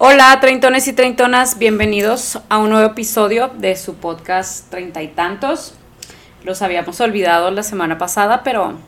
Hola, 0.00 0.38
treintones 0.40 0.86
y 0.86 0.92
treintonas, 0.92 1.58
bienvenidos 1.58 2.38
a 2.48 2.58
un 2.58 2.70
nuevo 2.70 2.86
episodio 2.86 3.48
de 3.48 3.74
su 3.74 3.96
podcast 3.96 4.70
Treinta 4.70 5.02
y 5.02 5.08
Tantos. 5.08 5.74
Los 6.44 6.62
habíamos 6.62 7.00
olvidado 7.00 7.50
la 7.50 7.64
semana 7.64 7.98
pasada, 7.98 8.44
pero 8.44 8.78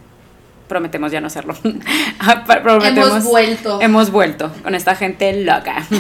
prometemos 0.69 1.11
ya 1.11 1.21
no 1.21 1.27
hacerlo. 1.27 1.57
prometemos, 2.63 3.09
hemos 3.09 3.25
vuelto. 3.25 3.81
Hemos 3.81 4.13
vuelto 4.13 4.53
con 4.63 4.77
esta 4.77 4.95
gente 4.95 5.45
loca. 5.45 5.85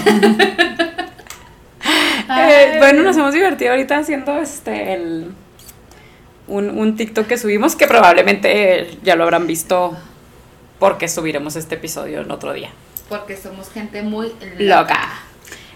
Eh, 2.33 2.77
bueno, 2.79 3.03
nos 3.03 3.17
hemos 3.17 3.35
divertido 3.35 3.73
ahorita 3.73 3.99
haciendo 3.99 4.39
este 4.39 4.95
el 4.95 5.33
un, 6.47 6.71
un 6.71 6.95
TikTok 6.95 7.27
que 7.27 7.37
subimos 7.37 7.75
que 7.75 7.89
probablemente 7.89 8.97
ya 9.03 9.17
lo 9.17 9.25
habrán 9.25 9.49
visto 9.49 9.97
porque 10.79 11.09
subiremos 11.09 11.57
este 11.57 11.75
episodio 11.75 12.21
en 12.21 12.31
otro 12.31 12.53
día. 12.53 12.71
Porque 13.11 13.37
somos 13.37 13.69
gente 13.71 14.03
muy 14.03 14.33
loca. 14.57 14.99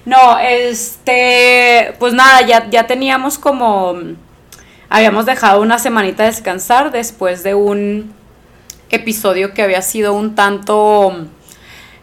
No, 0.07 0.39
este, 0.39 1.95
pues 1.99 2.15
nada, 2.15 2.43
ya, 2.43 2.71
ya 2.71 2.87
teníamos 2.87 3.39
como, 3.39 3.97
habíamos 4.89 5.27
dejado 5.27 5.61
una 5.61 5.81
semanita 5.81 6.23
de 6.23 6.31
descansar 6.31 6.93
después 6.93 7.43
de 7.43 7.55
un 7.55 8.15
episodio 8.91 9.53
que 9.53 9.63
había 9.63 9.83
sido 9.83 10.13
un 10.13 10.37
tanto 10.37 11.27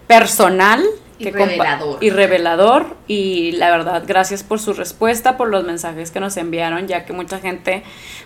personal. 0.05 0.83
Y 1.17 1.31
revelador. 1.31 2.03
Y 2.03 2.09
revelador. 2.09 2.97
Y 3.07 3.51
la 3.53 3.69
verdad, 3.69 4.03
gracias 4.05 4.43
por 4.43 4.59
su 4.59 4.73
respuesta, 4.73 5.37
por 5.37 5.47
los 5.47 5.63
mensajes 5.63 6.11
que 6.11 6.19
nos 6.19 6.35
enviaron, 6.35 6.87
ya 6.87 7.05
que 7.05 7.13
mucha 7.13 7.39
gente 7.39 7.83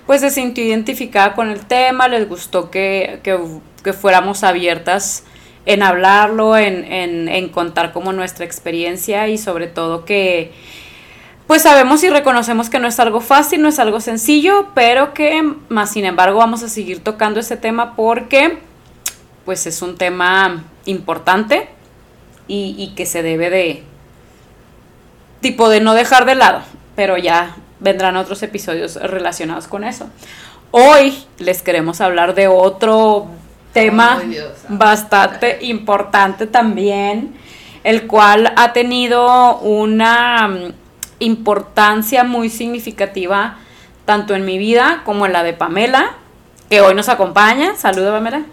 pues 0.08 0.22
se 0.22 0.32
sintió 0.32 0.64
identificada 0.64 1.36
con 1.36 1.52
el 1.52 1.68
tema, 1.68 2.08
les 2.08 2.28
gustó 2.28 2.72
que, 2.72 3.20
que, 3.22 3.38
que 3.84 3.94
fuéramos 3.94 4.44
abiertas 4.44 5.24
en 5.66 5.84
hablarlo, 5.84 6.58
en, 6.58 6.92
en, 6.92 7.28
en 7.28 7.50
contar 7.50 7.92
como 7.92 8.14
nuestra 8.14 8.46
experiencia 8.46 9.28
y 9.28 9.38
sobre 9.38 9.68
todo 9.68 10.06
que 10.06 10.52
pues 11.48 11.62
sabemos 11.62 12.04
y 12.04 12.10
reconocemos 12.10 12.70
que 12.70 12.80
no 12.80 12.88
es 12.88 13.00
algo 13.00 13.22
fácil, 13.22 13.62
no 13.62 13.68
es 13.68 13.78
algo 13.78 14.00
sencillo, 14.00 14.70
pero 14.74 15.14
que 15.14 15.44
más 15.70 15.92
sin 15.92 16.06
embargo 16.06 16.40
vamos 16.40 16.64
a 16.64 16.70
seguir 16.70 17.04
tocando 17.04 17.40
ese 17.40 17.56
tema 17.56 17.96
porque 17.96 18.58
pues 19.46 19.68
es 19.68 19.82
un 19.84 19.96
tema 19.96 20.64
importante 20.86 21.70
y, 22.48 22.76
y, 22.78 22.96
que 22.96 23.06
se 23.06 23.22
debe 23.22 23.50
de 23.50 23.84
tipo 25.42 25.70
de 25.70 25.82
no 25.82 25.94
dejar 25.94 26.26
de 26.26 26.36
lado, 26.36 26.62
pero 26.96 27.18
ya 27.18 27.56
vendrán 27.80 28.18
otros 28.18 28.42
episodios 28.42 28.96
relacionados 28.96 29.68
con 29.68 29.84
eso. 29.84 30.10
Hoy 30.72 31.16
les 31.38 31.62
queremos 31.62 32.02
hablar 32.02 32.34
de 32.34 32.48
otro 32.48 33.28
tema 33.76 34.22
bastante 34.70 35.60
importante 35.66 36.48
también, 36.48 37.36
el 37.84 38.08
cual 38.08 38.54
ha 38.56 38.72
tenido 38.72 39.58
una 39.60 40.48
mm, 40.48 40.74
importancia 41.20 42.24
muy 42.24 42.50
significativa 42.50 43.58
tanto 44.06 44.34
en 44.34 44.46
mi 44.46 44.58
vida 44.58 45.02
como 45.04 45.26
en 45.26 45.34
la 45.34 45.44
de 45.44 45.52
Pamela, 45.52 46.14
que 46.70 46.80
hoy 46.80 46.96
nos 46.96 47.10
acompaña. 47.10 47.76
Saluda, 47.76 48.14
Pamela. 48.14 48.46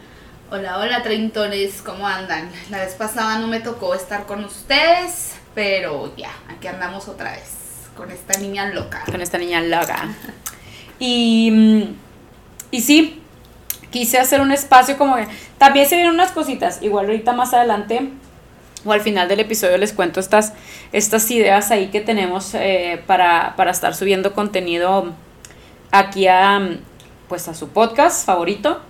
Hola, 0.51 0.79
hola, 0.79 1.03
treintones, 1.05 1.83
¿cómo 1.83 2.09
andan? 2.09 2.51
La 2.69 2.79
vez 2.79 2.95
pasada 2.95 3.39
no 3.39 3.47
me 3.47 3.61
tocó 3.61 3.95
estar 3.95 4.27
con 4.27 4.45
ustedes, 4.45 5.37
pero 5.55 6.13
ya, 6.17 6.33
aquí 6.49 6.67
andamos 6.67 7.07
otra 7.07 7.31
vez, 7.31 7.89
con 7.97 8.11
esta 8.11 8.41
niña 8.41 8.71
loca. 8.71 9.05
Con 9.07 9.21
esta 9.21 9.39
niña 9.39 9.61
loca. 9.61 10.09
y, 10.99 11.51
mm, 11.53 11.95
y 12.73 12.81
sí, 12.81 13.22
quise 13.93 14.19
hacer 14.19 14.41
un 14.41 14.51
espacio 14.51 14.99
como 14.99 15.15
que 15.15 15.29
también 15.59 15.89
se 15.89 15.95
vienen 15.95 16.13
unas 16.13 16.33
cositas, 16.33 16.83
igual 16.83 17.07
ahorita 17.07 17.33
más 17.33 17.55
adelante 17.55 18.11
o 18.85 18.93
al 18.93 19.01
final 19.01 19.29
del 19.29 19.41
episodio 19.41 19.79
les 19.79 19.93
cuento 19.93 20.19
estas, 20.19 20.53
estas 20.93 21.31
ideas 21.31 21.71
ahí 21.71 21.89
que 21.89 22.01
tenemos 22.01 22.55
eh, 22.55 23.01
para, 23.07 23.55
para, 23.57 23.71
estar 23.71 23.95
subiendo 23.95 24.33
contenido 24.33 25.13
aquí 25.93 26.27
a, 26.27 26.79
pues 27.29 27.47
a 27.49 27.55
su 27.55 27.69
podcast 27.69 28.27
favorito. 28.27 28.81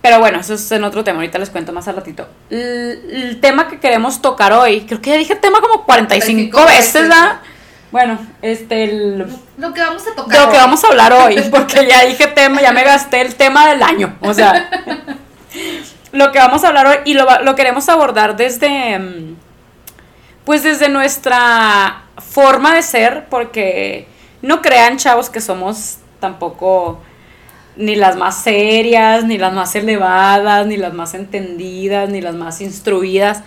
Pero 0.00 0.20
bueno, 0.20 0.38
eso 0.38 0.54
es 0.54 0.70
en 0.70 0.84
otro 0.84 1.02
tema, 1.02 1.18
ahorita 1.18 1.38
les 1.38 1.50
cuento 1.50 1.72
más 1.72 1.88
al 1.88 1.96
ratito. 1.96 2.28
El, 2.50 3.10
el 3.10 3.40
tema 3.40 3.66
que 3.66 3.80
queremos 3.80 4.22
tocar 4.22 4.52
hoy, 4.52 4.82
creo 4.82 5.00
que 5.00 5.10
ya 5.10 5.16
dije 5.16 5.34
tema 5.34 5.60
como 5.60 5.84
45, 5.84 6.56
45 6.56 6.64
veces, 6.66 6.94
¿verdad? 6.94 7.40
Bueno, 7.90 8.18
este 8.42 8.84
el, 8.84 9.26
lo 9.56 9.72
que 9.72 9.80
vamos 9.80 10.02
a 10.06 10.14
tocar. 10.14 10.38
De 10.38 10.44
lo 10.44 10.52
que 10.52 10.58
vamos 10.58 10.84
a 10.84 10.88
hablar 10.88 11.12
hoy, 11.12 11.40
porque 11.50 11.86
ya 11.88 12.04
dije 12.04 12.26
tema, 12.28 12.60
ya 12.60 12.72
me 12.72 12.84
gasté 12.84 13.20
el 13.20 13.34
tema 13.34 13.68
del 13.68 13.82
año. 13.82 14.16
O 14.20 14.34
sea, 14.34 14.68
lo 16.12 16.32
que 16.32 16.38
vamos 16.38 16.64
a 16.64 16.68
hablar 16.68 16.86
hoy 16.86 16.96
y 17.04 17.14
lo, 17.14 17.26
lo 17.42 17.54
queremos 17.54 17.88
abordar 17.88 18.36
desde 18.36 19.36
pues 20.48 20.62
desde 20.62 20.88
nuestra 20.88 22.04
forma 22.16 22.74
de 22.74 22.82
ser, 22.82 23.26
porque 23.28 24.08
no 24.40 24.62
crean, 24.62 24.96
chavos, 24.96 25.28
que 25.28 25.42
somos 25.42 25.98
tampoco 26.20 27.02
ni 27.76 27.96
las 27.96 28.16
más 28.16 28.42
serias, 28.42 29.24
ni 29.24 29.36
las 29.36 29.52
más 29.52 29.74
elevadas, 29.74 30.66
ni 30.66 30.78
las 30.78 30.94
más 30.94 31.12
entendidas, 31.12 32.08
ni 32.08 32.22
las 32.22 32.34
más 32.34 32.62
instruidas, 32.62 33.42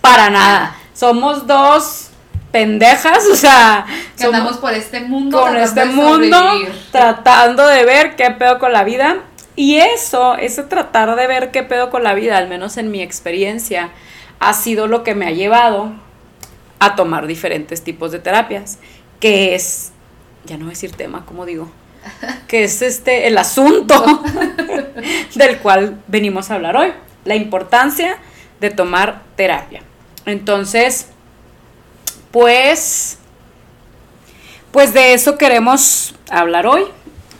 para 0.00 0.30
nada. 0.30 0.74
Somos 0.94 1.46
dos 1.46 2.07
pendejas, 2.50 3.26
o 3.30 3.36
sea, 3.36 3.86
que 4.16 4.24
andamos 4.24 4.56
por 4.56 4.72
este 4.72 5.00
mundo, 5.00 5.40
con 5.40 5.56
este 5.56 5.84
mundo, 5.84 6.38
tratando 6.90 7.66
de 7.66 7.84
ver 7.84 8.16
qué 8.16 8.30
pedo 8.30 8.58
con 8.58 8.72
la 8.72 8.84
vida. 8.84 9.18
Y 9.56 9.76
eso, 9.76 10.36
ese 10.36 10.62
tratar 10.62 11.16
de 11.16 11.26
ver 11.26 11.50
qué 11.50 11.64
pedo 11.64 11.90
con 11.90 12.04
la 12.04 12.14
vida, 12.14 12.38
al 12.38 12.48
menos 12.48 12.76
en 12.76 12.90
mi 12.90 13.02
experiencia, 13.02 13.90
ha 14.38 14.52
sido 14.52 14.86
lo 14.86 15.02
que 15.02 15.14
me 15.14 15.26
ha 15.26 15.32
llevado 15.32 15.92
a 16.78 16.94
tomar 16.94 17.26
diferentes 17.26 17.82
tipos 17.82 18.12
de 18.12 18.20
terapias, 18.20 18.78
que 19.18 19.56
es, 19.56 19.90
ya 20.44 20.56
no 20.56 20.64
voy 20.64 20.70
a 20.70 20.74
decir 20.74 20.92
tema, 20.92 21.26
como 21.26 21.44
digo, 21.44 21.68
que 22.46 22.64
es 22.64 22.82
este 22.82 23.26
el 23.26 23.36
asunto 23.36 24.22
del 25.34 25.58
cual 25.58 26.00
venimos 26.06 26.50
a 26.50 26.54
hablar 26.54 26.76
hoy, 26.76 26.92
la 27.24 27.34
importancia 27.34 28.16
de 28.60 28.70
tomar 28.70 29.22
terapia. 29.36 29.82
Entonces, 30.24 31.08
pues, 32.30 33.18
pues 34.70 34.92
de 34.92 35.14
eso 35.14 35.38
queremos 35.38 36.14
hablar 36.30 36.66
hoy. 36.66 36.82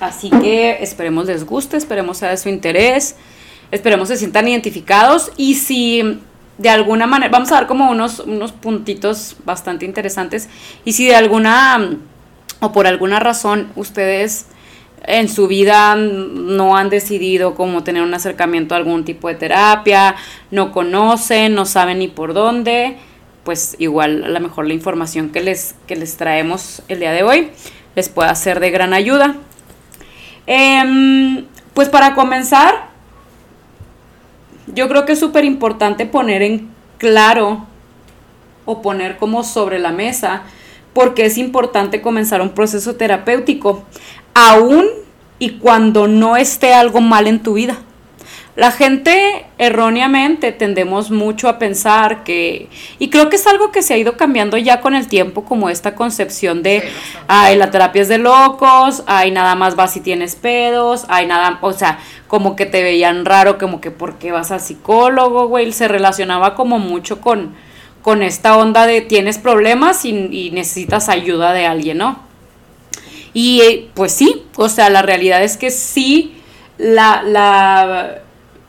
Así 0.00 0.30
que 0.30 0.82
esperemos 0.82 1.26
les 1.26 1.44
guste, 1.44 1.76
esperemos 1.76 2.18
sea 2.18 2.30
de 2.30 2.36
su 2.36 2.48
interés, 2.48 3.16
esperemos 3.72 4.08
se 4.08 4.16
sientan 4.16 4.46
identificados 4.46 5.32
y 5.36 5.56
si 5.56 6.20
de 6.56 6.68
alguna 6.68 7.06
manera, 7.06 7.30
vamos 7.30 7.50
a 7.50 7.56
dar 7.56 7.66
como 7.66 7.90
unos, 7.90 8.20
unos 8.20 8.52
puntitos 8.52 9.36
bastante 9.44 9.84
interesantes 9.84 10.48
y 10.84 10.92
si 10.92 11.06
de 11.06 11.16
alguna 11.16 11.96
o 12.60 12.72
por 12.72 12.86
alguna 12.86 13.20
razón 13.20 13.70
ustedes 13.76 14.46
en 15.04 15.28
su 15.28 15.46
vida 15.46 15.94
no 15.96 16.76
han 16.76 16.90
decidido 16.90 17.54
cómo 17.54 17.84
tener 17.84 18.02
un 18.02 18.14
acercamiento 18.14 18.74
a 18.74 18.78
algún 18.78 19.04
tipo 19.04 19.28
de 19.28 19.36
terapia, 19.36 20.16
no 20.50 20.72
conocen, 20.72 21.54
no 21.54 21.64
saben 21.66 22.00
ni 22.00 22.08
por 22.08 22.34
dónde, 22.34 22.96
pues 23.48 23.76
igual 23.78 24.24
a 24.24 24.28
lo 24.28 24.40
mejor 24.40 24.66
la 24.66 24.74
información 24.74 25.30
que 25.30 25.40
les, 25.40 25.74
que 25.86 25.96
les 25.96 26.18
traemos 26.18 26.82
el 26.88 27.00
día 27.00 27.12
de 27.12 27.22
hoy 27.22 27.50
les 27.94 28.10
pueda 28.10 28.34
ser 28.34 28.60
de 28.60 28.70
gran 28.70 28.92
ayuda. 28.92 29.36
Eh, 30.46 31.46
pues 31.72 31.88
para 31.88 32.14
comenzar, 32.14 32.90
yo 34.66 34.86
creo 34.90 35.06
que 35.06 35.12
es 35.12 35.18
súper 35.18 35.46
importante 35.46 36.04
poner 36.04 36.42
en 36.42 36.68
claro 36.98 37.64
o 38.66 38.82
poner 38.82 39.16
como 39.16 39.42
sobre 39.42 39.78
la 39.78 39.92
mesa 39.92 40.42
porque 40.92 41.24
es 41.24 41.38
importante 41.38 42.02
comenzar 42.02 42.42
un 42.42 42.50
proceso 42.50 42.96
terapéutico, 42.96 43.82
aún 44.34 44.84
y 45.38 45.52
cuando 45.52 46.06
no 46.06 46.36
esté 46.36 46.74
algo 46.74 47.00
mal 47.00 47.26
en 47.26 47.42
tu 47.42 47.54
vida. 47.54 47.78
La 48.58 48.72
gente 48.72 49.46
erróneamente 49.56 50.50
tendemos 50.50 51.12
mucho 51.12 51.48
a 51.48 51.60
pensar 51.60 52.24
que, 52.24 52.68
y 52.98 53.08
creo 53.08 53.30
que 53.30 53.36
es 53.36 53.46
algo 53.46 53.70
que 53.70 53.82
se 53.82 53.94
ha 53.94 53.98
ido 53.98 54.16
cambiando 54.16 54.56
ya 54.56 54.80
con 54.80 54.96
el 54.96 55.06
tiempo, 55.06 55.44
como 55.44 55.70
esta 55.70 55.94
concepción 55.94 56.64
de, 56.64 56.82
ay, 57.28 57.54
la 57.54 57.70
terapia 57.70 58.02
es 58.02 58.08
de 58.08 58.18
locos, 58.18 59.04
ay, 59.06 59.30
nada 59.30 59.54
más 59.54 59.76
vas 59.76 59.92
si 59.92 60.00
tienes 60.00 60.34
pedos, 60.34 61.04
ay, 61.06 61.26
nada, 61.26 61.60
o 61.60 61.72
sea, 61.72 62.00
como 62.26 62.56
que 62.56 62.66
te 62.66 62.82
veían 62.82 63.24
raro, 63.26 63.58
como 63.58 63.80
que 63.80 63.92
por 63.92 64.18
qué 64.18 64.32
vas 64.32 64.50
al 64.50 64.60
psicólogo, 64.60 65.46
güey, 65.46 65.70
se 65.70 65.86
relacionaba 65.86 66.56
como 66.56 66.80
mucho 66.80 67.20
con, 67.20 67.54
con 68.02 68.24
esta 68.24 68.56
onda 68.56 68.88
de 68.88 69.02
tienes 69.02 69.38
problemas 69.38 70.04
y, 70.04 70.10
y 70.32 70.50
necesitas 70.50 71.08
ayuda 71.08 71.52
de 71.52 71.64
alguien, 71.64 71.98
¿no? 71.98 72.18
Y 73.32 73.86
pues 73.94 74.10
sí, 74.10 74.46
o 74.56 74.68
sea, 74.68 74.90
la 74.90 75.02
realidad 75.02 75.44
es 75.44 75.56
que 75.56 75.70
sí, 75.70 76.34
la, 76.76 77.22
la 77.22 78.22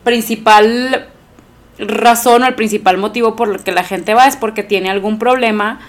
principal 0.04 1.08
razón 1.78 2.42
o 2.42 2.46
el 2.46 2.54
principal 2.54 2.98
motivo 2.98 3.36
por 3.36 3.48
el 3.48 3.62
que 3.62 3.72
la 3.72 3.84
gente 3.84 4.14
va 4.14 4.26
es 4.26 4.36
porque 4.36 4.62
tiene 4.62 4.90
algún 4.90 5.18
problema 5.18 5.80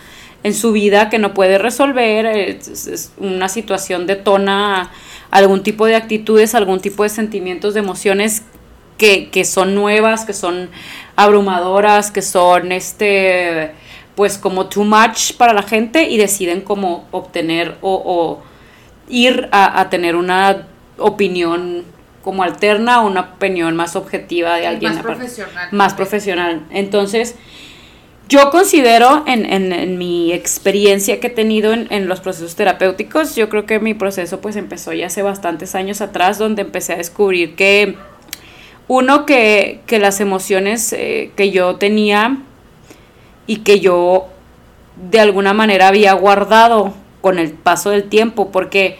en 0.43 0.53
su 0.53 0.71
vida 0.71 1.09
que 1.09 1.19
no 1.19 1.33
puede 1.33 1.57
resolver, 1.57 2.25
es, 2.25 3.11
una 3.17 3.47
situación 3.47 4.07
detona 4.07 4.89
algún 5.29 5.63
tipo 5.63 5.85
de 5.85 5.95
actitudes, 5.95 6.55
algún 6.55 6.79
tipo 6.79 7.03
de 7.03 7.09
sentimientos, 7.09 7.73
de 7.73 7.81
emociones 7.81 8.43
que, 8.97 9.29
que 9.29 9.45
son 9.45 9.75
nuevas, 9.75 10.25
que 10.25 10.33
son 10.33 10.69
abrumadoras, 11.15 12.11
que 12.11 12.21
son 12.21 12.71
este 12.71 13.71
pues 14.15 14.37
como 14.37 14.67
too 14.67 14.83
much 14.83 15.33
para 15.37 15.53
la 15.53 15.63
gente 15.63 16.09
y 16.09 16.17
deciden 16.17 16.61
como 16.61 17.07
obtener 17.11 17.77
o, 17.81 18.39
ir 19.09 19.49
a, 19.51 19.89
tener 19.89 20.15
una 20.15 20.67
opinión 20.97 21.83
como 22.23 22.43
alterna 22.43 23.01
o 23.01 23.07
una 23.07 23.21
opinión 23.21 23.75
más 23.75 23.95
objetiva 23.95 24.55
de 24.55 24.67
alguien. 24.67 24.93
Más 24.93 25.03
profesional. 25.03 25.69
Más 25.71 25.93
profesional. 25.93 26.61
Entonces, 26.71 27.35
yo 28.31 28.49
considero 28.49 29.23
en, 29.27 29.97
mi 29.97 30.31
experiencia 30.31 31.19
que 31.19 31.27
he 31.27 31.31
tenido 31.31 31.73
en, 31.73 32.07
los 32.07 32.21
procesos 32.21 32.55
terapéuticos, 32.55 33.35
yo 33.35 33.49
creo 33.49 33.65
que 33.65 33.79
mi 33.81 33.93
proceso 33.93 34.39
pues 34.39 34.55
empezó 34.55 34.93
ya 34.93 35.07
hace 35.07 35.21
bastantes 35.21 35.75
años 35.75 35.99
atrás, 35.99 36.37
donde 36.37 36.61
empecé 36.61 36.93
a 36.93 36.97
descubrir 36.97 37.55
que 37.55 37.97
uno, 38.87 39.25
que, 39.25 39.81
las 39.89 40.21
emociones 40.21 40.93
eh, 40.93 41.31
que 41.35 41.51
yo 41.51 41.75
tenía 41.75 42.37
y 43.47 43.57
que 43.57 43.81
yo 43.81 44.27
de 45.09 45.19
alguna 45.19 45.53
manera 45.53 45.89
había 45.89 46.13
guardado 46.13 46.93
con 47.19 47.37
el 47.37 47.51
paso 47.51 47.89
del 47.89 48.05
tiempo, 48.05 48.49
porque 48.49 48.97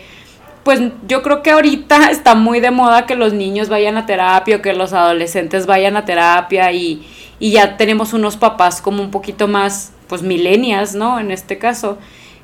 pues 0.63 0.79
yo 1.07 1.21
creo 1.21 1.41
que 1.43 1.51
ahorita 1.51 2.09
está 2.11 2.35
muy 2.35 2.59
de 2.59 2.71
moda 2.71 3.05
que 3.05 3.15
los 3.15 3.33
niños 3.33 3.69
vayan 3.69 3.97
a 3.97 4.05
terapia 4.05 4.57
o 4.57 4.61
que 4.61 4.73
los 4.73 4.93
adolescentes 4.93 5.65
vayan 5.65 5.97
a 5.97 6.05
terapia 6.05 6.71
y 6.71 7.05
y 7.41 7.49
ya 7.49 7.75
tenemos 7.75 8.13
unos 8.13 8.37
papás 8.37 8.81
como 8.81 9.01
un 9.01 9.09
poquito 9.09 9.47
más, 9.47 9.91
pues 10.07 10.21
milenias, 10.21 10.93
¿no? 10.93 11.19
En 11.19 11.31
este 11.31 11.57
caso, 11.57 11.97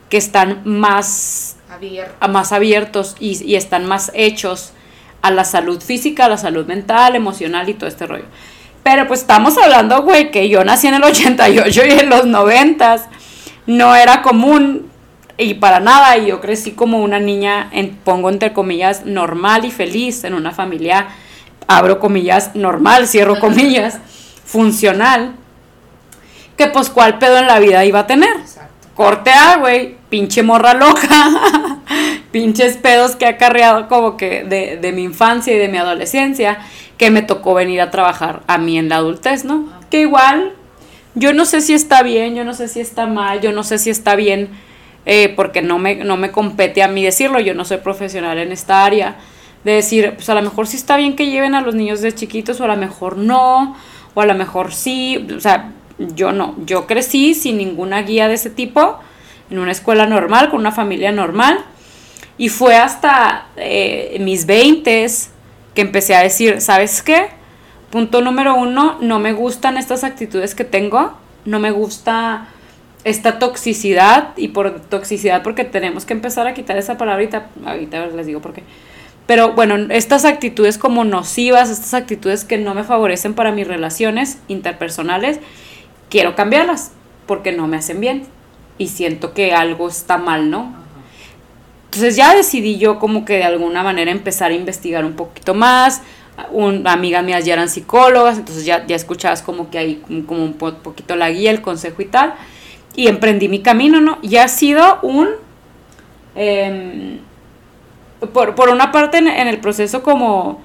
que 0.10 0.18
están 0.18 0.64
más, 0.66 1.56
más 2.28 2.52
abiertos 2.52 3.16
y, 3.20 3.42
y, 3.46 3.56
están 3.56 3.86
más 3.86 4.12
hechos 4.16 4.74
a 5.22 5.30
la 5.30 5.46
salud 5.46 5.80
física, 5.82 6.26
a 6.26 6.30
la 6.30 6.38
salud 6.38 6.66
mental, 6.66 7.16
emocional 7.16 7.70
y 7.70 7.76
todo 7.76 7.88
este 7.88 8.08
rollo. 8.08 8.26
Pero 8.82 9.08
pues 9.08 9.22
estamos 9.22 9.56
hablando, 9.60 10.02
güey, 10.02 10.32
que 10.32 10.50
yo 10.50 10.64
nací 10.64 10.88
en 10.88 10.96
el 10.96 11.04
88 11.04 11.82
y 11.86 11.92
en 11.92 12.10
los 12.10 12.26
90 12.26 13.10
no 13.68 13.96
era 13.96 14.24
común 14.24 14.87
y 15.38 15.56
para 15.56 15.80
nada, 15.80 16.18
y 16.18 16.28
yo 16.28 16.42
crecí 16.42 16.72
como 16.72 17.00
una 17.00 17.20
niña, 17.20 17.70
en, 17.72 17.96
pongo 17.96 18.30
entre 18.30 18.54
comillas, 18.54 19.06
normal 19.06 19.66
y 19.66 19.72
feliz 19.72 20.24
en 20.24 20.34
una 20.34 20.52
familia, 20.52 21.10
abro 21.68 22.00
comillas, 22.00 22.56
normal, 22.56 23.08
cierro 23.08 23.40
comillas 23.40 24.00
funcional, 24.46 25.36
que 26.58 26.68
pues 26.68 26.90
cuál 26.90 27.20
pedo 27.20 27.38
en 27.38 27.48
la 27.48 27.60
vida 27.60 27.86
iba 27.86 28.00
a 28.00 28.08
tener. 28.08 28.36
Corte 28.96 29.30
A, 29.30 29.58
güey, 29.58 29.96
pinche 30.10 30.42
morra 30.42 30.74
loca, 30.74 31.30
pinches 32.32 32.78
pedos 32.78 33.16
que 33.16 33.28
ha 33.28 33.30
acarreado 33.30 33.88
como 33.88 34.18
que 34.18 34.44
de, 34.44 34.78
de, 34.78 34.92
mi 34.92 35.04
infancia 35.04 35.54
y 35.54 35.58
de 35.60 35.68
mi 35.68 35.78
adolescencia, 35.78 36.58
que 36.98 37.12
me 37.12 37.22
tocó 37.22 37.54
venir 37.54 37.80
a 37.82 37.92
trabajar 37.92 38.42
a 38.48 38.58
mí 38.58 38.80
en 38.80 38.90
la 38.90 38.96
adultez, 38.96 39.46
¿no? 39.46 39.70
Que 39.92 40.02
igual, 40.02 40.54
yo 41.14 41.32
no 41.34 41.46
sé 41.46 41.62
si 41.62 41.76
está 41.76 42.02
bien, 42.02 42.34
yo 42.34 42.44
no 42.44 42.56
sé 42.56 42.68
si 42.68 42.80
está 42.80 43.06
mal, 43.06 43.40
yo 43.40 43.52
no 43.52 43.64
sé 43.64 43.78
si 43.78 43.92
está 43.92 44.16
bien, 44.16 44.50
eh, 45.10 45.34
porque 45.38 45.62
no 45.62 45.80
me, 45.80 45.96
no 45.96 46.18
me 46.18 46.32
compete 46.32 46.84
a 46.84 46.90
mí 46.90 47.02
decirlo, 47.02 47.40
yo 47.40 47.54
no 47.54 47.64
soy 47.64 47.78
profesional 47.78 48.38
en 48.40 48.52
esta 48.52 48.84
área, 48.84 49.16
de 49.64 49.72
decir, 49.72 50.12
pues 50.16 50.30
a 50.30 50.36
lo 50.36 50.42
mejor 50.42 50.68
sí 50.68 50.76
está 50.76 50.98
bien 50.98 51.16
que 51.16 51.28
lleven 51.28 51.56
a 51.56 51.62
los 51.62 51.76
niños 51.76 52.02
de 52.02 52.14
chiquitos 52.14 52.60
o 52.60 52.66
a 52.66 52.68
lo 52.68 52.76
mejor 52.76 53.16
no, 53.16 53.78
o 54.14 54.22
a 54.22 54.26
lo 54.26 54.36
mejor 54.36 54.74
sí, 54.74 55.26
o 55.34 55.40
sea, 55.40 55.72
yo 55.98 56.34
no, 56.34 56.56
yo 56.66 56.88
crecí 56.88 57.36
sin 57.36 57.56
ninguna 57.56 58.02
guía 58.02 58.28
de 58.28 58.34
ese 58.34 58.50
tipo, 58.50 59.00
en 59.50 59.60
una 59.60 59.72
escuela 59.72 60.08
normal, 60.08 60.50
con 60.50 60.60
una 60.60 60.74
familia 60.74 61.14
normal, 61.14 61.64
y 62.38 62.50
fue 62.50 62.76
hasta 62.76 63.48
eh, 63.56 64.18
mis 64.20 64.46
veintes 64.46 65.30
que 65.74 65.84
empecé 65.84 66.16
a 66.16 66.22
decir, 66.22 66.60
¿sabes 66.60 67.02
qué? 67.02 67.30
Punto 67.92 68.20
número 68.20 68.56
uno, 68.56 68.98
no 69.00 69.20
me 69.20 69.32
gustan 69.32 69.78
estas 69.78 70.04
actitudes 70.04 70.54
que 70.54 70.66
tengo, 70.66 71.14
no 71.46 71.60
me 71.60 71.72
gusta 71.72 72.50
esta 73.04 73.40
toxicidad, 73.40 74.30
y 74.38 74.50
por 74.50 74.80
toxicidad 74.82 75.44
porque 75.44 75.64
tenemos 75.64 76.06
que 76.06 76.14
empezar 76.14 76.48
a 76.48 76.54
quitar 76.54 76.78
esa 76.78 76.98
palabrita, 76.98 77.48
ahorita 77.66 78.08
les 78.08 78.26
digo 78.26 78.42
por 78.42 78.54
qué 78.54 78.64
pero 79.28 79.52
bueno, 79.52 79.76
estas 79.90 80.24
actitudes 80.24 80.78
como 80.78 81.04
nocivas, 81.04 81.70
estas 81.70 81.94
actitudes 81.94 82.46
que 82.46 82.58
no 82.58 82.74
me 82.74 82.86
favorecen 82.86 83.34
para 83.34 83.52
mis 83.52 83.68
relaciones 83.68 84.40
interpersonales, 84.48 85.42
quiero 86.10 86.34
cambiarlas 86.34 86.94
porque 87.28 87.52
no 87.52 87.68
me 87.68 87.76
hacen 87.76 88.00
bien 88.00 88.24
y 88.78 88.88
siento 88.88 89.34
que 89.34 89.54
algo 89.54 89.90
está 89.90 90.18
mal, 90.18 90.50
¿no? 90.50 90.74
Entonces 91.86 92.16
ya 92.16 92.34
decidí 92.34 92.78
yo 92.78 93.00
como 93.00 93.26
que 93.26 93.34
de 93.34 93.44
alguna 93.44 93.84
manera 93.84 94.12
empezar 94.12 94.52
a 94.52 94.56
investigar 94.56 95.04
un 95.04 95.14
poquito 95.14 95.54
más. 95.54 96.02
Un, 96.52 96.88
amigas 96.88 97.24
mías 97.26 97.44
ya 97.44 97.54
eran 97.54 97.68
psicólogas, 97.68 98.38
entonces 98.38 98.64
ya, 98.64 98.86
ya 98.86 98.96
escuchabas 98.96 99.42
como 99.42 99.70
que 99.70 99.78
hay 99.78 99.96
como 100.26 100.44
un 100.44 100.54
poquito 100.54 101.16
la 101.16 101.32
guía, 101.32 101.52
el 101.52 101.62
consejo 101.62 102.02
y 102.02 102.06
tal. 102.06 102.36
Y 102.98 103.08
emprendí 103.08 103.48
mi 103.48 103.62
camino, 103.62 104.02
¿no? 104.02 104.18
Y 104.22 104.36
ha 104.36 104.50
sido 104.50 105.00
un... 105.04 105.30
Em, 106.36 107.20
por, 108.34 108.56
por 108.56 108.70
una 108.70 108.92
parte 108.92 109.20
en, 109.20 109.28
el 109.28 109.60
proceso 109.60 110.04
como 110.04 110.62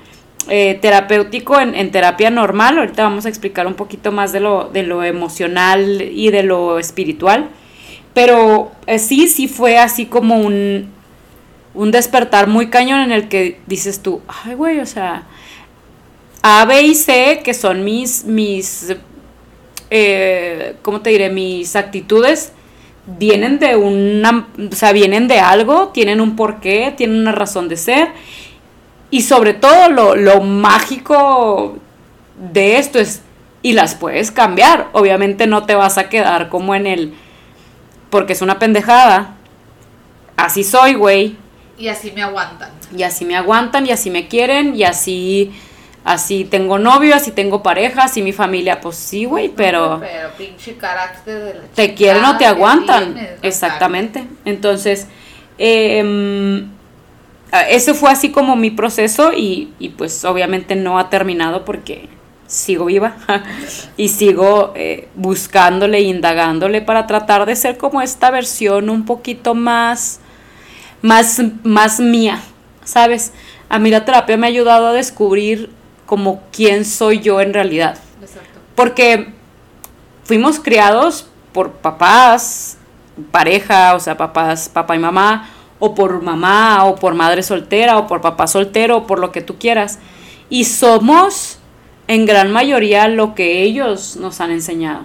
eh, 0.49 0.79
terapéutico, 0.81 1.61
en, 1.61 1.90
terapia 1.90 2.31
normal, 2.31 2.79
ahorita 2.79 3.05
vamos 3.05 3.26
a 3.26 3.29
explicar 3.29 3.67
un 3.67 3.75
poquito 3.75 4.11
más 4.11 4.32
de 4.32 4.40
lo, 4.40 4.70
de 4.70 4.82
lo 4.82 5.05
emocional 5.05 6.02
y 6.02 6.31
de 6.31 6.43
lo 6.43 6.79
espiritual, 6.79 7.50
pero 8.14 8.73
eh, 8.87 8.99
sí, 8.99 9.28
sí 9.28 9.49
fue 9.49 9.78
así 9.78 10.06
como 10.06 10.38
un, 10.38 10.90
un 11.75 11.90
despertar 11.90 12.46
muy 12.46 12.69
cañón 12.69 13.00
en 13.00 13.12
el 13.12 13.28
que 13.28 13.61
dices 13.67 14.02
tú, 14.02 14.20
ay 14.44 14.55
güey, 14.55 14.81
o 14.81 14.87
sea, 14.87 15.25
A, 16.43 16.64
B 16.64 16.82
y 16.82 16.94
C, 16.94 17.40
que 17.44 17.55
son 17.55 17.85
mis, 17.85 18.25
mis, 18.25 18.96
eh, 19.94 20.77
¿cómo 20.81 21.03
te 21.03 21.11
diré? 21.11 21.29
Mis 21.29 21.77
actitudes, 21.77 22.53
vienen 23.06 23.59
de 23.59 23.77
una, 23.77 24.49
o 24.59 24.75
sea, 24.75 24.93
vienen 24.93 25.29
de 25.29 25.39
algo, 25.39 25.89
tienen 25.89 26.23
un 26.23 26.35
porqué, 26.35 26.94
tienen 26.97 27.19
una 27.19 27.33
razón 27.33 27.69
de 27.69 27.77
ser. 27.77 28.09
Y 29.11 29.21
sobre 29.21 29.53
todo 29.53 29.91
lo, 29.91 30.17
lo 30.17 30.41
mágico 30.41 31.77
de 32.53 32.79
esto 32.79 32.99
es, 32.99 33.21
y 33.61 33.75
las 33.75 33.94
puedes 33.94 34.31
cambiar. 34.31 34.89
Obviamente 34.93 35.47
no 35.47 35.67
te 35.67 35.75
vas 35.75 35.99
a 35.99 36.09
quedar 36.09 36.49
como 36.49 36.75
en 36.75 36.87
el, 36.87 37.15
porque 38.09 38.33
es 38.33 38.41
una 38.41 38.59
pendejada. 38.59 39.37
Así 40.38 40.65
soy, 40.65 40.95
güey. 40.95 41.37
Y 41.77 41.88
así 41.88 42.12
me 42.12 42.23
aguantan. 42.23 42.71
Y 42.97 43.03
así 43.03 43.27
me 43.27 43.37
aguantan, 43.37 43.87
y 43.87 43.91
así 43.91 44.09
me 44.09 44.27
quieren, 44.27 44.75
y 44.75 44.85
así 44.85 45.53
así 46.04 46.44
tengo 46.44 46.78
novio, 46.78 47.14
así 47.14 47.31
tengo 47.31 47.62
pareja, 47.62 48.04
así 48.04 48.22
mi 48.22 48.32
familia, 48.32 48.81
pues 48.81 48.96
sí, 48.96 49.25
güey, 49.25 49.49
pero... 49.49 50.00
Pero 50.00 50.31
pinche 50.37 50.76
carácter 50.76 51.44
de 51.44 51.52
Te 51.75 51.94
quieren 51.94 52.25
o 52.25 52.37
te 52.37 52.46
aguantan, 52.46 53.16
exactamente. 53.42 54.25
Entonces, 54.44 55.06
eh, 55.59 56.64
ese 57.68 57.94
fue 57.94 58.11
así 58.11 58.30
como 58.30 58.56
mi 58.56 58.71
proceso 58.71 59.32
y, 59.32 59.73
y, 59.78 59.90
pues 59.90 60.25
obviamente 60.25 60.75
no 60.75 60.99
ha 60.99 61.11
terminado 61.11 61.64
porque 61.64 62.09
sigo 62.47 62.87
viva 62.87 63.16
y 63.97 64.09
sigo 64.09 64.73
eh, 64.75 65.09
buscándole 65.14 66.00
indagándole 66.00 66.82
para 66.82 67.06
tratar 67.06 67.47
de 67.47 67.56
ser 67.56 67.78
como 67.78 68.02
esta 68.02 68.30
versión 68.30 68.90
un 68.90 69.04
poquito 69.04 69.54
más, 69.54 70.21
más, 71.02 71.42
más 71.62 72.00
mía, 72.00 72.40
¿sabes? 72.85 73.32
A 73.68 73.78
mí 73.78 73.90
la 73.90 74.04
terapia 74.04 74.37
me 74.37 74.47
ha 74.47 74.50
ayudado 74.50 74.88
a 74.88 74.92
descubrir 74.92 75.71
como 76.06 76.42
quién 76.52 76.85
soy 76.85 77.21
yo 77.21 77.40
en 77.40 77.54
realidad. 77.54 77.99
Porque 78.75 79.32
fuimos 80.25 80.61
criados 80.61 81.26
por 81.52 81.73
papás, 81.73 82.78
pareja, 83.30 83.94
o 83.94 84.00
sea, 84.00 84.16
papás, 84.16 84.68
papá 84.68 84.97
y 84.97 84.99
mamá, 84.99 85.50
o 85.78 85.94
por 85.94 86.23
mamá, 86.23 86.85
o 86.85 86.97
por 86.97 87.14
madre 87.14 87.42
soltera, 87.42 87.99
o 87.99 88.06
por 88.06 88.21
papá 88.21 88.47
soltero, 88.47 88.99
o 88.99 89.06
por 89.06 89.18
lo 89.18 89.32
que 89.32 89.42
tú 89.42 89.59
quieras. 89.59 89.99
Y 90.49 90.64
somos 90.64 91.59
en 92.09 92.26
gran 92.26 92.52
mayoría 92.52 93.09
lo 93.09 93.35
que 93.35 93.62
ellos 93.62 94.16
nos 94.16 94.40
han 94.40 94.50
enseñado. 94.50 95.02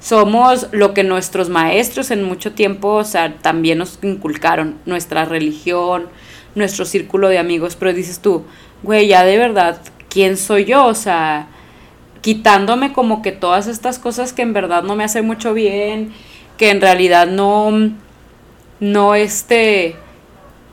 Somos 0.00 0.68
lo 0.72 0.92
que 0.92 1.02
nuestros 1.02 1.48
maestros 1.48 2.10
en 2.10 2.24
mucho 2.24 2.52
tiempo, 2.52 2.88
o 2.94 3.04
sea, 3.04 3.36
también 3.38 3.78
nos 3.78 3.98
inculcaron, 4.02 4.78
nuestra 4.84 5.24
religión, 5.24 6.08
nuestro 6.54 6.84
círculo 6.84 7.28
de 7.28 7.38
amigos, 7.38 7.76
pero 7.76 7.92
dices 7.92 8.20
tú, 8.20 8.44
güey, 8.82 9.08
ya 9.08 9.24
de 9.24 9.38
verdad 9.38 9.80
quién 10.14 10.36
soy 10.36 10.64
yo, 10.64 10.86
o 10.86 10.94
sea, 10.94 11.48
quitándome 12.20 12.92
como 12.92 13.20
que 13.20 13.32
todas 13.32 13.66
estas 13.66 13.98
cosas 13.98 14.32
que 14.32 14.42
en 14.42 14.52
verdad 14.52 14.84
no 14.84 14.94
me 14.94 15.02
hacen 15.02 15.26
mucho 15.26 15.52
bien, 15.54 16.14
que 16.56 16.70
en 16.70 16.80
realidad 16.80 17.26
no, 17.26 17.90
no 18.78 19.14
este, 19.16 19.96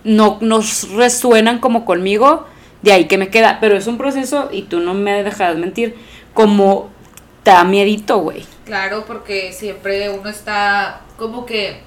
no 0.03 0.37
nos 0.41 0.91
resuenan 0.91 1.57
como 1.57 1.85
conmigo, 1.85 2.45
de 2.83 2.93
ahí 2.93 3.05
que 3.05 3.17
me 3.17 3.29
queda, 3.29 3.57
pero 3.59 3.75
es 3.75 3.87
un 3.87 3.97
proceso, 3.97 4.49
y 4.51 4.61
tú 4.61 4.79
no 4.79 4.93
me 4.93 5.23
dejas 5.23 5.57
mentir, 5.57 5.95
como 6.35 6.91
te 7.41 7.49
da 7.49 7.63
miedito, 7.63 8.19
güey. 8.19 8.45
Claro, 8.65 9.05
porque 9.07 9.53
siempre 9.53 10.11
uno 10.11 10.29
está 10.29 11.01
como 11.17 11.47
que... 11.47 11.81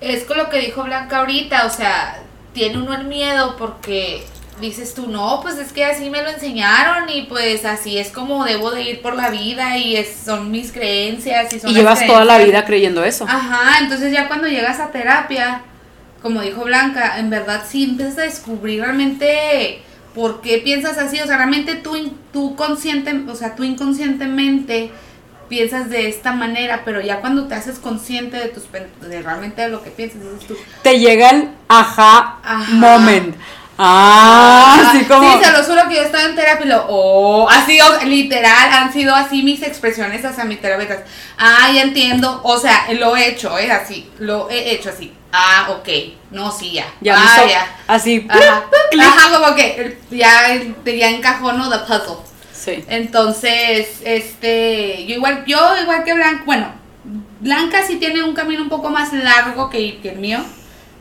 Es 0.00 0.22
con 0.22 0.38
lo 0.38 0.50
que 0.50 0.60
dijo 0.60 0.84
Blanca 0.84 1.18
ahorita, 1.18 1.66
o 1.66 1.70
sea, 1.70 2.22
tiene 2.52 2.78
uno 2.78 2.94
el 2.94 3.04
miedo 3.04 3.56
porque 3.56 4.24
dices 4.60 4.94
tú, 4.94 5.08
no, 5.08 5.40
pues 5.42 5.58
es 5.58 5.72
que 5.72 5.84
así 5.84 6.10
me 6.10 6.22
lo 6.22 6.30
enseñaron 6.30 7.08
y 7.10 7.22
pues 7.22 7.64
así 7.64 7.98
es 7.98 8.10
como 8.10 8.44
debo 8.44 8.70
de 8.70 8.82
ir 8.82 9.02
por 9.02 9.14
la 9.16 9.30
vida 9.30 9.76
y 9.76 9.96
es, 9.96 10.14
son 10.24 10.50
mis 10.50 10.72
creencias 10.72 11.52
y 11.52 11.60
son 11.60 11.70
Y 11.70 11.74
llevas 11.74 12.06
toda 12.06 12.24
la 12.24 12.38
vida 12.38 12.64
creyendo 12.64 13.04
eso. 13.04 13.24
Ajá, 13.28 13.78
entonces 13.80 14.12
ya 14.12 14.28
cuando 14.28 14.46
llegas 14.46 14.80
a 14.80 14.90
terapia, 14.90 15.62
como 16.22 16.40
dijo 16.40 16.64
Blanca, 16.64 17.18
en 17.18 17.30
verdad 17.30 17.64
sí 17.68 17.84
empiezas 17.84 18.18
a 18.18 18.22
descubrir 18.22 18.82
realmente 18.82 19.82
por 20.14 20.40
qué 20.40 20.58
piensas 20.58 20.96
así, 20.98 21.20
o 21.20 21.26
sea, 21.26 21.36
realmente 21.36 21.74
tú, 21.74 22.12
tú 22.32 22.54
consciente, 22.54 23.24
o 23.28 23.34
sea, 23.34 23.56
tú 23.56 23.64
inconscientemente 23.64 24.90
piensas 25.48 25.90
de 25.90 26.08
esta 26.08 26.32
manera, 26.32 26.82
pero 26.84 27.00
ya 27.00 27.20
cuando 27.20 27.46
te 27.46 27.54
haces 27.54 27.78
consciente 27.78 28.36
de 28.36 28.46
tus 28.46 28.64
de 28.72 29.22
realmente 29.22 29.62
de 29.62 29.68
lo 29.68 29.82
que 29.82 29.90
piensas, 29.90 30.22
dices 30.22 30.46
tú, 30.46 30.56
Te 30.82 30.98
llega 30.98 31.30
el 31.30 31.48
Ajá. 31.68 32.38
moment. 32.68 33.34
Ah, 33.76 34.88
así 34.88 35.04
como. 35.04 35.32
Sí, 35.32 35.44
se 35.44 35.52
lo 35.52 35.64
juro 35.64 35.88
que 35.88 35.96
yo 35.96 36.02
estaba 36.02 36.24
en 36.24 36.36
terapia 36.36 36.64
y 36.64 36.68
lo, 36.68 36.86
oh, 36.88 37.48
así, 37.48 37.80
o- 37.80 38.04
literal, 38.04 38.72
han 38.72 38.92
sido 38.92 39.14
así 39.14 39.42
mis 39.42 39.62
expresiones 39.62 40.24
hacia 40.24 40.44
mis 40.44 40.60
terapeutas. 40.60 41.00
Ah, 41.38 41.70
ya 41.74 41.82
entiendo, 41.82 42.40
o 42.44 42.58
sea, 42.58 42.86
lo 42.92 43.16
he 43.16 43.28
hecho, 43.28 43.58
es 43.58 43.70
así, 43.70 44.08
lo 44.18 44.48
he 44.50 44.72
hecho 44.72 44.90
así. 44.90 45.12
Ah, 45.32 45.66
ok, 45.70 45.88
no, 46.30 46.52
sí, 46.52 46.72
ya. 46.72 46.86
Ya 47.00 47.16
ah, 47.18 47.46
ya. 47.48 47.76
así. 47.88 48.24
Ajá, 48.28 48.64
ajá, 49.00 49.38
como 49.38 49.56
que 49.56 49.98
ya, 50.10 50.54
ya 50.84 51.08
encajó, 51.10 51.52
¿no? 51.52 51.68
The 51.68 51.78
puzzle. 51.78 52.18
Sí. 52.52 52.84
Entonces, 52.88 54.00
este, 54.04 55.04
yo 55.06 55.16
igual, 55.16 55.44
yo 55.46 55.58
igual 55.82 56.04
que 56.04 56.14
Blanca, 56.14 56.42
bueno, 56.46 56.68
Blanca 57.40 57.82
sí 57.84 57.96
tiene 57.96 58.22
un 58.22 58.34
camino 58.34 58.62
un 58.62 58.68
poco 58.68 58.88
más 58.90 59.12
largo 59.12 59.68
que, 59.68 59.98
que 60.00 60.10
el 60.10 60.18
mío 60.18 60.38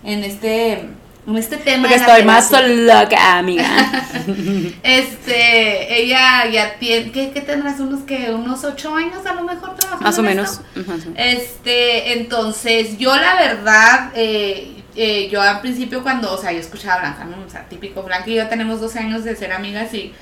en 0.03 0.23
este, 0.23 0.89
en 1.25 1.37
este 1.37 1.57
tema. 1.57 1.83
Porque 1.87 1.95
estoy 1.95 2.23
más 2.23 2.51
loca, 2.51 3.37
amiga. 3.37 3.67
Este, 4.83 6.01
ella 6.01 6.45
ya 6.49 6.75
tiene, 6.75 7.11
¿qué, 7.11 7.31
qué 7.31 7.41
tendrás? 7.41 7.79
Unos 7.79 8.01
que, 8.01 8.31
unos 8.31 8.63
ocho 8.63 8.95
años 8.95 9.25
a 9.25 9.33
lo 9.33 9.43
mejor 9.43 9.75
trabajando 9.75 10.05
Más 10.05 10.17
o 10.17 10.21
en 10.21 10.25
menos. 10.27 10.51
esto? 10.51 10.63
Más 10.75 11.05
o 11.05 11.09
menos. 11.09 11.15
Este, 11.17 12.13
entonces, 12.13 12.97
yo 12.97 13.15
la 13.15 13.35
verdad, 13.35 14.11
eh, 14.15 14.81
eh, 14.95 15.29
yo 15.29 15.41
al 15.41 15.61
principio 15.61 16.03
cuando, 16.03 16.31
o 16.33 16.37
sea, 16.37 16.51
yo 16.51 16.59
escuchaba 16.59 16.95
a 16.95 16.99
Blanca, 16.99 17.25
¿no? 17.25 17.45
O 17.45 17.49
sea, 17.49 17.67
típico, 17.67 18.03
Blanca 18.03 18.29
y 18.29 18.35
yo 18.35 18.47
tenemos 18.47 18.79
12 18.79 18.99
años 18.99 19.23
de 19.23 19.35
ser 19.35 19.51
amigas 19.51 19.93
y, 19.93 20.13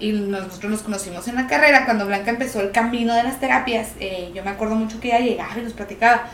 y 0.00 0.12
nosotros 0.12 0.70
nos 0.70 0.82
conocimos 0.82 1.26
en 1.28 1.36
la 1.36 1.46
carrera. 1.46 1.84
Cuando 1.84 2.06
Blanca 2.06 2.30
empezó 2.30 2.60
el 2.60 2.70
camino 2.72 3.14
de 3.14 3.22
las 3.22 3.40
terapias, 3.40 3.88
eh, 4.00 4.30
yo 4.34 4.44
me 4.44 4.50
acuerdo 4.50 4.74
mucho 4.74 5.00
que 5.00 5.08
ella 5.08 5.20
llegaba 5.20 5.58
y 5.58 5.62
nos 5.62 5.72
platicaba. 5.72 6.28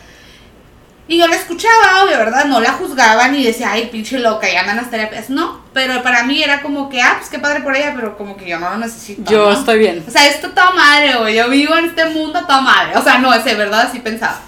Y 1.06 1.18
yo 1.18 1.26
la 1.28 1.36
escuchaba, 1.36 2.02
obvio, 2.02 2.16
¿verdad? 2.16 2.46
No 2.46 2.60
la 2.60 2.72
juzgaba 2.72 3.28
ni 3.28 3.44
decía, 3.44 3.72
ay, 3.72 3.88
pinche 3.92 4.18
loca, 4.18 4.50
y 4.50 4.56
andan 4.56 4.76
las 4.76 4.90
terapias. 4.90 5.28
No, 5.28 5.60
pero 5.74 6.02
para 6.02 6.22
mí 6.24 6.42
era 6.42 6.62
como 6.62 6.88
que, 6.88 7.02
ah, 7.02 7.16
pues 7.18 7.28
qué 7.28 7.38
padre 7.38 7.60
por 7.60 7.76
ella, 7.76 7.92
pero 7.94 8.16
como 8.16 8.38
que 8.38 8.48
yo 8.48 8.58
no 8.58 8.70
lo 8.70 8.78
necesito. 8.78 9.30
Yo 9.30 9.50
¿no? 9.50 9.58
estoy 9.58 9.78
bien. 9.80 10.02
O 10.08 10.10
sea, 10.10 10.26
esto 10.26 10.50
toda 10.52 10.70
madre, 10.70 11.14
güey. 11.16 11.34
Yo 11.36 11.50
vivo 11.50 11.76
en 11.76 11.84
este 11.86 12.06
mundo 12.06 12.40
toda 12.46 12.62
madre. 12.62 12.96
O 12.96 13.02
sea, 13.02 13.18
no, 13.18 13.38
de 13.38 13.54
verdad 13.54 13.82
así 13.82 13.98
pensaba. 14.00 14.40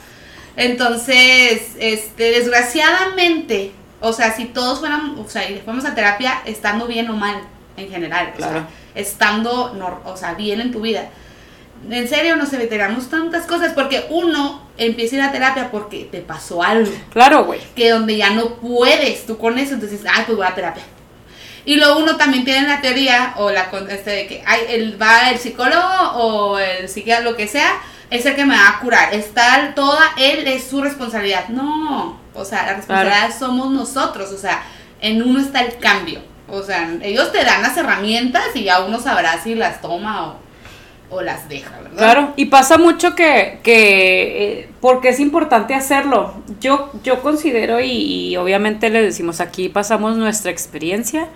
Entonces, 0.57 1.73
este, 1.79 2.31
desgraciadamente, 2.31 3.73
o 4.01 4.13
sea, 4.13 4.33
si 4.35 4.47
todos 4.47 4.81
fuéramos, 4.81 5.19
o 5.27 5.29
sea, 5.29 5.49
y 5.51 5.57
fuéramos 5.57 5.85
a 5.85 5.95
terapia 5.95 6.41
estando 6.47 6.87
bien 6.87 7.11
o 7.11 7.13
mal, 7.13 7.43
en 7.77 7.91
general. 7.91 8.31
O 8.33 8.37
Claro. 8.39 8.53
sea, 8.61 8.67
estando, 8.95 9.75
nor- 9.75 10.01
o 10.05 10.17
sea, 10.17 10.33
bien 10.35 10.61
en 10.63 10.73
tu 10.73 10.81
vida. 10.81 11.09
En 11.91 12.09
serio, 12.09 12.37
nos 12.37 12.53
evitamos 12.53 13.09
tantas 13.09 13.47
cosas 13.47 13.73
porque 13.73 14.07
uno 14.11 14.67
empieza 14.77 15.17
a 15.17 15.19
ir 15.19 15.25
a 15.25 15.33
terapia 15.33 15.71
porque 15.71 16.09
te 16.11 16.21
pasó 16.21 16.63
algo 16.63 16.93
Claro, 17.11 17.45
güey. 17.45 17.61
que 17.75 17.91
donde 17.91 18.17
ya 18.17 18.31
no 18.31 18.57
puedes 18.57 19.27
tú 19.27 19.39
con 19.39 19.59
eso, 19.59 19.75
entonces, 19.75 20.01
ay, 20.09 20.25
pues 20.27 20.37
voy 20.37 20.47
a 20.47 20.55
terapia. 20.55 20.83
Y 21.65 21.77
luego 21.77 21.99
uno 21.99 22.17
también 22.17 22.45
tiene 22.45 22.69
la 22.69 22.81
teoría 22.81 23.35
o 23.39 23.51
la 23.51 23.69
este 23.91 24.11
de 24.11 24.27
que 24.29 24.43
ay, 24.47 24.61
el, 24.69 25.01
va 25.01 25.31
el 25.31 25.39
psicólogo 25.39 26.13
o 26.15 26.59
el 26.59 26.89
psiquiatra, 26.89 27.25
lo 27.25 27.37
que 27.37 27.49
sea, 27.49 27.81
es 28.09 28.25
el 28.25 28.37
que 28.37 28.45
me 28.45 28.55
va 28.55 28.69
a 28.69 28.79
curar. 28.79 29.13
Está 29.13 29.73
toda, 29.75 30.13
él 30.17 30.47
es 30.47 30.65
su 30.65 30.81
responsabilidad. 30.81 31.49
No, 31.49 32.21
o 32.35 32.45
sea, 32.45 32.67
la 32.67 32.75
responsabilidad 32.75 33.37
somos 33.37 33.73
nosotros, 33.73 34.31
o 34.31 34.39
sea, 34.39 34.63
en 35.01 35.23
uno 35.23 35.41
está 35.41 35.61
el 35.61 35.77
cambio. 35.79 36.21
O 36.49 36.63
sea, 36.63 36.89
ellos 37.03 37.33
te 37.33 37.45
dan 37.45 37.63
las 37.63 37.77
herramientas 37.77 38.45
y 38.55 38.63
ya 38.63 38.81
uno 38.81 39.01
sabrá 39.01 39.43
si 39.43 39.57
las 39.57 39.81
toma 39.81 40.29
o, 40.29 40.37
o 41.11 41.23
las 41.23 41.49
deja, 41.49 41.71
¿verdad? 41.79 41.97
Claro, 41.97 42.33
y 42.37 42.47
pasa 42.47 42.79
mucho 42.79 43.15
que, 43.15 43.61
que 43.63 44.61
eh, 44.61 44.69
porque 44.81 45.11
es 45.11 45.21
importante 45.21 45.75
hacerlo. 45.75 46.35
Yo, 46.61 46.91
yo 47.05 47.23
considero, 47.23 47.81
y, 47.81 47.91
y 47.91 48.37
obviamente 48.37 48.91
le 48.91 49.03
decimos 49.03 49.41
aquí, 49.41 49.69
pasamos 49.69 50.17
nuestra 50.17 50.51
experiencia. 50.51 51.29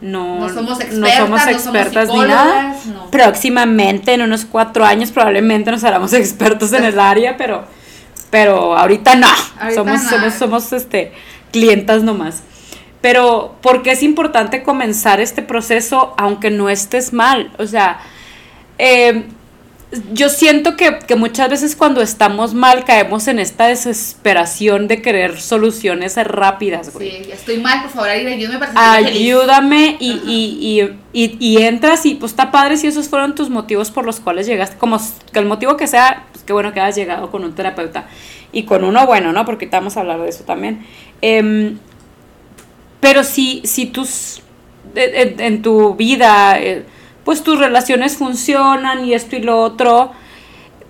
No, 0.00 0.40
No 0.40 0.48
somos 0.48 0.78
no 0.78 0.84
expertas, 0.84 1.18
somos 1.18 1.30
no 1.30 1.38
somos 1.38 1.46
expertas 1.48 2.08
ni 2.08 2.20
nada. 2.20 2.76
no. 2.86 3.10
Próximamente, 3.10 4.14
en 4.14 4.22
unos 4.22 4.46
cuatro 4.46 4.84
años, 4.84 5.10
probablemente 5.10 5.70
nos 5.70 5.84
haremos 5.84 6.12
expertos 6.14 6.72
en 6.72 6.84
el 6.84 6.98
área, 6.98 7.36
pero, 7.36 7.64
pero 8.30 8.76
ahorita 8.78 9.16
no. 9.16 9.26
Ahorita 9.58 9.74
somos, 9.74 10.02
no. 10.04 10.08
somos, 10.08 10.34
somos 10.34 10.72
este, 10.72 11.12
clientas 11.52 12.02
nomás. 12.02 12.42
Pero, 13.00 13.56
porque 13.60 13.92
es 13.92 14.02
importante 14.02 14.62
comenzar 14.62 15.20
este 15.20 15.42
proceso 15.42 16.14
aunque 16.16 16.50
no 16.50 16.68
estés 16.68 17.12
mal? 17.12 17.50
O 17.58 17.66
sea, 17.66 18.00
eh, 18.80 19.24
yo 20.12 20.28
siento 20.28 20.76
que, 20.76 21.00
que 21.00 21.16
muchas 21.16 21.50
veces 21.50 21.74
cuando 21.74 22.00
estamos 22.00 22.54
mal 22.54 22.84
caemos 22.84 23.26
en 23.26 23.40
esta 23.40 23.66
desesperación 23.66 24.86
de 24.86 25.02
querer 25.02 25.40
soluciones 25.40 26.16
rápidas, 26.16 26.92
güey. 26.92 27.10
Sí, 27.10 27.30
estoy 27.32 27.58
mal, 27.58 27.82
por 27.82 27.90
favor, 27.90 28.08
ayúdame 28.10 28.58
para. 28.58 28.92
Ayúdame 28.92 29.96
y, 29.98 30.12
y, 30.12 30.90
y, 31.12 31.36
y, 31.40 31.62
entras 31.62 32.06
y 32.06 32.14
pues 32.14 32.32
está 32.32 32.52
padre 32.52 32.76
si 32.76 32.86
esos 32.86 33.08
fueron 33.08 33.34
tus 33.34 33.50
motivos 33.50 33.90
por 33.90 34.04
los 34.04 34.20
cuales 34.20 34.46
llegaste, 34.46 34.76
como 34.76 35.00
que 35.32 35.38
el 35.40 35.46
motivo 35.46 35.76
que 35.76 35.88
sea, 35.88 36.26
pues 36.32 36.44
qué 36.44 36.52
bueno 36.52 36.72
que 36.72 36.80
hayas 36.80 36.94
llegado 36.94 37.30
con 37.32 37.44
un 37.44 37.54
terapeuta 37.54 38.06
y 38.52 38.62
con 38.64 38.84
uno 38.84 39.06
bueno, 39.06 39.32
¿no? 39.32 39.44
Porque 39.44 39.66
vamos 39.66 39.96
a 39.96 40.00
hablar 40.00 40.20
de 40.20 40.28
eso 40.28 40.44
también. 40.44 40.86
Em, 41.20 41.78
pero 43.00 43.24
si, 43.24 43.62
si 43.64 43.86
tus, 43.86 44.40
en 44.94 45.62
tu 45.62 45.96
vida, 45.96 46.60
eh, 46.60 46.84
pues 47.24 47.42
tus 47.42 47.58
relaciones 47.58 48.16
funcionan 48.16 49.04
y 49.04 49.14
esto 49.14 49.36
y 49.36 49.40
lo 49.40 49.60
otro, 49.62 50.12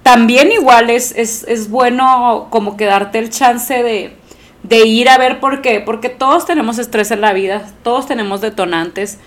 también 0.03 0.51
igual 0.53 0.91
es, 0.91 1.13
es, 1.17 1.45
es 1.49 1.71
bueno 1.71 2.49
como 2.51 2.77
que 2.77 2.87
darte 2.87 3.19
el 3.19 3.31
chance 3.31 3.83
de, 3.83 4.17
de 4.63 4.87
ir 4.87 5.09
a 5.09 5.19
ver 5.19 5.41
por 5.41 5.63
qué, 5.63 5.81
porque 5.81 6.09
todos 6.09 6.47
tenemos 6.47 6.79
estrés 6.79 7.11
en 7.11 7.21
la 7.21 7.33
vida, 7.33 7.71
todos 7.83 8.07
tenemos 8.07 8.41
detonantes, 8.41 9.19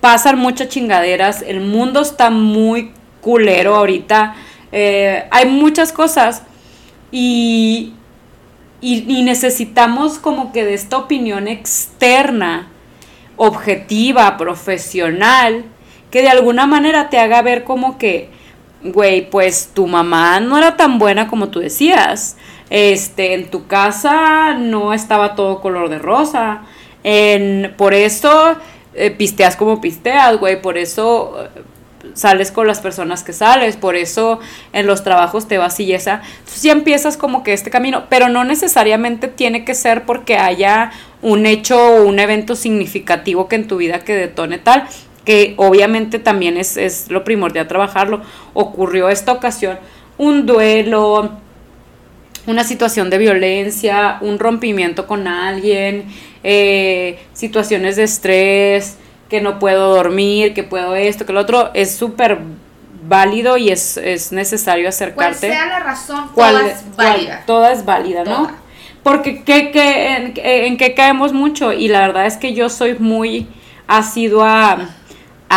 pasan 0.00 0.38
muchas 0.38 0.68
chingaderas, 0.68 1.42
el 1.42 1.60
mundo 1.60 2.00
está 2.00 2.30
muy 2.30 2.92
culero 3.20 3.76
ahorita, 3.76 4.34
eh, 4.72 5.26
hay 5.30 5.48
muchas 5.48 5.92
cosas 5.92 6.42
y, 7.10 7.94
y, 8.80 9.04
y 9.08 9.22
necesitamos 9.22 10.18
como 10.18 10.52
que 10.52 10.64
de 10.64 10.74
esta 10.74 10.98
opinión 10.98 11.48
externa, 11.48 12.68
objetiva, 13.36 14.36
profesional, 14.36 15.64
que 16.14 16.22
de 16.22 16.28
alguna 16.28 16.68
manera 16.68 17.10
te 17.10 17.18
haga 17.18 17.42
ver 17.42 17.64
como 17.64 17.98
que, 17.98 18.28
güey, 18.84 19.28
pues 19.28 19.70
tu 19.74 19.88
mamá 19.88 20.38
no 20.38 20.56
era 20.56 20.76
tan 20.76 21.00
buena 21.00 21.26
como 21.26 21.48
tú 21.48 21.58
decías. 21.58 22.36
Este, 22.70 23.34
en 23.34 23.50
tu 23.50 23.66
casa 23.66 24.54
no 24.54 24.94
estaba 24.94 25.34
todo 25.34 25.60
color 25.60 25.88
de 25.88 25.98
rosa. 25.98 26.62
En, 27.02 27.74
por 27.76 27.94
eso 27.94 28.54
eh, 28.94 29.10
pisteas 29.10 29.56
como 29.56 29.80
pisteas, 29.80 30.38
güey. 30.38 30.62
Por 30.62 30.78
eso 30.78 31.48
eh, 31.56 31.62
sales 32.14 32.52
con 32.52 32.68
las 32.68 32.78
personas 32.78 33.24
que 33.24 33.32
sales. 33.32 33.76
Por 33.76 33.96
eso 33.96 34.38
en 34.72 34.86
los 34.86 35.02
trabajos 35.02 35.48
te 35.48 35.58
vas 35.58 35.80
y 35.80 35.92
esa. 35.94 36.22
Entonces 36.38 36.62
ya 36.62 36.70
empiezas 36.70 37.16
como 37.16 37.42
que 37.42 37.54
este 37.54 37.70
camino. 37.70 38.04
Pero 38.08 38.28
no 38.28 38.44
necesariamente 38.44 39.26
tiene 39.26 39.64
que 39.64 39.74
ser 39.74 40.04
porque 40.04 40.36
haya 40.36 40.92
un 41.22 41.44
hecho 41.44 41.76
o 41.76 42.04
un 42.04 42.20
evento 42.20 42.54
significativo 42.54 43.48
que 43.48 43.56
en 43.56 43.66
tu 43.66 43.78
vida 43.78 44.04
que 44.04 44.14
detone 44.14 44.58
tal 44.58 44.86
que 45.24 45.54
obviamente 45.56 46.18
también 46.18 46.56
es, 46.56 46.76
es 46.76 47.10
lo 47.10 47.24
primordial 47.24 47.66
trabajarlo. 47.68 48.22
Ocurrió 48.52 49.08
esta 49.08 49.32
ocasión 49.32 49.78
un 50.18 50.46
duelo, 50.46 51.30
una 52.46 52.62
situación 52.64 53.08
de 53.10 53.18
violencia, 53.18 54.18
un 54.20 54.38
rompimiento 54.38 55.06
con 55.06 55.26
alguien, 55.26 56.04
eh, 56.42 57.18
situaciones 57.32 57.96
de 57.96 58.02
estrés, 58.04 58.96
que 59.30 59.40
no 59.40 59.58
puedo 59.58 59.94
dormir, 59.94 60.52
que 60.54 60.62
puedo 60.62 60.94
esto, 60.94 61.24
que 61.24 61.32
lo 61.32 61.40
otro, 61.40 61.70
es 61.74 61.94
súper 61.96 62.38
válido 63.08 63.56
y 63.56 63.70
es, 63.70 63.96
es 63.96 64.30
necesario 64.32 64.84
Cual 64.84 64.88
acercarte. 64.90 65.48
sea 65.50 65.66
la 65.66 65.80
razón, 65.80 66.28
¿Cuál- 66.34 66.52
toda 66.56 66.66
es 66.70 66.96
válida. 66.96 67.42
toda 67.46 67.72
es 67.72 67.84
válida, 67.84 68.24
¿no? 68.24 68.36
Toda. 68.42 68.54
Porque 69.02 69.42
¿qué, 69.42 69.70
qué- 69.70 70.16
en, 70.16 70.32
en 70.36 70.76
qué 70.76 70.94
caemos 70.94 71.32
mucho 71.32 71.72
y 71.72 71.88
la 71.88 72.00
verdad 72.00 72.26
es 72.26 72.36
que 72.36 72.54
yo 72.54 72.68
soy 72.68 72.96
muy 72.98 73.46
asidua 73.86 74.88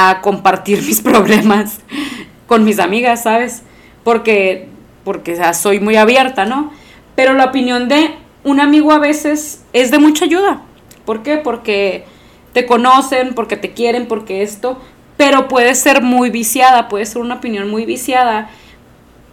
a, 0.06 0.22
compartir 0.22 0.82
mis 0.86 1.02
problemas 1.02 1.80
con 2.48 2.64
mis 2.64 2.80
amigas, 2.80 3.24
¿sabes? 3.24 3.64
Porque, 4.04 4.68
porque 5.04 5.34
o 5.34 5.36
sea, 5.38 5.54
soy 5.54 5.80
muy 5.80 5.96
abierta, 5.96 6.46
¿no? 6.46 6.72
Pero 7.16 7.34
la 7.34 7.46
opinión 7.46 7.88
de 7.88 8.12
un 8.44 8.60
amigo 8.60 8.92
a 8.92 9.00
veces 9.00 9.64
es 9.74 9.92
de 9.92 10.00
mucha 10.00 10.26
ayuda. 10.26 10.62
¿Por 11.06 11.24
qué? 11.24 11.38
Porque 11.38 12.06
te 12.54 12.66
conocen, 12.66 13.34
porque 13.34 13.58
te 13.58 13.74
quieren, 13.74 14.08
porque 14.08 14.44
esto, 14.44 14.82
pero 15.18 15.48
puede 15.48 15.76
ser 15.76 16.02
muy 16.02 16.30
viciada, 16.30 16.88
puede 16.88 17.06
ser 17.06 17.22
una 17.22 17.36
opinión 17.36 17.70
muy 17.70 17.86
viciada 17.86 18.50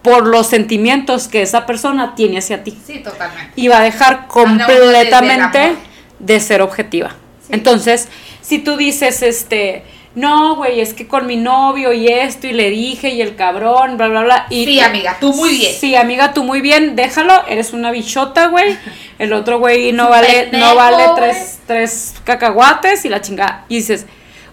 por 0.01 0.27
los 0.27 0.47
sentimientos 0.47 1.27
que 1.27 1.41
esa 1.41 1.65
persona 1.65 2.13
tiene 2.15 2.37
hacia 2.37 2.63
ti. 2.63 2.77
Sí, 2.85 2.99
totalmente. 2.99 3.53
Y 3.55 3.67
va 3.67 3.79
a 3.79 3.81
dejar 3.81 4.27
completamente 4.27 5.75
de 6.19 6.39
ser 6.39 6.61
objetiva. 6.61 7.15
Entonces, 7.49 8.07
si 8.41 8.59
tú 8.59 8.77
dices, 8.77 9.21
este, 9.21 9.83
no, 10.15 10.55
güey, 10.55 10.79
es 10.79 10.93
que 10.93 11.07
con 11.07 11.27
mi 11.27 11.35
novio 11.35 11.91
y 11.91 12.07
esto, 12.07 12.47
y 12.47 12.53
le 12.53 12.69
dije, 12.69 13.09
y 13.09 13.21
el 13.21 13.35
cabrón, 13.35 13.97
bla, 13.97 14.07
bla, 14.07 14.23
bla. 14.23 14.47
Y 14.49 14.65
sí, 14.65 14.79
amiga, 14.79 15.17
tú 15.19 15.33
muy 15.33 15.49
bien. 15.49 15.75
Sí, 15.75 15.95
amiga, 15.95 16.33
tú 16.33 16.45
muy 16.45 16.61
bien, 16.61 16.95
déjalo, 16.95 17.45
eres 17.47 17.73
una 17.73 17.91
bichota, 17.91 18.47
güey. 18.47 18.77
El 19.19 19.33
otro 19.33 19.59
güey 19.59 19.91
no 19.91 20.09
vale, 20.09 20.49
no 20.53 20.73
vale 20.75 21.03
tres, 21.17 21.59
tres 21.67 22.15
cacahuates 22.23 23.03
y 23.03 23.09
la 23.09 23.19
chingada. 23.19 23.65
Y 23.67 23.75
dices, 23.75 24.05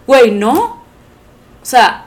güey, 0.04 0.33
no. 0.33 0.83
O 1.62 1.64
sea, 1.64 2.07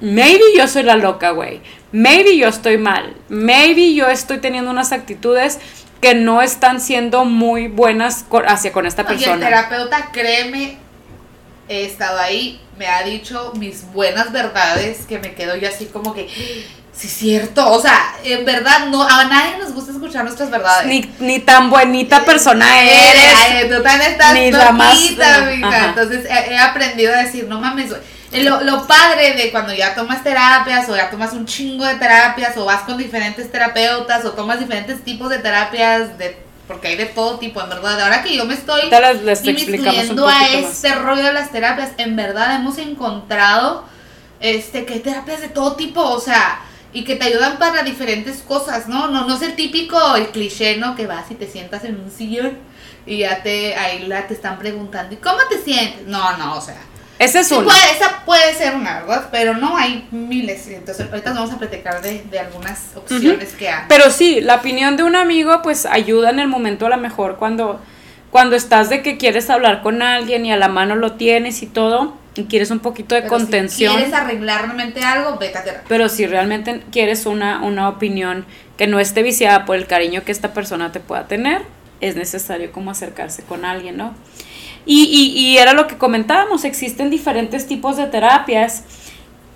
maybe 0.00 0.44
yo 0.54 0.68
soy 0.68 0.82
la 0.82 0.96
loca, 0.96 1.30
güey. 1.30 1.62
Maybe 1.92 2.36
yo 2.36 2.48
estoy 2.48 2.76
mal. 2.76 3.14
Maybe 3.30 3.94
yo 3.94 4.08
estoy 4.08 4.38
teniendo 4.38 4.70
unas 4.70 4.92
actitudes 4.92 5.58
que 6.02 6.14
no 6.14 6.42
están 6.42 6.82
siendo 6.82 7.24
muy 7.24 7.68
buenas 7.68 8.26
hacia 8.46 8.72
con 8.72 8.84
esta 8.84 9.06
persona. 9.06 9.30
Y 9.30 9.34
el 9.34 9.40
terapeuta, 9.40 10.10
créeme, 10.12 10.83
he 11.68 11.84
estado 11.84 12.18
ahí, 12.18 12.60
me 12.78 12.86
ha 12.86 13.02
dicho 13.02 13.52
mis 13.56 13.84
buenas 13.92 14.32
verdades 14.32 15.06
que 15.06 15.18
me 15.18 15.34
quedo 15.34 15.56
yo 15.56 15.68
así 15.68 15.86
como 15.86 16.14
que 16.14 16.28
sí 16.92 17.08
cierto, 17.08 17.72
o 17.72 17.80
sea, 17.80 18.14
en 18.22 18.44
verdad 18.44 18.86
no 18.86 19.02
a 19.02 19.24
nadie 19.24 19.58
nos 19.58 19.72
gusta 19.72 19.92
escuchar 19.92 20.24
nuestras 20.24 20.50
verdades. 20.50 20.86
Ni, 20.86 21.10
ni 21.18 21.40
tan 21.40 21.68
buenita 21.70 22.24
persona 22.24 22.66
eres. 22.82 23.68
tú 23.68 23.82
también 23.82 24.12
estás 24.12 24.34
ni 24.34 24.52
la 24.52 24.72
más, 24.72 24.96
Entonces 25.00 26.26
he, 26.28 26.56
aprendido 26.56 27.12
a 27.12 27.18
decir, 27.18 27.46
no 27.48 27.60
mames, 27.60 27.90
lo, 28.32 28.60
lo 28.62 28.86
padre 28.86 29.34
de 29.34 29.50
cuando 29.50 29.72
ya 29.72 29.94
tomas 29.94 30.22
terapias 30.22 30.88
o 30.88 30.96
ya 30.96 31.10
tomas 31.10 31.32
un 31.32 31.46
chingo 31.46 31.84
de 31.84 31.94
terapias 31.94 32.56
o 32.56 32.64
vas 32.64 32.82
con 32.82 32.96
diferentes 32.96 33.50
terapeutas 33.50 34.24
o 34.24 34.32
tomas 34.32 34.58
diferentes 34.58 35.02
tipos 35.04 35.30
de 35.30 35.38
terapias 35.38 36.18
de 36.18 36.43
porque 36.66 36.88
hay 36.88 36.96
de 36.96 37.06
todo 37.06 37.38
tipo, 37.38 37.60
en 37.62 37.68
verdad. 37.68 38.00
Ahora 38.00 38.22
que 38.22 38.36
yo 38.36 38.44
me 38.44 38.54
estoy 38.54 38.82
inmiscuyendo 39.44 40.26
a 40.26 40.48
este 40.48 40.94
rollo 40.94 41.22
de 41.22 41.32
las 41.32 41.52
terapias, 41.52 41.92
en 41.98 42.16
verdad 42.16 42.56
hemos 42.56 42.78
encontrado 42.78 43.84
este 44.40 44.84
que 44.84 44.94
hay 44.94 45.00
terapias 45.00 45.40
de 45.40 45.48
todo 45.48 45.76
tipo, 45.76 46.00
o 46.02 46.20
sea, 46.20 46.60
y 46.92 47.04
que 47.04 47.16
te 47.16 47.24
ayudan 47.24 47.58
para 47.58 47.82
diferentes 47.82 48.42
cosas, 48.42 48.88
¿no? 48.88 49.08
No, 49.08 49.26
no 49.26 49.36
es 49.36 49.42
el 49.42 49.56
típico, 49.56 50.16
el 50.16 50.28
cliché, 50.28 50.76
¿no? 50.76 50.94
Que 50.94 51.06
vas 51.06 51.30
y 51.30 51.34
te 51.34 51.46
sientas 51.46 51.84
en 51.84 52.00
un 52.00 52.10
sillón 52.10 52.58
y 53.06 53.18
ya 53.18 53.42
te, 53.42 53.74
ahí 53.74 54.06
la 54.06 54.26
te 54.26 54.34
están 54.34 54.58
preguntando, 54.58 55.14
¿y 55.14 55.18
cómo 55.18 55.38
te 55.50 55.60
sientes? 55.60 56.06
No, 56.06 56.36
no, 56.36 56.56
o 56.56 56.60
sea, 56.60 56.80
esa 57.18 57.40
es 57.40 57.50
una. 57.52 57.64
Puede, 57.64 57.92
esa 57.92 58.22
puede 58.24 58.54
ser 58.54 58.74
una, 58.74 59.00
¿verdad? 59.00 59.28
Pero 59.30 59.54
no 59.54 59.76
hay 59.76 60.06
miles. 60.10 60.66
Entonces, 60.68 61.06
ahorita 61.10 61.32
vamos 61.32 61.52
a 61.52 61.58
platicar 61.58 62.02
de, 62.02 62.22
de 62.22 62.38
algunas 62.38 62.96
opciones 62.96 63.52
que 63.52 63.68
hay. 63.68 63.84
Pero 63.88 64.10
sí, 64.10 64.40
la 64.40 64.56
opinión 64.56 64.96
de 64.96 65.04
un 65.04 65.16
amigo, 65.16 65.60
pues 65.62 65.86
ayuda 65.86 66.30
en 66.30 66.40
el 66.40 66.48
momento 66.48 66.86
a 66.86 66.88
lo 66.90 66.96
mejor 66.96 67.36
cuando, 67.36 67.80
cuando 68.30 68.56
estás 68.56 68.88
de 68.90 69.02
que 69.02 69.16
quieres 69.16 69.48
hablar 69.50 69.82
con 69.82 70.02
alguien 70.02 70.44
y 70.44 70.52
a 70.52 70.56
la 70.56 70.68
mano 70.68 70.96
lo 70.96 71.12
tienes 71.12 71.62
y 71.62 71.66
todo, 71.66 72.16
y 72.36 72.44
quieres 72.44 72.70
un 72.70 72.80
poquito 72.80 73.14
de 73.14 73.26
contención. 73.26 73.92
Si 73.92 73.96
quieres 73.98 74.14
arreglar 74.14 74.62
realmente 74.62 75.02
algo, 75.02 75.38
vete 75.38 75.58
a 75.58 75.64
terapia. 75.64 75.86
Pero 75.88 76.08
si 76.08 76.26
realmente 76.26 76.82
quieres 76.90 77.26
una, 77.26 77.62
una 77.62 77.88
opinión 77.88 78.44
que 78.76 78.86
no 78.88 78.98
esté 78.98 79.22
viciada 79.22 79.64
por 79.64 79.76
el 79.76 79.86
cariño 79.86 80.24
que 80.24 80.32
esta 80.32 80.52
persona 80.52 80.90
te 80.90 80.98
pueda 80.98 81.28
tener, 81.28 81.62
es 82.00 82.16
necesario 82.16 82.72
como 82.72 82.90
acercarse 82.90 83.44
con 83.44 83.64
alguien, 83.64 83.96
¿no? 83.96 84.14
Y, 84.86 85.32
y, 85.34 85.56
era 85.56 85.72
lo 85.72 85.86
que 85.86 85.96
comentábamos, 85.96 86.64
existen 86.64 87.08
diferentes 87.08 87.66
tipos 87.66 87.96
de 87.96 88.06
terapias 88.06 88.84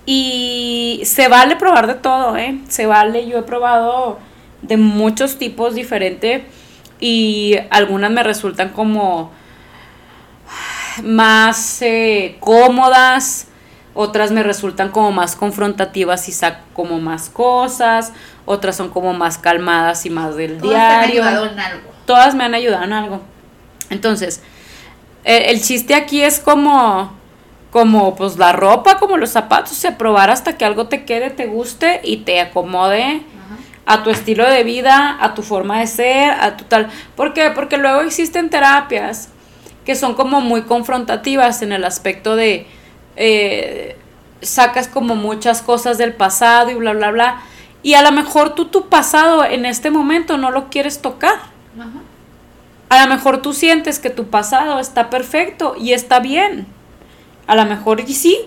y 0.05 1.01
se 1.05 1.27
vale 1.27 1.55
probar 1.55 1.85
de 1.85 1.93
todo, 1.93 2.35
¿eh? 2.35 2.59
Se 2.67 2.87
vale, 2.87 3.27
yo 3.27 3.37
he 3.37 3.43
probado 3.43 4.17
de 4.63 4.77
muchos 4.77 5.37
tipos 5.37 5.75
diferentes 5.75 6.43
y 6.99 7.55
algunas 7.69 8.09
me 8.09 8.23
resultan 8.23 8.69
como 8.69 9.31
más 11.03 11.81
eh, 11.81 12.37
cómodas, 12.39 13.47
otras 13.93 14.31
me 14.31 14.43
resultan 14.43 14.89
como 14.89 15.11
más 15.11 15.35
confrontativas 15.35 16.27
y 16.27 16.31
saco 16.31 16.63
como 16.73 16.99
más 16.99 17.29
cosas, 17.29 18.13
otras 18.45 18.75
son 18.75 18.89
como 18.89 19.13
más 19.13 19.37
calmadas 19.37 20.05
y 20.05 20.09
más 20.09 20.35
del 20.35 20.59
diario. 20.59 20.77
Me 20.77 20.83
han 20.83 21.03
ayudado 21.03 21.45
en 21.45 21.59
algo. 21.59 21.89
Todas 22.05 22.35
me 22.35 22.43
han 22.43 22.53
ayudado 22.55 22.83
en 22.83 22.93
algo. 22.93 23.21
Entonces, 23.89 24.41
el, 25.23 25.61
chiste 25.61 25.95
aquí 25.95 26.21
es 26.21 26.39
como, 26.39 27.11
como 27.71 28.15
pues 28.15 28.37
la 28.37 28.51
ropa, 28.51 28.97
como 28.97 29.17
los 29.17 29.31
zapatos, 29.31 29.73
o 29.73 29.75
sea, 29.75 29.97
probar 29.97 30.29
hasta 30.29 30.57
que 30.57 30.65
algo 30.65 30.87
te 30.87 31.05
quede, 31.05 31.29
te 31.29 31.47
guste 31.47 32.01
y 32.03 32.17
te 32.17 32.39
acomode 32.41 33.21
a 33.85 34.03
tu 34.03 34.11
estilo 34.11 34.47
de 34.47 34.63
vida, 34.63 35.17
a 35.19 35.33
tu 35.33 35.41
forma 35.41 35.79
de 35.79 35.87
ser, 35.87 36.31
a 36.31 36.55
tu 36.57 36.63
tal. 36.65 36.89
¿Por 37.15 37.33
qué? 37.33 37.51
Porque 37.51 37.77
luego 37.77 38.01
existen 38.01 38.49
terapias 38.49 39.29
que 39.85 39.95
son 39.95 40.13
como 40.13 40.41
muy 40.41 40.61
confrontativas 40.63 41.63
en 41.63 41.71
el 41.71 41.83
aspecto 41.83 42.35
de 42.35 42.67
eh, 43.15 43.97
sacas 44.41 44.87
como 44.87 45.15
muchas 45.15 45.61
cosas 45.61 45.97
del 45.97 46.13
pasado 46.13 46.69
y 46.69 46.75
bla, 46.75 46.93
bla, 46.93 47.11
bla. 47.11 47.41
Y 47.81 47.95
a 47.95 48.01
lo 48.01 48.11
mejor 48.11 48.55
tú 48.55 48.65
tu 48.65 48.87
pasado 48.89 49.43
en 49.43 49.65
este 49.65 49.89
momento 49.89 50.37
no 50.37 50.51
lo 50.51 50.69
quieres 50.69 51.01
tocar. 51.01 51.35
Ajá. 51.79 51.89
A 52.89 53.05
lo 53.05 53.13
mejor 53.13 53.43
tú 53.43 53.53
sientes 53.53 53.99
que 53.99 54.09
tu 54.09 54.29
pasado 54.29 54.79
está 54.79 55.11
perfecto 55.11 55.75
y 55.79 55.93
está 55.93 56.19
bien. 56.19 56.65
A 57.45 57.55
lo 57.55 57.65
mejor 57.65 58.01
y 58.01 58.13
sí, 58.15 58.39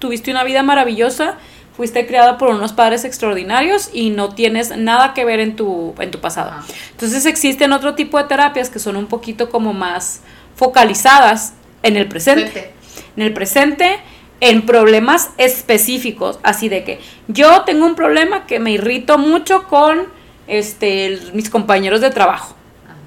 tuviste 0.00 0.32
una 0.32 0.42
vida 0.42 0.64
maravillosa, 0.64 1.36
fuiste 1.76 2.04
criada 2.06 2.36
por 2.36 2.50
unos 2.50 2.72
padres 2.72 3.04
extraordinarios 3.04 3.90
y 3.92 4.10
no 4.10 4.34
tienes 4.34 4.76
nada 4.76 5.14
que 5.14 5.24
ver 5.24 5.38
en 5.38 5.54
tu, 5.54 5.94
en 6.00 6.10
tu 6.10 6.20
pasado. 6.20 6.52
Entonces 6.90 7.24
existen 7.24 7.72
otro 7.72 7.94
tipo 7.94 8.18
de 8.18 8.24
terapias 8.24 8.68
que 8.68 8.80
son 8.80 8.96
un 8.96 9.06
poquito 9.06 9.48
como 9.48 9.72
más 9.72 10.22
focalizadas 10.56 11.54
en 11.84 11.96
el 11.96 12.08
presente. 12.08 12.72
En 13.16 13.22
el 13.22 13.32
presente, 13.32 14.00
en 14.40 14.66
problemas 14.66 15.30
específicos, 15.38 16.40
así 16.42 16.68
de 16.68 16.82
que 16.82 17.00
yo 17.28 17.62
tengo 17.62 17.86
un 17.86 17.94
problema 17.94 18.46
que 18.46 18.58
me 18.58 18.72
irrito 18.72 19.18
mucho 19.18 19.68
con 19.68 20.08
este, 20.48 21.20
mis 21.32 21.48
compañeros 21.48 22.00
de 22.00 22.10
trabajo 22.10 22.56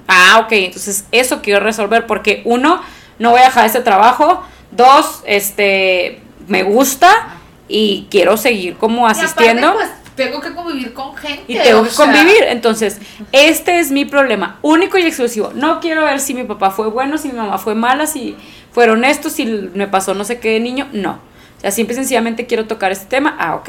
Ah, 0.08 0.40
ok, 0.44 0.52
entonces 0.52 1.04
eso 1.12 1.42
quiero 1.42 1.60
resolver 1.60 2.06
porque 2.06 2.42
uno, 2.44 2.80
no 3.18 3.30
voy 3.30 3.40
a 3.40 3.44
dejar 3.44 3.66
ese 3.66 3.82
trabajo, 3.82 4.42
dos, 4.70 5.22
este, 5.26 6.20
me 6.46 6.62
gusta 6.62 7.36
y 7.68 8.06
quiero 8.10 8.38
seguir 8.38 8.76
como 8.76 9.06
asistiendo. 9.06 9.74
pues, 9.74 9.90
tengo 10.16 10.40
que 10.40 10.52
convivir 10.52 10.94
con 10.94 11.14
gente. 11.14 11.44
Y 11.46 11.58
tengo 11.58 11.84
que 11.84 11.90
convivir. 11.90 12.42
Entonces, 12.48 12.98
este 13.32 13.78
es 13.78 13.90
mi 13.90 14.04
problema, 14.04 14.58
único 14.62 14.98
y 14.98 15.02
exclusivo. 15.02 15.52
No 15.54 15.78
quiero 15.80 16.04
ver 16.04 16.20
si 16.20 16.34
mi 16.34 16.44
papá 16.44 16.70
fue 16.70 16.88
bueno, 16.88 17.18
si 17.18 17.28
mi 17.28 17.38
mamá 17.38 17.58
fue 17.58 17.74
mala, 17.74 18.06
si 18.06 18.34
fueron 18.72 19.04
estos, 19.04 19.32
si 19.32 19.44
me 19.46 19.86
pasó 19.86 20.14
no 20.14 20.24
sé 20.24 20.40
qué 20.40 20.52
de 20.52 20.60
niño. 20.60 20.88
No. 20.92 21.20
O 21.58 21.60
sea, 21.60 21.70
simple 21.70 21.92
y 21.92 21.96
sencillamente 21.96 22.46
quiero 22.46 22.66
tocar 22.66 22.92
este 22.92 23.06
tema. 23.06 23.36
Ah, 23.38 23.54
ok. 23.56 23.68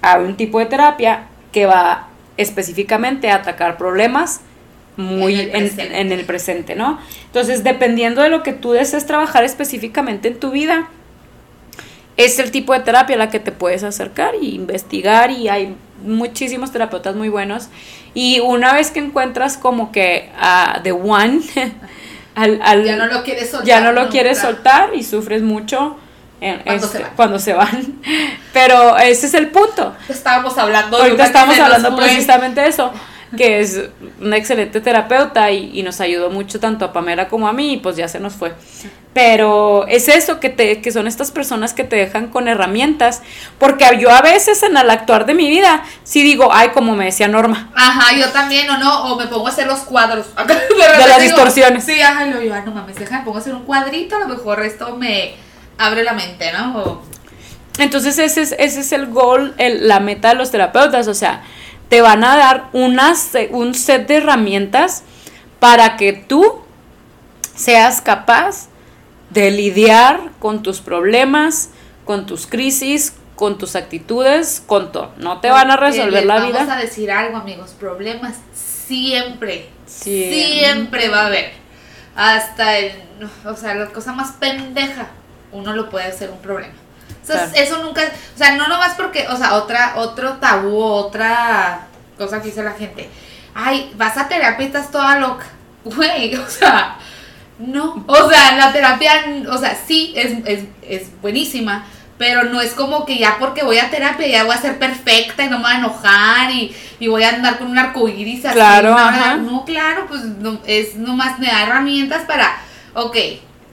Hay 0.00 0.24
un 0.24 0.36
tipo 0.36 0.58
de 0.58 0.66
terapia 0.66 1.26
que 1.52 1.66
va 1.66 2.08
específicamente 2.36 3.30
a 3.30 3.36
atacar 3.36 3.76
problemas 3.76 4.40
muy 4.98 5.38
en 5.52 6.12
el, 6.12 6.24
presente, 6.24 6.74
¿no? 6.74 6.98
Entonces, 7.26 7.62
dependiendo 7.62 8.20
de 8.20 8.30
lo 8.30 8.42
que 8.42 8.52
tú 8.52 8.72
desees 8.72 9.06
trabajar 9.06 9.44
específicamente 9.44 10.26
en 10.26 10.40
tu 10.40 10.50
vida, 10.50 10.88
es 12.16 12.40
el 12.40 12.50
tipo 12.50 12.72
de 12.72 12.80
terapia 12.80 13.14
a 13.14 13.18
la 13.20 13.30
que 13.30 13.38
te 13.38 13.52
puedes 13.52 13.84
acercar 13.84 14.34
y 14.34 14.56
investigar 14.56 15.30
y 15.30 15.48
hay 15.48 15.76
muchísimos 16.02 16.72
terapeutas 16.72 17.14
muy 17.14 17.28
buenos 17.28 17.68
y 18.12 18.40
una 18.40 18.72
vez 18.72 18.90
que 18.90 18.98
encuentras 18.98 19.56
como 19.56 19.92
que 19.92 20.30
a 20.36 20.80
The 20.82 20.90
One 20.90 21.42
al, 22.34 22.84
ya 22.84 22.96
no 22.96 23.06
lo 23.06 23.22
quieres 23.22 23.50
soltar 23.50 23.66
ya 23.66 23.80
no 23.80 23.92
lo 23.92 24.08
quieres 24.08 24.38
soltar 24.38 24.90
y 24.96 25.04
sufres 25.04 25.42
mucho 25.42 25.96
cuando, 26.64 26.86
se 26.88 27.02
cuando, 27.14 27.38
se 27.38 27.52
van. 27.52 28.00
Pero 28.52 28.96
ese 28.96 29.26
es 29.26 29.34
el 29.34 29.48
punto. 29.48 29.96
Estábamos 30.08 30.56
hablando. 30.56 30.96
Ahorita 30.96 31.24
estamos 31.24 31.58
hablando 31.58 31.96
precisamente 31.96 32.60
de 32.60 32.68
eso 32.68 32.92
que 33.36 33.60
es 33.60 33.80
una 34.20 34.36
excelente 34.36 34.80
terapeuta 34.80 35.50
y, 35.50 35.82
nos 35.82 36.00
ayudó 36.00 36.30
mucho 36.30 36.60
tanto 36.60 36.84
a 36.84 36.92
Pamela 36.92 37.28
como 37.28 37.48
a 37.48 37.52
mí 37.52 37.74
y 37.74 37.76
pues 37.78 37.96
ya 37.96 38.08
se 38.08 38.20
nos 38.20 38.34
fue. 38.34 38.52
Pero 39.14 39.86
es 39.88 40.08
eso, 40.08 40.38
que, 40.38 40.48
te, 40.48 40.80
que 40.80 40.92
son 40.92 41.06
estas 41.06 41.30
personas 41.30 41.72
que 41.72 41.82
te 41.82 41.96
dejan 41.96 42.28
con 42.28 42.46
herramientas, 42.46 43.22
porque 43.58 43.84
yo 43.98 44.10
a 44.10 44.22
veces 44.22 44.62
en 44.62 44.76
el 44.76 44.90
actuar 44.90 45.26
de 45.26 45.34
mi 45.34 45.48
vida 45.48 45.82
sí 46.04 46.22
digo, 46.22 46.50
ay, 46.52 46.70
como 46.70 46.94
me 46.94 47.06
decía 47.06 47.26
Norma. 47.26 47.70
Ajá, 47.74 48.14
yo 48.16 48.30
también, 48.30 48.68
o 48.70 48.78
no, 48.78 49.12
o 49.12 49.18
me 49.18 49.26
pongo 49.26 49.46
a 49.46 49.50
hacer 49.50 49.66
los 49.66 49.80
cuadros. 49.80 50.26
de, 50.46 51.08
las 51.08 51.20
distorsiones. 51.20 51.84
Sí, 51.84 52.00
ajá, 52.00 52.26
lo 52.26 52.40
yo, 52.42 52.54
no 52.64 52.72
mames, 52.72 52.96
deja, 52.96 53.18
me 53.18 53.24
pongo 53.24 53.38
a 53.38 53.40
hacer 53.40 53.54
un 53.54 53.64
cuadrito, 53.64 54.16
a 54.16 54.20
lo 54.20 54.28
mejor 54.28 54.62
esto 54.62 54.96
me 54.96 55.34
abre 55.78 56.04
la 56.04 56.12
mente, 56.12 56.52
¿no? 56.52 57.02
Entonces 57.78 58.18
ese 58.18 58.42
es, 58.42 58.56
ese 58.58 58.80
es 58.80 58.92
el 58.92 59.06
gol, 59.06 59.54
la 59.58 60.00
meta 60.00 60.30
de 60.30 60.34
los 60.34 60.50
terapeutas, 60.50 61.06
o 61.06 61.14
sea, 61.14 61.42
te 61.88 62.02
van 62.02 62.24
a 62.24 62.36
dar 62.36 62.68
unas, 62.72 63.30
un 63.50 63.74
set 63.74 64.06
de 64.06 64.16
herramientas 64.16 65.02
para 65.58 65.96
que 65.96 66.12
tú 66.12 66.60
seas 67.54 68.00
capaz 68.00 68.68
de 69.30 69.50
lidiar 69.50 70.30
con 70.38 70.62
tus 70.62 70.80
problemas, 70.80 71.70
con 72.04 72.26
tus 72.26 72.46
crisis, 72.46 73.14
con 73.34 73.58
tus 73.58 73.76
actitudes, 73.76 74.62
con 74.66 74.92
todo. 74.92 75.12
No 75.16 75.40
te 75.40 75.50
van 75.50 75.70
a 75.70 75.76
resolver 75.76 76.24
la 76.24 76.40
vida. 76.46 76.58
Vamos 76.60 76.72
a 76.72 76.78
decir 76.78 77.10
algo, 77.10 77.36
amigos, 77.36 77.74
problemas 77.78 78.36
siempre, 78.54 79.68
siempre, 79.86 81.08
va 81.08 81.22
a 81.22 81.26
haber. 81.26 81.52
Hasta 82.16 82.78
el, 82.78 82.92
o 83.44 83.54
sea, 83.54 83.74
la 83.74 83.86
cosa 83.86 84.12
más 84.12 84.32
pendeja, 84.32 85.08
uno 85.52 85.72
lo 85.74 85.88
puede 85.88 86.06
hacer 86.06 86.30
un 86.30 86.38
problema. 86.38 86.74
Sea, 87.32 87.62
eso 87.62 87.82
nunca, 87.82 88.02
o 88.34 88.38
sea, 88.38 88.56
no 88.56 88.68
nomás 88.68 88.94
porque, 88.94 89.26
o 89.28 89.36
sea, 89.36 89.54
otra, 89.54 89.94
otro 89.96 90.34
tabú, 90.34 90.80
otra 90.80 91.86
cosa 92.16 92.40
que 92.40 92.48
dice 92.48 92.62
la 92.62 92.72
gente. 92.72 93.08
Ay, 93.54 93.92
vas 93.96 94.16
a 94.16 94.28
terapia 94.28 94.64
y 94.64 94.66
estás 94.66 94.90
toda 94.90 95.18
loca. 95.18 95.46
Güey, 95.84 96.34
o 96.36 96.48
sea, 96.48 96.96
no. 97.58 98.04
O 98.06 98.28
sea, 98.28 98.56
la 98.56 98.72
terapia, 98.72 99.12
o 99.48 99.58
sea, 99.58 99.76
sí, 99.86 100.12
es, 100.16 100.32
es, 100.44 100.64
es 100.82 101.20
buenísima, 101.20 101.86
pero 102.18 102.44
no 102.44 102.60
es 102.60 102.72
como 102.72 103.06
que 103.06 103.16
ya 103.16 103.36
porque 103.38 103.62
voy 103.62 103.78
a 103.78 103.90
terapia 103.90 104.26
ya 104.26 104.44
voy 104.44 104.54
a 104.54 104.60
ser 104.60 104.78
perfecta 104.78 105.44
y 105.44 105.48
no 105.48 105.58
me 105.58 105.64
voy 105.64 105.72
a 105.72 105.78
enojar 105.78 106.50
y, 106.50 106.74
voy 107.08 107.22
a 107.22 107.30
andar 107.30 107.58
con 107.58 107.68
un 107.68 107.78
arco 107.78 108.08
iris 108.08 108.44
así. 108.44 108.54
Claro, 108.54 108.96
No, 109.38 109.64
claro, 109.64 110.06
pues 110.08 110.24
no, 110.24 110.58
es 110.66 110.96
nomás 110.96 111.38
me 111.38 111.46
da 111.46 111.62
herramientas 111.62 112.24
para, 112.24 112.56
ok, 112.94 113.16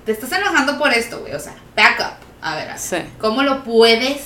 te 0.05 0.11
estás 0.11 0.31
enojando 0.31 0.77
por 0.77 0.93
esto, 0.93 1.19
güey, 1.19 1.33
o 1.33 1.39
sea, 1.39 1.55
back 1.75 1.99
up. 1.99 2.24
A 2.45 2.53
ver, 2.53 2.75
¿cómo 3.19 3.41
lo 3.41 3.63
puedes 3.63 4.21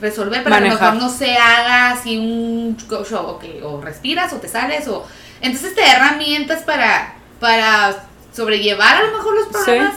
resolver? 0.00 0.42
Pero 0.42 0.56
a 0.56 0.60
lo 0.60 0.68
mejor 0.70 0.94
no 0.94 1.08
se 1.08 1.36
haga 1.36 1.90
así 1.90 2.16
un 2.16 2.76
show, 2.76 3.26
ok, 3.26 3.44
o 3.62 3.80
respiras 3.80 4.32
o 4.32 4.38
te 4.38 4.48
sales 4.48 4.88
o... 4.88 5.06
Entonces 5.40 5.72
te 5.72 5.82
da 5.82 5.92
herramientas 5.92 6.64
para, 6.64 7.14
para 7.38 8.06
sobrellevar 8.32 8.96
a 8.96 9.02
lo 9.04 9.16
mejor 9.16 9.36
los 9.36 9.46
problemas, 9.46 9.94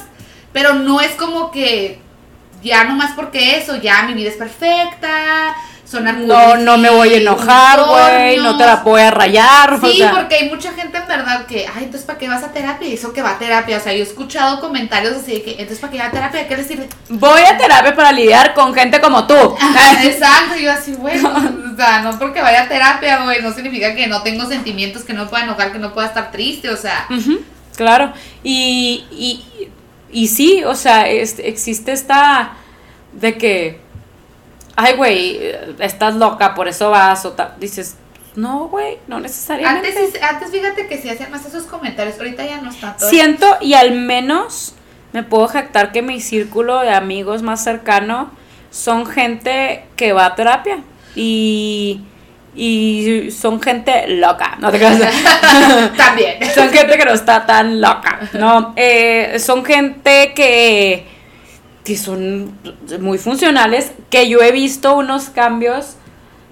pero 0.53 0.75
no 0.75 1.01
es 1.01 1.13
como 1.13 1.49
que 1.49 1.99
ya 2.61 2.83
nomás 2.83 3.13
porque 3.15 3.57
eso, 3.57 3.75
ya 3.77 4.03
mi 4.03 4.13
vida 4.13 4.29
es 4.29 4.37
perfecta, 4.37 5.55
no, 5.93 6.57
no 6.57 6.77
me 6.77 6.89
voy 6.89 7.13
a 7.13 7.17
enojar, 7.17 7.83
güey, 7.85 8.37
no 8.37 8.57
te 8.57 8.65
la 8.65 8.77
voy 8.77 9.01
a 9.01 9.11
rayar. 9.11 9.79
Sí, 9.81 10.03
porque 10.13 10.35
hay 10.35 10.49
mucha 10.49 10.73
gente 10.73 10.97
en 10.97 11.07
verdad 11.07 11.45
que, 11.45 11.65
ay, 11.65 11.85
entonces 11.85 12.05
¿para 12.05 12.19
qué 12.19 12.27
vas 12.27 12.43
a 12.43 12.51
terapia? 12.51 12.87
Y 12.87 12.93
eso 12.93 13.13
que 13.13 13.21
va 13.21 13.31
a 13.31 13.39
terapia. 13.39 13.77
O 13.77 13.79
sea, 13.79 13.93
yo 13.93 13.99
he 13.99 14.03
escuchado 14.03 14.59
comentarios 14.59 15.15
así 15.15 15.33
de 15.33 15.43
que, 15.43 15.51
entonces 15.51 15.79
¿para 15.79 15.91
qué 15.91 15.99
va 15.99 16.05
a 16.05 16.11
terapia? 16.11 16.47
¿Qué 16.47 16.57
le 16.57 16.63
sirve? 16.63 16.89
Voy 17.09 17.41
a 17.41 17.57
terapia 17.57 17.95
para 17.95 18.11
lidiar 18.11 18.53
con 18.53 18.73
gente 18.73 18.99
como 18.99 19.25
tú. 19.25 19.33
Exacto, 20.03 20.57
yo 20.59 20.71
así, 20.71 20.93
güey, 20.93 21.23
o 21.23 21.75
sea, 21.77 22.01
no 22.01 22.19
porque 22.19 22.41
vaya 22.41 22.63
a 22.63 22.67
terapia, 22.67 23.23
güey, 23.23 23.41
no 23.41 23.53
significa 23.53 23.95
que 23.95 24.07
no 24.07 24.21
tengo 24.23 24.45
sentimientos, 24.45 25.03
que 25.03 25.13
no 25.13 25.29
pueda 25.29 25.45
enojar, 25.45 25.71
que 25.71 25.79
no 25.79 25.93
pueda 25.93 26.07
estar 26.07 26.31
triste, 26.31 26.69
o 26.69 26.77
sea. 26.77 27.07
claro, 27.75 28.11
y, 28.43 29.05
y, 29.11 29.69
y 30.11 30.27
sí, 30.27 30.63
o 30.65 30.75
sea, 30.75 31.07
existe 31.07 31.93
esta 31.93 32.53
de 33.13 33.37
que 33.37 33.86
ay, 34.77 34.93
güey, 34.95 35.41
estás 35.79 36.15
loca, 36.15 36.53
por 36.55 36.67
eso 36.67 36.91
vas, 36.91 37.25
o 37.25 37.35
dices, 37.59 37.97
no, 38.35 38.67
güey, 38.69 38.99
no 39.07 39.19
necesariamente. 39.19 39.89
Antes, 39.89 40.21
antes 40.21 40.51
fíjate 40.51 40.87
que 40.87 40.97
si 41.01 41.09
hacían 41.09 41.31
más 41.31 41.45
esos 41.45 41.63
comentarios, 41.63 42.17
ahorita 42.17 42.45
ya 42.45 42.61
no 42.61 42.69
está 42.69 42.95
todo. 42.95 43.09
Siento, 43.09 43.57
y 43.59 43.73
al 43.73 43.91
menos 43.91 44.75
me 45.11 45.23
puedo 45.23 45.47
jactar 45.47 45.91
que 45.91 46.03
mi 46.03 46.21
círculo 46.21 46.79
de 46.81 46.91
amigos 46.91 47.41
más 47.41 47.63
cercano 47.63 48.31
son 48.69 49.07
gente 49.07 49.85
que 49.95 50.13
va 50.13 50.27
a 50.27 50.35
terapia 50.35 50.83
y 51.15 52.01
y 52.57 53.29
son 53.31 53.61
gente 53.61 54.07
loca, 54.07 54.57
no 54.59 54.71
te 54.71 54.79
creas. 54.79 54.99
También. 55.97 56.37
son 56.55 56.69
gente 56.69 56.97
que 56.97 57.05
no 57.05 57.13
está 57.13 57.45
tan 57.45 57.79
loca, 57.79 58.19
¿no? 58.33 58.73
Eh, 58.75 59.37
son 59.39 59.63
gente 59.63 60.33
que 60.33 61.05
que 61.87 61.95
son 61.95 62.51
muy 62.99 63.17
funcionales, 63.17 63.93
que 64.09 64.27
yo 64.27 64.41
he 64.41 64.51
visto 64.51 64.97
unos 64.97 65.29
cambios 65.29 65.95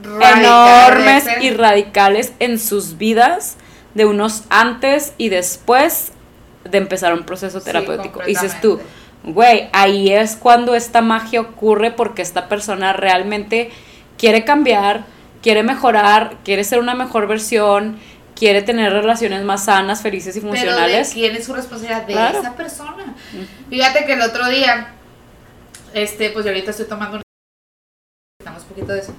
enormes 0.02 1.26
y 1.42 1.50
radicales 1.50 2.32
en 2.40 2.58
sus 2.58 2.98
vidas 2.98 3.58
de 3.96 4.06
unos 4.06 4.44
antes 4.50 5.12
y 5.18 5.28
después 5.28 6.14
de 6.64 6.78
empezar 6.78 7.14
un 7.14 7.26
proceso 7.26 7.60
terapéutico. 7.60 8.22
y 8.24 8.28
dices 8.28 8.62
tú, 8.62 8.80
güey, 9.26 9.68
ahí 9.74 10.14
es 10.14 10.38
cuando 10.38 10.74
esta 10.74 11.02
magia 11.02 11.42
ocurre 11.42 11.92
porque 11.92 12.22
esta 12.22 12.48
persona 12.48 12.94
realmente 12.94 13.72
quiere 14.18 14.46
cambiar, 14.46 15.04
quiere 15.42 15.64
mejorar, 15.64 16.38
quiere 16.46 16.64
ser 16.64 16.80
una 16.80 16.96
mejor 16.96 17.28
versión, 17.28 17.98
quiere 18.38 18.62
tener 18.62 18.94
relaciones 18.94 19.44
más 19.44 19.66
sanas, 19.66 20.02
felices 20.02 20.34
y 20.38 20.40
funcionales. 20.40 21.10
Pero 21.10 21.28
quién 21.28 21.36
es 21.36 21.46
su 21.46 21.54
responsabilidad 21.54 22.32
de 22.32 22.40
esa 22.40 22.56
persona. 22.56 23.16
Fíjate 23.70 24.06
que 24.06 24.14
el 24.14 24.22
otro 24.22 24.48
día 24.48 24.95
este, 25.96 26.30
pues 26.30 26.44
yo 26.44 26.52
ahorita 26.52 26.72
estoy 26.72 26.88
tomando 26.88 27.22
estamos 28.40 28.64
un 28.64 28.70
poquito 28.70 28.94
de 28.94 29.00
eso. 29.00 29.16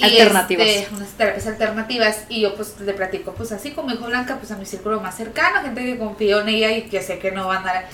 Alternativas. 0.00 0.66
Este, 0.66 0.94
unas 0.94 1.08
terapias 1.10 1.46
alternativas 1.48 2.24
y 2.28 2.42
yo 2.42 2.54
pues 2.54 2.78
le 2.80 2.92
platico 2.92 3.32
pues 3.34 3.50
así 3.50 3.72
como 3.72 3.92
hijo 3.92 4.06
Blanca 4.06 4.36
pues 4.36 4.52
a 4.52 4.56
mi 4.56 4.66
círculo 4.66 5.00
más 5.00 5.16
cercano, 5.16 5.62
gente 5.62 5.84
que 5.84 5.98
confío 5.98 6.42
en 6.42 6.48
ella 6.50 6.70
y 6.70 6.82
que 6.82 7.02
sé 7.02 7.18
que 7.18 7.32
no 7.32 7.48
va 7.48 7.56
a 7.56 7.58
andar 7.58 7.88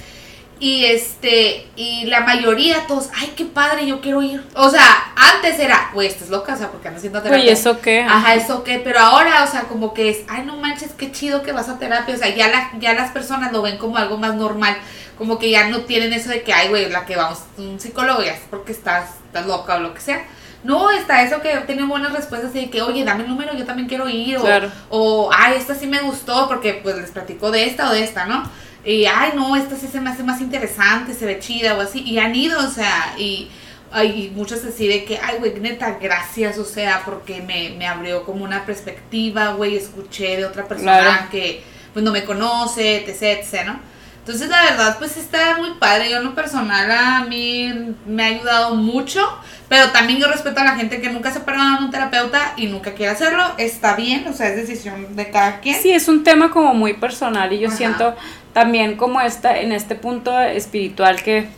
y 0.62 0.84
este, 0.84 1.66
y 1.74 2.04
la 2.04 2.20
mayoría, 2.20 2.86
todos, 2.86 3.08
ay, 3.16 3.32
qué 3.36 3.44
padre, 3.44 3.84
yo 3.84 4.00
quiero 4.00 4.22
ir. 4.22 4.44
O 4.54 4.70
sea, 4.70 5.12
antes 5.16 5.58
era, 5.58 5.90
güey, 5.92 6.06
estás 6.06 6.28
loca, 6.28 6.54
o 6.54 6.56
sea, 6.56 6.70
porque 6.70 6.86
ando 6.86 6.98
haciendo 6.98 7.20
terapia. 7.20 7.44
¿y 7.44 7.48
eso 7.48 7.80
qué? 7.80 8.02
Ajá, 8.02 8.36
eso 8.36 8.62
qué, 8.62 8.78
pero 8.78 9.00
ahora, 9.00 9.42
o 9.42 9.50
sea, 9.50 9.62
como 9.62 9.92
que 9.92 10.08
es, 10.08 10.18
ay, 10.28 10.44
no 10.46 10.56
manches, 10.58 10.92
qué 10.96 11.10
chido 11.10 11.42
que 11.42 11.50
vas 11.50 11.68
a 11.68 11.80
terapia. 11.80 12.14
O 12.14 12.16
sea, 12.16 12.32
ya, 12.32 12.46
la, 12.46 12.70
ya 12.78 12.94
las 12.94 13.10
personas 13.10 13.50
lo 13.50 13.60
ven 13.60 13.76
como 13.76 13.96
algo 13.96 14.18
más 14.18 14.36
normal. 14.36 14.76
Como 15.18 15.36
que 15.36 15.50
ya 15.50 15.66
no 15.66 15.80
tienen 15.80 16.12
eso 16.12 16.30
de 16.30 16.44
que, 16.44 16.52
ay, 16.52 16.68
güey, 16.68 16.88
la 16.90 17.06
que 17.06 17.16
vamos, 17.16 17.40
un 17.58 17.80
psicólogo, 17.80 18.22
ya 18.22 18.30
es 18.30 18.42
porque 18.48 18.70
estás, 18.70 19.16
estás 19.26 19.44
loca 19.46 19.74
o 19.74 19.80
lo 19.80 19.94
que 19.94 20.00
sea. 20.00 20.24
No, 20.62 20.92
está 20.92 21.24
eso 21.24 21.42
que 21.42 21.56
tiene 21.66 21.82
buenas 21.82 22.12
respuestas 22.12 22.52
de 22.52 22.70
que, 22.70 22.82
oye, 22.82 23.02
dame 23.02 23.24
el 23.24 23.30
número, 23.30 23.52
yo 23.54 23.64
también 23.64 23.88
quiero 23.88 24.08
ir. 24.08 24.36
O, 24.36 24.44
o, 24.90 25.30
ay, 25.36 25.54
esta 25.56 25.74
sí 25.74 25.88
me 25.88 26.02
gustó 26.02 26.46
porque 26.46 26.74
pues 26.74 26.96
les 26.98 27.10
platico 27.10 27.50
de 27.50 27.66
esta 27.66 27.90
o 27.90 27.92
de 27.92 28.04
esta, 28.04 28.26
¿no? 28.26 28.44
Y 28.84 29.06
ay 29.06 29.32
no, 29.34 29.56
esta 29.56 29.76
sí 29.76 29.86
se 29.86 30.00
me 30.00 30.10
hace 30.10 30.22
más 30.22 30.40
interesante, 30.40 31.14
se 31.14 31.26
ve 31.26 31.38
chida 31.38 31.76
o 31.76 31.80
así, 31.80 32.02
y 32.02 32.18
han 32.18 32.34
ido, 32.34 32.58
o 32.58 32.70
sea, 32.70 33.14
y 33.18 33.48
hay 33.92 34.32
muchos 34.34 34.62
deciden 34.62 35.04
que, 35.04 35.18
ay, 35.18 35.36
güey, 35.38 35.58
neta, 35.60 35.98
gracias, 36.00 36.58
o 36.58 36.64
sea, 36.64 37.02
porque 37.04 37.42
me, 37.42 37.70
me 37.76 37.86
abrió 37.86 38.24
como 38.24 38.44
una 38.44 38.64
perspectiva, 38.64 39.52
güey, 39.52 39.76
escuché 39.76 40.36
de 40.36 40.46
otra 40.46 40.66
persona 40.66 41.28
que, 41.30 41.62
pues, 41.92 42.04
no 42.04 42.10
me 42.10 42.24
conoce, 42.24 43.04
etc, 43.04 43.22
etc, 43.22 43.66
¿no? 43.66 43.92
Entonces, 44.24 44.48
la 44.50 44.62
verdad, 44.62 44.98
pues 45.00 45.16
está 45.16 45.56
muy 45.58 45.72
padre. 45.80 46.08
Yo 46.08 46.18
en 46.18 46.24
lo 46.24 46.34
personal 46.36 46.88
a 46.92 47.24
mí 47.24 47.74
me 48.06 48.22
ha 48.22 48.26
ayudado 48.26 48.76
mucho, 48.76 49.20
pero 49.68 49.90
también 49.90 50.20
yo 50.20 50.28
respeto 50.28 50.60
a 50.60 50.64
la 50.64 50.76
gente 50.76 51.00
que 51.00 51.10
nunca 51.10 51.32
se 51.32 51.40
ha 51.40 51.44
perdonado 51.44 51.78
a 51.78 51.84
un 51.84 51.90
terapeuta 51.90 52.52
y 52.56 52.68
nunca 52.68 52.92
quiere 52.92 53.10
hacerlo. 53.10 53.42
Está 53.58 53.96
bien, 53.96 54.24
o 54.28 54.32
sea, 54.32 54.50
es 54.50 54.56
decisión 54.56 55.16
de 55.16 55.28
cada 55.28 55.58
quien. 55.58 55.82
Sí, 55.82 55.90
es 55.90 56.06
un 56.06 56.22
tema 56.22 56.52
como 56.52 56.72
muy 56.72 56.94
personal 56.94 57.52
y 57.52 57.58
yo 57.58 57.70
siento 57.72 58.14
también 58.52 58.96
como 58.96 59.20
esta, 59.20 59.58
en 59.58 59.72
este 59.72 59.94
punto 59.94 60.38
espiritual 60.40 61.22
que, 61.22 61.48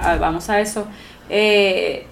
ah, 0.00 0.16
vamos 0.16 0.50
a 0.50 0.60
eso, 0.60 0.86
eh, 1.30 2.06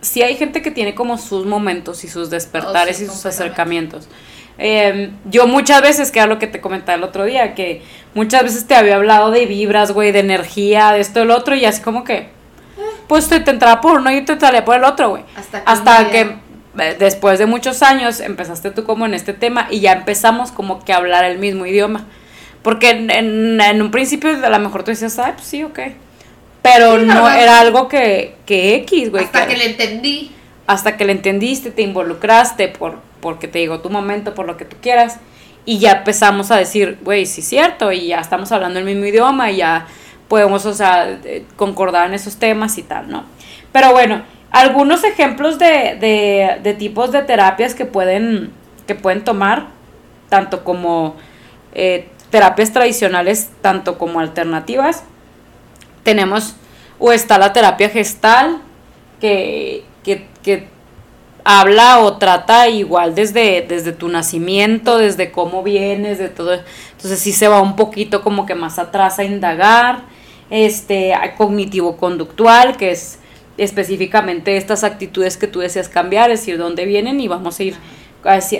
sí 0.00 0.22
hay 0.22 0.36
gente 0.36 0.62
que 0.62 0.70
tiene 0.70 0.94
como 0.94 1.18
sus 1.18 1.46
momentos 1.46 2.04
y 2.04 2.08
sus 2.08 2.30
despertares 2.30 3.00
oh, 3.00 3.04
y 3.04 3.06
sus 3.06 3.26
acercamientos. 3.26 4.08
Em, 4.58 5.12
yo 5.24 5.46
muchas 5.46 5.80
veces, 5.80 6.10
que 6.10 6.18
era 6.18 6.28
lo 6.28 6.38
que 6.38 6.46
te 6.46 6.60
comentaba 6.60 6.96
el 6.96 7.04
otro 7.04 7.24
día, 7.24 7.54
que 7.54 7.82
muchas 8.14 8.42
veces 8.42 8.66
te 8.66 8.74
había 8.74 8.96
hablado 8.96 9.30
de 9.30 9.46
vibras, 9.46 9.92
güey, 9.92 10.12
de 10.12 10.20
energía, 10.20 10.92
de 10.92 11.00
esto 11.00 11.24
lo 11.24 11.36
otro, 11.36 11.54
y 11.54 11.64
así 11.64 11.80
como 11.80 12.04
que, 12.04 12.28
pues 13.08 13.28
te, 13.28 13.40
te 13.40 13.50
entraba 13.50 13.80
por 13.80 13.98
uno 13.98 14.10
y 14.10 14.22
te 14.22 14.38
salía 14.38 14.64
por 14.64 14.76
el 14.76 14.84
otro, 14.84 15.10
güey. 15.10 15.22
Hasta 15.64 16.10
que, 16.10 16.36
eh, 16.78 16.96
después 16.98 17.38
de 17.38 17.46
muchos 17.46 17.82
años 17.82 18.20
empezaste 18.20 18.70
tú 18.70 18.84
como 18.84 19.06
en 19.06 19.14
este 19.14 19.32
tema 19.32 19.66
y 19.70 19.80
ya 19.80 19.92
empezamos 19.92 20.52
como 20.52 20.84
que 20.84 20.92
a 20.92 20.96
hablar 20.96 21.24
el 21.24 21.38
mismo 21.38 21.66
idioma. 21.66 22.06
Porque 22.62 22.90
en, 22.90 23.82
un 23.82 23.90
principio 23.90 24.30
a 24.30 24.50
lo 24.50 24.58
mejor 24.58 24.82
tú 24.82 24.90
decías, 24.90 25.18
ay, 25.18 25.32
pues 25.34 25.46
sí, 25.46 25.62
ok. 25.62 25.78
Pero 26.62 26.98
no 26.98 27.28
era 27.30 27.60
algo 27.60 27.88
que, 27.88 28.36
que 28.44 28.74
X, 28.76 29.10
güey. 29.10 29.24
Hasta 29.24 29.46
que 29.46 29.56
le 29.56 29.70
entendí. 29.70 30.32
Hasta 30.66 30.96
que 30.96 31.04
le 31.04 31.12
entendiste, 31.12 31.70
te 31.70 31.82
involucraste 31.82 32.68
por 32.68 33.10
porque 33.20 33.48
te 33.48 33.58
digo 33.58 33.80
tu 33.80 33.90
momento, 33.90 34.34
por 34.34 34.46
lo 34.46 34.56
que 34.56 34.64
tú 34.64 34.76
quieras. 34.80 35.18
Y 35.64 35.78
ya 35.78 35.92
empezamos 35.92 36.50
a 36.50 36.56
decir, 36.56 36.98
güey, 37.02 37.26
sí 37.26 37.42
es 37.42 37.48
cierto, 37.48 37.92
y 37.92 38.08
ya 38.08 38.18
estamos 38.18 38.50
hablando 38.50 38.78
el 38.78 38.84
mismo 38.84 39.04
idioma 39.04 39.50
y 39.50 39.58
ya 39.58 39.86
podemos, 40.28 40.64
o 40.66 40.72
sea, 40.72 41.18
concordar 41.56 42.06
en 42.06 42.14
esos 42.14 42.36
temas 42.36 42.78
y 42.78 42.82
tal, 42.82 43.10
¿no? 43.10 43.24
Pero 43.72 43.92
bueno, 43.92 44.22
algunos 44.50 45.04
ejemplos 45.04 45.58
de, 45.58 46.58
de, 46.62 46.74
tipos 46.74 47.12
de 47.12 47.22
terapias 47.22 47.74
que 47.74 47.84
pueden, 47.84 48.50
que 48.86 48.94
pueden 48.94 49.22
tomar, 49.22 49.66
tanto 50.28 50.64
como 50.64 51.16
eh, 51.74 52.08
terapias 52.30 52.72
tradicionales, 52.72 53.50
tanto 53.60 53.98
como 53.98 54.20
alternativas. 54.20 55.04
Tenemos, 56.02 56.56
o 56.98 57.12
está 57.12 57.38
la 57.38 57.52
terapia 57.52 57.88
gestal, 57.88 58.62
que, 59.20 59.84
que, 60.02 60.26
que 60.42 60.68
habla 61.44 62.00
o 62.00 62.16
trata 62.16 62.68
igual 62.68 63.14
desde, 63.14 63.62
desde 63.62 63.92
tu 63.92 64.08
nacimiento, 64.08 64.98
desde 64.98 65.30
cómo 65.30 65.62
vienes, 65.62 66.18
de 66.18 66.28
todo. 66.28 66.54
Entonces 66.92 67.18
sí 67.18 67.32
se 67.32 67.48
va 67.48 67.60
un 67.60 67.76
poquito 67.76 68.22
como 68.22 68.46
que 68.46 68.54
más 68.54 68.78
atrás 68.78 69.18
a 69.18 69.24
indagar. 69.24 70.02
este, 70.50 71.14
cognitivo-conductual, 71.36 72.76
que 72.76 72.90
es 72.90 73.18
específicamente 73.56 74.56
estas 74.56 74.84
actitudes 74.84 75.36
que 75.36 75.46
tú 75.46 75.60
deseas 75.60 75.88
cambiar, 75.88 76.30
es 76.30 76.40
decir, 76.40 76.58
dónde 76.58 76.84
vienen 76.84 77.20
y 77.20 77.28
vamos 77.28 77.60
a 77.60 77.62
ir 77.62 77.76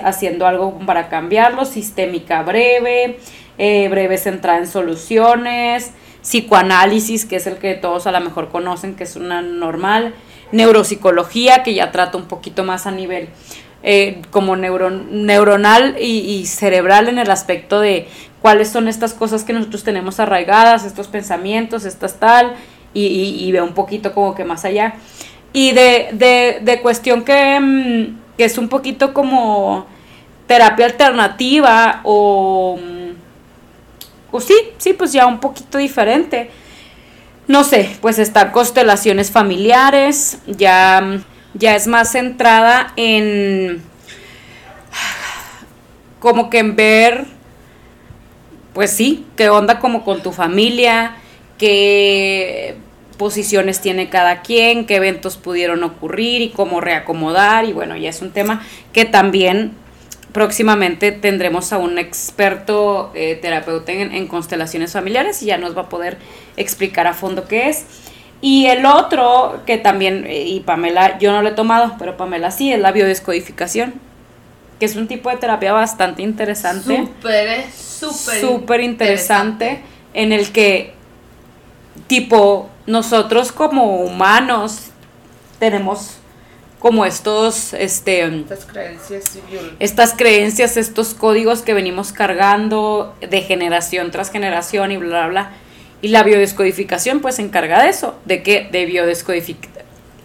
haciendo 0.03 0.47
algo 0.47 0.79
para 0.87 1.09
cambiarlo, 1.09 1.65
sistémica 1.65 2.43
breve, 2.43 3.19
eh, 3.63 3.89
breve 3.91 4.17
centrada 4.17 4.59
en 4.59 4.67
soluciones, 4.67 5.91
psicoanálisis, 6.23 7.27
que 7.27 7.37
es 7.37 7.47
el 7.47 7.59
que 7.59 7.75
todos 7.75 8.07
a 8.07 8.11
lo 8.11 8.19
mejor 8.23 8.49
conocen, 8.49 8.95
que 8.95 9.05
es 9.05 9.17
una 9.17 9.43
normal, 9.43 10.15
neuropsicología, 10.51 11.63
que 11.63 11.75
ya 11.75 11.93
trata 11.93 12.17
un 12.17 12.25
poquito 12.25 12.65
más 12.65 12.87
a 12.87 12.91
nivel 12.91 13.29
eh, 13.83 14.23
como 14.31 14.57
neuronal 14.57 15.97
y, 16.01 16.47
cerebral 16.47 17.11
en 17.11 17.19
el 17.19 17.31
aspecto 17.31 17.81
de 17.81 18.09
cuáles 18.41 18.71
son 18.71 18.89
estas 18.89 19.13
cosas 19.13 19.45
que 19.45 19.53
nosotros 19.53 19.85
tenemos 19.85 20.21
arraigadas, 20.21 20.87
estos 20.87 21.09
pensamientos, 21.09 21.85
estas 21.85 22.19
tal, 22.19 22.55
y, 22.95 23.53
ve 23.53 23.61
un 23.61 23.75
poquito 23.75 24.15
como 24.15 24.35
que 24.35 24.45
más 24.45 24.65
allá. 24.65 24.95
Y 25.53 25.73
de, 25.73 26.61
de, 26.63 26.81
cuestión 26.81 27.25
que, 27.25 27.61
mm, 27.61 28.37
que, 28.39 28.45
es 28.47 28.57
un 28.57 28.71
poquito 28.71 29.13
como 29.13 29.85
terapia 30.47 30.87
alternativa 30.87 32.01
o, 32.05 32.79
o 34.31 34.41
sí, 34.41 34.55
sí, 34.79 34.93
pues 34.93 35.13
ya 35.13 35.27
un 35.27 35.41
poquito 35.41 35.79
diferente. 35.79 36.51
No 37.49 37.65
sé, 37.65 37.97
pues 38.01 38.19
están 38.19 38.53
constelaciones 38.53 39.31
familiares, 39.31 40.39
ya 40.47 41.21
ya 41.55 41.75
es 41.75 41.87
más 41.87 42.13
centrada 42.13 42.93
en 42.97 43.83
como 46.19 46.51
que 46.51 46.59
en 46.59 46.77
ver, 46.77 47.25
pues 48.75 48.91
sí, 48.91 49.27
qué 49.37 49.49
onda 49.49 49.79
como 49.79 50.05
con 50.05 50.23
tu 50.23 50.33
familia, 50.33 51.17
qué 51.57 52.77
posiciones 53.17 53.81
tiene 53.81 54.11
cada 54.11 54.43
quien, 54.43 54.87
qué 54.87 54.97
eventos 54.97 55.39
pudieron 55.39 55.83
ocurrir 55.83 56.43
y 56.43 56.51
cómo 56.51 56.81
reacomodar. 56.81 57.65
Y 57.65 57.73
bueno, 57.73 57.97
ya 57.97 58.11
es 58.11 58.21
un 58.21 58.33
tema 58.33 58.63
que 58.93 59.07
también 59.07 59.73
próximamente 60.33 61.13
tendremos 61.13 61.73
a 61.73 61.79
un 61.79 61.99
experto 61.99 63.11
eh, 63.15 63.39
terapeuta 63.41 63.93
en, 63.93 64.13
en, 64.13 64.27
constelaciones 64.27 64.93
familiares 64.93 65.43
y 65.43 65.47
ya 65.47 65.59
nos 65.59 65.77
va 65.77 65.83
a 65.83 65.89
poder 65.89 66.19
explicar 66.57 67.07
a 67.07 67.15
fondo 67.15 67.47
qué 67.49 67.69
es. 67.69 67.87
Y 68.43 68.67
el 68.67 68.87
otro, 68.87 69.61
que 69.67 69.77
también, 69.77 70.25
eh, 70.27 70.45
y 70.47 70.61
Pamela, 70.61 71.19
yo 71.19 71.33
no 71.33 71.43
lo 71.43 71.51
he 71.51 71.53
tomado, 71.53 71.97
pero 71.99 72.17
Pamela 72.17 72.51
sí, 72.51 72.73
es 72.73 72.81
la 72.81 72.91
biodescodificación, 72.91 73.95
que 74.79 74.87
es 74.87 74.97
un 74.97 75.09
tipo 75.09 75.29
de 75.29 75.37
terapia 75.37 75.73
bastante 75.73 76.23
interesante. 76.23 76.97
Súper, 76.97 77.71
súper. 77.71 78.41
Súper 78.41 78.81
interesante, 78.81 79.83
en 80.15 80.33
el 80.33 80.53
que, 80.53 80.95
tipo, 82.07 82.71
nosotros 82.87 83.53
como 83.53 83.97
humanos 83.97 84.91
tenemos 85.59 86.20
como 86.81 87.07
estos, 87.07 87.73
este, 87.75 88.25
estas 88.25 88.65
creencias, 88.65 89.39
estas 89.79 90.15
creencias, 90.15 90.77
estos 90.77 91.15
códigos 91.15 91.63
que 91.63 91.75
venimos 91.75 92.11
cargando 92.11 93.15
de 93.21 93.43
generación 93.43 94.11
tras 94.11 94.31
generación 94.33 94.91
y 94.91 94.97
bla, 94.97 95.09
bla, 95.09 95.29
bla 95.29 95.51
y 96.03 96.09
la 96.09 96.23
biodescodificación 96.23 97.21
pues 97.21 97.37
se 97.37 97.43
encarga 97.43 97.83
de 97.83 97.91
eso, 97.91 98.19
de 98.25 98.43
que 98.43 98.69
de 98.71 98.87
biodescodificar, 98.87 99.85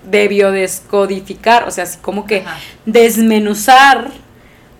de 0.09 0.27
biodescodificar, 0.27 1.67
o 1.67 1.71
sea, 1.71 1.83
así 1.83 1.97
como 2.01 2.25
que 2.25 2.43
desmenuzar 2.85 4.11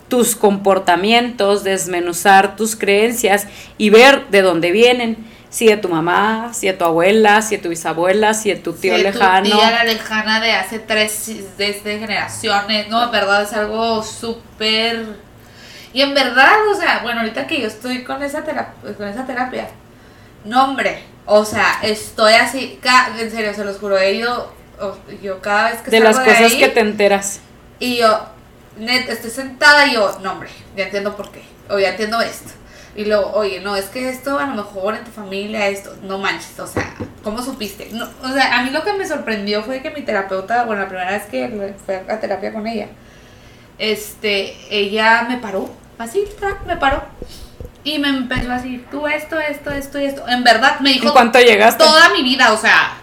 tus 0.07 0.35
comportamientos, 0.35 1.63
desmenuzar 1.63 2.55
tus 2.55 2.75
creencias 2.75 3.47
y 3.77 3.89
ver 3.89 4.27
de 4.29 4.41
dónde 4.41 4.71
vienen. 4.71 5.17
Si 5.55 5.67
de 5.67 5.77
tu 5.77 5.87
mamá, 5.87 6.51
si 6.53 6.67
de 6.67 6.73
tu 6.73 6.83
abuela, 6.83 7.41
si 7.41 7.55
de 7.55 7.63
tu 7.63 7.69
bisabuela, 7.69 8.33
si 8.33 8.49
de 8.49 8.57
tu 8.57 8.73
tío 8.73 8.97
lejano. 8.97 9.49
Tu 9.49 9.55
tía 9.55 9.71
la 9.71 9.85
lejana 9.85 10.41
de 10.41 10.51
hace 10.51 10.79
tres 10.79 11.31
desde 11.57 11.97
generaciones, 11.97 12.89
no, 12.89 13.05
en 13.05 13.11
verdad 13.11 13.43
es 13.43 13.53
algo 13.53 14.03
súper. 14.03 15.05
Y 15.93 16.01
en 16.01 16.13
verdad, 16.13 16.55
o 16.69 16.75
sea, 16.75 16.99
bueno, 17.03 17.21
ahorita 17.21 17.47
que 17.47 17.61
yo 17.61 17.67
estoy 17.67 18.03
con 18.03 18.21
esa 18.21 18.43
con 18.43 19.07
esa 19.07 19.25
terapia, 19.25 19.69
no, 20.43 20.65
hombre. 20.65 21.03
O 21.25 21.45
sea, 21.45 21.79
estoy 21.83 22.33
así. 22.33 22.77
En 23.17 23.31
serio, 23.31 23.53
se 23.53 23.63
los 23.63 23.77
juro. 23.77 23.97
Ido. 24.03 24.53
Yo 25.23 25.39
cada 25.39 25.71
vez 25.71 25.79
que 25.79 25.89
De 25.89 26.01
las 26.01 26.19
cosas 26.19 26.53
que 26.53 26.67
te 26.67 26.81
enteras. 26.81 27.39
Y 27.79 27.99
yo, 27.99 28.25
net, 28.77 29.07
estoy 29.07 29.31
sentada 29.31 29.87
y 29.87 29.93
yo, 29.93 30.19
no, 30.21 30.33
hombre, 30.33 30.49
ya 30.75 30.83
entiendo 30.83 31.15
por 31.15 31.31
qué. 31.31 31.43
O 31.69 31.79
ya 31.79 31.91
entiendo 31.91 32.19
esto. 32.19 32.51
Y 32.95 33.05
luego, 33.05 33.31
oye, 33.33 33.59
no, 33.59 33.75
es 33.75 33.85
que 33.85 34.09
esto 34.09 34.39
a 34.39 34.45
lo 34.45 34.55
mejor 34.55 34.95
en 34.95 35.03
tu 35.03 35.11
familia, 35.11 35.67
esto, 35.67 35.95
no 36.03 36.17
manches, 36.17 36.57
o 36.59 36.67
sea, 36.67 36.95
¿cómo 37.23 37.41
supiste? 37.41 37.89
No, 37.91 38.07
o 38.23 38.31
sea, 38.31 38.57
a 38.57 38.63
mí 38.63 38.69
lo 38.69 38.83
que 38.85 38.93
me 38.93 39.05
sorprendió 39.05 39.63
fue 39.63 39.81
que 39.81 39.89
mi 39.89 40.01
terapeuta, 40.01 40.63
bueno, 40.63 40.83
la 40.83 40.87
primera 40.87 41.11
vez 41.11 41.23
que 41.25 41.73
fui 41.85 41.95
a 41.95 42.19
terapia 42.21 42.53
con 42.53 42.65
ella, 42.67 42.87
este, 43.77 44.55
ella 44.69 45.25
me 45.27 45.37
paró, 45.37 45.69
así, 45.97 46.23
me 46.65 46.77
paró. 46.77 47.03
Y 47.83 47.99
me 47.99 48.07
empezó 48.07 48.51
a 48.51 48.55
decir, 48.55 48.85
tú 48.89 49.05
esto, 49.05 49.39
esto, 49.39 49.69
esto 49.71 49.99
y 49.99 50.05
esto. 50.05 50.27
En 50.27 50.43
verdad, 50.43 50.79
me 50.79 50.91
dijo. 50.91 51.07
¿En 51.07 51.13
cuánto 51.13 51.39
llegaste? 51.39 51.83
Toda 51.83 52.09
mi 52.09 52.23
vida, 52.23 52.51
o 52.51 52.57
sea, 52.57 52.93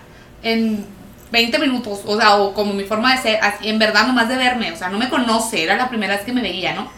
en 0.42 0.84
20 1.30 1.58
minutos, 1.58 2.00
o 2.04 2.16
sea, 2.18 2.36
o 2.36 2.52
como 2.52 2.72
mi 2.72 2.84
forma 2.84 3.14
de 3.14 3.22
ser, 3.22 3.38
así, 3.42 3.68
en 3.68 3.78
verdad, 3.78 4.06
nomás 4.06 4.28
de 4.28 4.36
verme, 4.36 4.72
o 4.72 4.76
sea, 4.76 4.88
no 4.88 4.98
me 4.98 5.08
conoce, 5.08 5.62
era 5.62 5.76
la 5.76 5.88
primera 5.88 6.16
vez 6.16 6.24
que 6.24 6.32
me 6.32 6.42
veía, 6.42 6.74
¿no? 6.74 6.90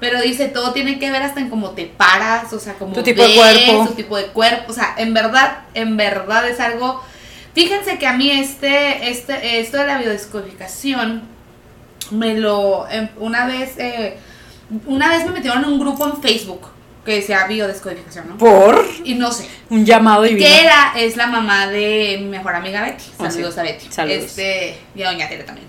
Pero 0.00 0.20
dice, 0.20 0.48
todo 0.48 0.72
tiene 0.72 0.98
que 0.98 1.10
ver 1.10 1.22
hasta 1.22 1.40
en 1.40 1.50
cómo 1.50 1.70
te 1.70 1.84
paras, 1.84 2.52
o 2.52 2.58
sea, 2.58 2.74
como 2.74 2.94
tu 2.94 3.02
tipo 3.02 3.22
de 3.22 3.34
cuerpo. 3.34 3.86
Tu 3.88 3.94
tipo 3.94 4.16
de 4.16 4.26
cuerpo, 4.26 4.72
o 4.72 4.74
sea, 4.74 4.94
en 4.96 5.12
verdad, 5.12 5.64
en 5.74 5.96
verdad 5.96 6.48
es 6.48 6.58
algo. 6.58 7.02
Fíjense 7.54 7.98
que 7.98 8.06
a 8.06 8.14
mí 8.14 8.30
este, 8.30 9.10
este, 9.10 9.60
esto 9.60 9.76
de 9.76 9.86
la 9.86 9.98
biodescodificación, 9.98 11.22
me 12.10 12.34
lo, 12.34 12.88
em, 12.90 13.08
una 13.18 13.46
vez, 13.46 13.78
eh, 13.78 14.16
una 14.86 15.10
vez 15.10 15.26
me 15.26 15.32
metieron 15.32 15.64
en 15.64 15.70
un 15.70 15.78
grupo 15.78 16.06
en 16.06 16.22
Facebook 16.22 16.68
que 17.04 17.22
sea 17.22 17.46
biodescodificación, 17.46 18.28
¿no? 18.28 18.38
¿Por? 18.38 18.86
Y 19.04 19.14
no 19.14 19.32
sé. 19.32 19.48
Un 19.70 19.86
llamado 19.86 20.22
divino. 20.22 20.46
Que 20.46 20.60
era, 20.60 20.92
es 20.96 21.16
la 21.16 21.26
mamá 21.26 21.66
de 21.66 22.18
mi 22.20 22.26
mejor 22.26 22.54
amiga 22.54 22.82
Betty. 22.82 23.04
Ah, 23.18 23.30
Saludos 23.30 23.56
a 23.58 23.62
Betty. 23.62 23.86
Saludos. 23.90 24.24
Este, 24.24 24.78
y 24.94 25.02
a 25.02 25.10
Doña 25.10 25.28
Tere 25.28 25.44
también. 25.44 25.66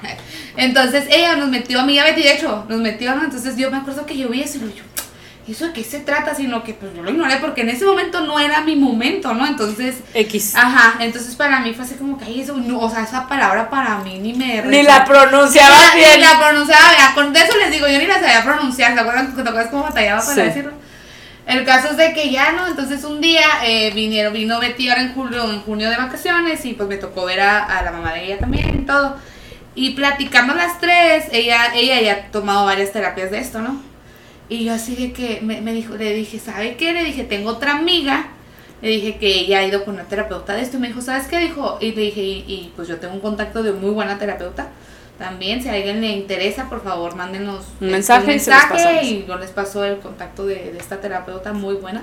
Entonces, 0.58 1.06
ella 1.10 1.36
nos 1.38 1.50
metió, 1.50 1.80
a 1.80 1.84
amiga 1.84 2.04
Betty, 2.04 2.24
de 2.24 2.34
hecho, 2.34 2.66
nos 2.68 2.80
metió, 2.80 3.16
¿no? 3.16 3.24
Entonces 3.24 3.56
yo 3.56 3.72
me 3.72 3.78
acuerdo 3.78 4.06
que 4.06 4.18
yo 4.18 4.28
vi 4.28 4.42
eso 4.42 4.58
y 4.58 4.74
yo, 4.78 4.84
¿y 5.48 5.54
eso 5.54 5.68
de 5.68 5.74
qué 5.74 5.84
se 5.84 6.00
trata? 6.00 6.36
Sino 6.36 6.64
que 6.64 6.74
pues 6.74 6.94
yo 6.94 7.02
lo 7.02 7.10
ignoré 7.10 7.38
porque 7.38 7.62
en 7.62 7.70
ese 7.70 7.86
momento 7.86 8.22
no 8.22 8.38
era 8.38 8.62
mi 8.62 8.76
momento, 8.76 9.34
¿no? 9.34 9.48
Entonces. 9.48 9.96
X. 10.14 10.56
Ajá, 10.56 10.96
entonces 11.00 11.36
para 11.36 11.62
mí 11.62 11.74
fue 11.74 11.86
así 11.86 11.96
como 11.96 12.18
que, 12.18 12.26
ay, 12.26 12.42
eso, 12.42 12.58
no, 12.58 12.80
o 12.80 12.90
sea, 12.90 13.04
esa 13.04 13.28
palabra 13.30 13.70
para 13.70 14.00
mí 14.00 14.20
ni 14.20 14.34
me. 14.34 14.62
Ni 14.64 14.84
la 14.84 15.06
pronunciaba 15.06 15.96
bien. 15.96 16.10
Ni 16.18 16.22
la 16.22 16.38
pronunciaba 16.38 16.90
bien. 16.90 17.08
Con 17.16 17.36
eso 17.36 17.58
les 17.58 17.72
digo, 17.72 17.88
yo 17.88 18.00
ni 18.00 18.06
la 18.06 18.20
sabía 18.20 18.44
pronunciar. 18.44 18.94
¿Te 18.94 19.00
acuerdas, 19.00 19.34
¿te 19.34 19.42
acuerdas 19.42 19.68
cómo 19.72 19.84
batallaba 19.84 20.22
para 20.26 20.44
decirlo? 20.44 20.81
El 21.48 21.66
caso 21.66 21.92
es 21.92 21.98
de 21.98 22.14
que 22.14 22.30
ya 22.30 22.52
no, 22.52 22.68
entonces 22.68 23.04
un 23.04 23.20
día 23.20 23.46
eh, 23.66 23.92
vinieron, 23.94 24.34
vino 24.34 24.60
Betty 24.60 24.90
ahora 24.90 25.02
en 25.02 25.14
julio, 25.14 25.50
en 25.50 25.62
junio 25.62 25.90
de 25.90 25.98
vacaciones 25.98 26.64
y 26.66 26.74
pues 26.74 26.88
me 26.88 26.98
tocó 26.98 27.26
ver 27.26 27.42
a, 27.42 27.82
la 27.84 27.92
mamá 27.92 28.14
de 28.14 28.26
ella 28.26 28.40
también 28.40 28.82
y 28.82 28.86
todo. 28.86 29.18
Y 29.74 29.92
platicando 29.92 30.54
las 30.54 30.80
tres, 30.80 31.26
ella, 31.32 31.74
ella 31.74 32.00
ya 32.02 32.14
ha 32.14 32.32
tomado 32.32 32.66
varias 32.66 32.92
terapias 32.92 33.32
de 33.32 33.40
esto, 33.40 33.60
¿no? 33.60 33.82
Y 34.50 34.66
yo 34.66 34.74
así 34.74 34.96
de 34.96 35.14
que 35.14 35.40
me, 35.42 35.62
me 35.62 35.74
dijo, 35.74 35.96
le 35.96 36.14
dije, 36.14 36.38
¿sabe 36.38 36.76
qué? 36.76 36.94
Le 36.94 37.06
dije, 37.06 37.24
tengo 37.24 37.52
otra 37.52 37.78
amiga. 37.78 38.28
Le 38.82 38.90
dije 38.90 39.18
que 39.18 39.28
ella 39.28 39.60
ha 39.60 39.64
ido 39.66 39.86
con 39.86 39.94
una 39.94 40.04
terapeuta 40.04 40.54
de 40.54 40.62
esto. 40.62 40.78
Y 40.78 40.80
me 40.82 40.88
dijo, 40.90 41.02
¿sabes 41.02 41.28
qué? 41.28 41.40
Dijo, 41.40 41.78
y 41.80 41.94
le 41.94 42.02
dije, 42.02 42.22
y 42.22 42.74
pues 42.76 42.88
yo 42.90 42.98
tengo 42.98 43.14
un 43.14 43.22
contacto 43.22 43.64
de 43.64 43.72
muy 43.72 43.92
buena 43.92 44.20
terapeuta 44.20 44.68
también, 45.22 45.62
si 45.62 45.70
a 45.70 45.74
alguien 45.74 46.02
le 46.02 46.08
interesa, 46.08 46.68
por 46.68 46.84
favor, 46.84 47.16
mándenos 47.16 47.64
un 47.80 47.92
mensaje, 47.92 48.40
y, 49.04 49.24
yo 49.28 49.38
les 49.38 49.52
paso 49.52 49.86
el 49.86 50.00
contacto 50.00 50.48
de, 50.48 50.76
esta 50.80 51.00
terapeuta 51.00 51.54
muy 51.54 51.76
buena. 51.76 52.02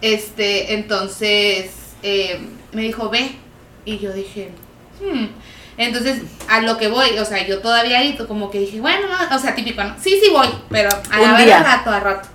Este, 0.00 0.72
entonces, 0.72 1.70
eh, 2.02 2.40
me 2.72 2.80
dijo, 2.80 3.10
ve. 3.10 3.32
Y 3.84 3.98
yo 3.98 4.14
dije, 4.14 4.52
hmm. 5.02 5.26
Entonces, 5.76 6.22
a 6.48 6.62
lo 6.62 6.78
que 6.78 6.88
voy, 6.88 7.10
o 7.18 7.24
sea, 7.26 7.46
yo 7.46 7.60
todavía 7.60 7.98
ahí 7.98 8.16
como 8.26 8.50
que 8.50 8.60
dije, 8.60 8.80
bueno, 8.80 9.06
o 9.34 9.38
sea, 9.38 9.54
típico, 9.54 9.84
¿no? 9.84 9.94
Sí, 10.00 10.18
sí 10.22 10.30
voy, 10.30 10.48
pero 10.70 10.88
a 11.10 11.20
la 11.20 11.36
vez 11.36 11.52
a 11.52 11.62
rato, 11.62 11.90
a 11.90 12.00
rato. 12.00 12.28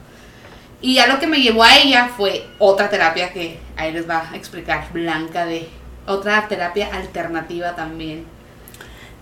Y 0.81 0.93
ya 0.95 1.07
lo 1.07 1.17
que 1.17 1.25
me 1.25 1.41
llevó 1.41 1.63
a 1.63 1.77
ella 1.77 2.11
fue 2.15 2.45
otra 2.59 2.91
terapia 2.91 3.33
que 3.33 3.59
ahí 3.75 3.91
les 3.91 4.07
va 4.07 4.29
a 4.31 4.35
explicar 4.35 4.87
Blanca 4.93 5.47
de 5.47 5.67
otra 6.05 6.47
terapia 6.47 6.89
alternativa 6.93 7.75
también 7.75 8.34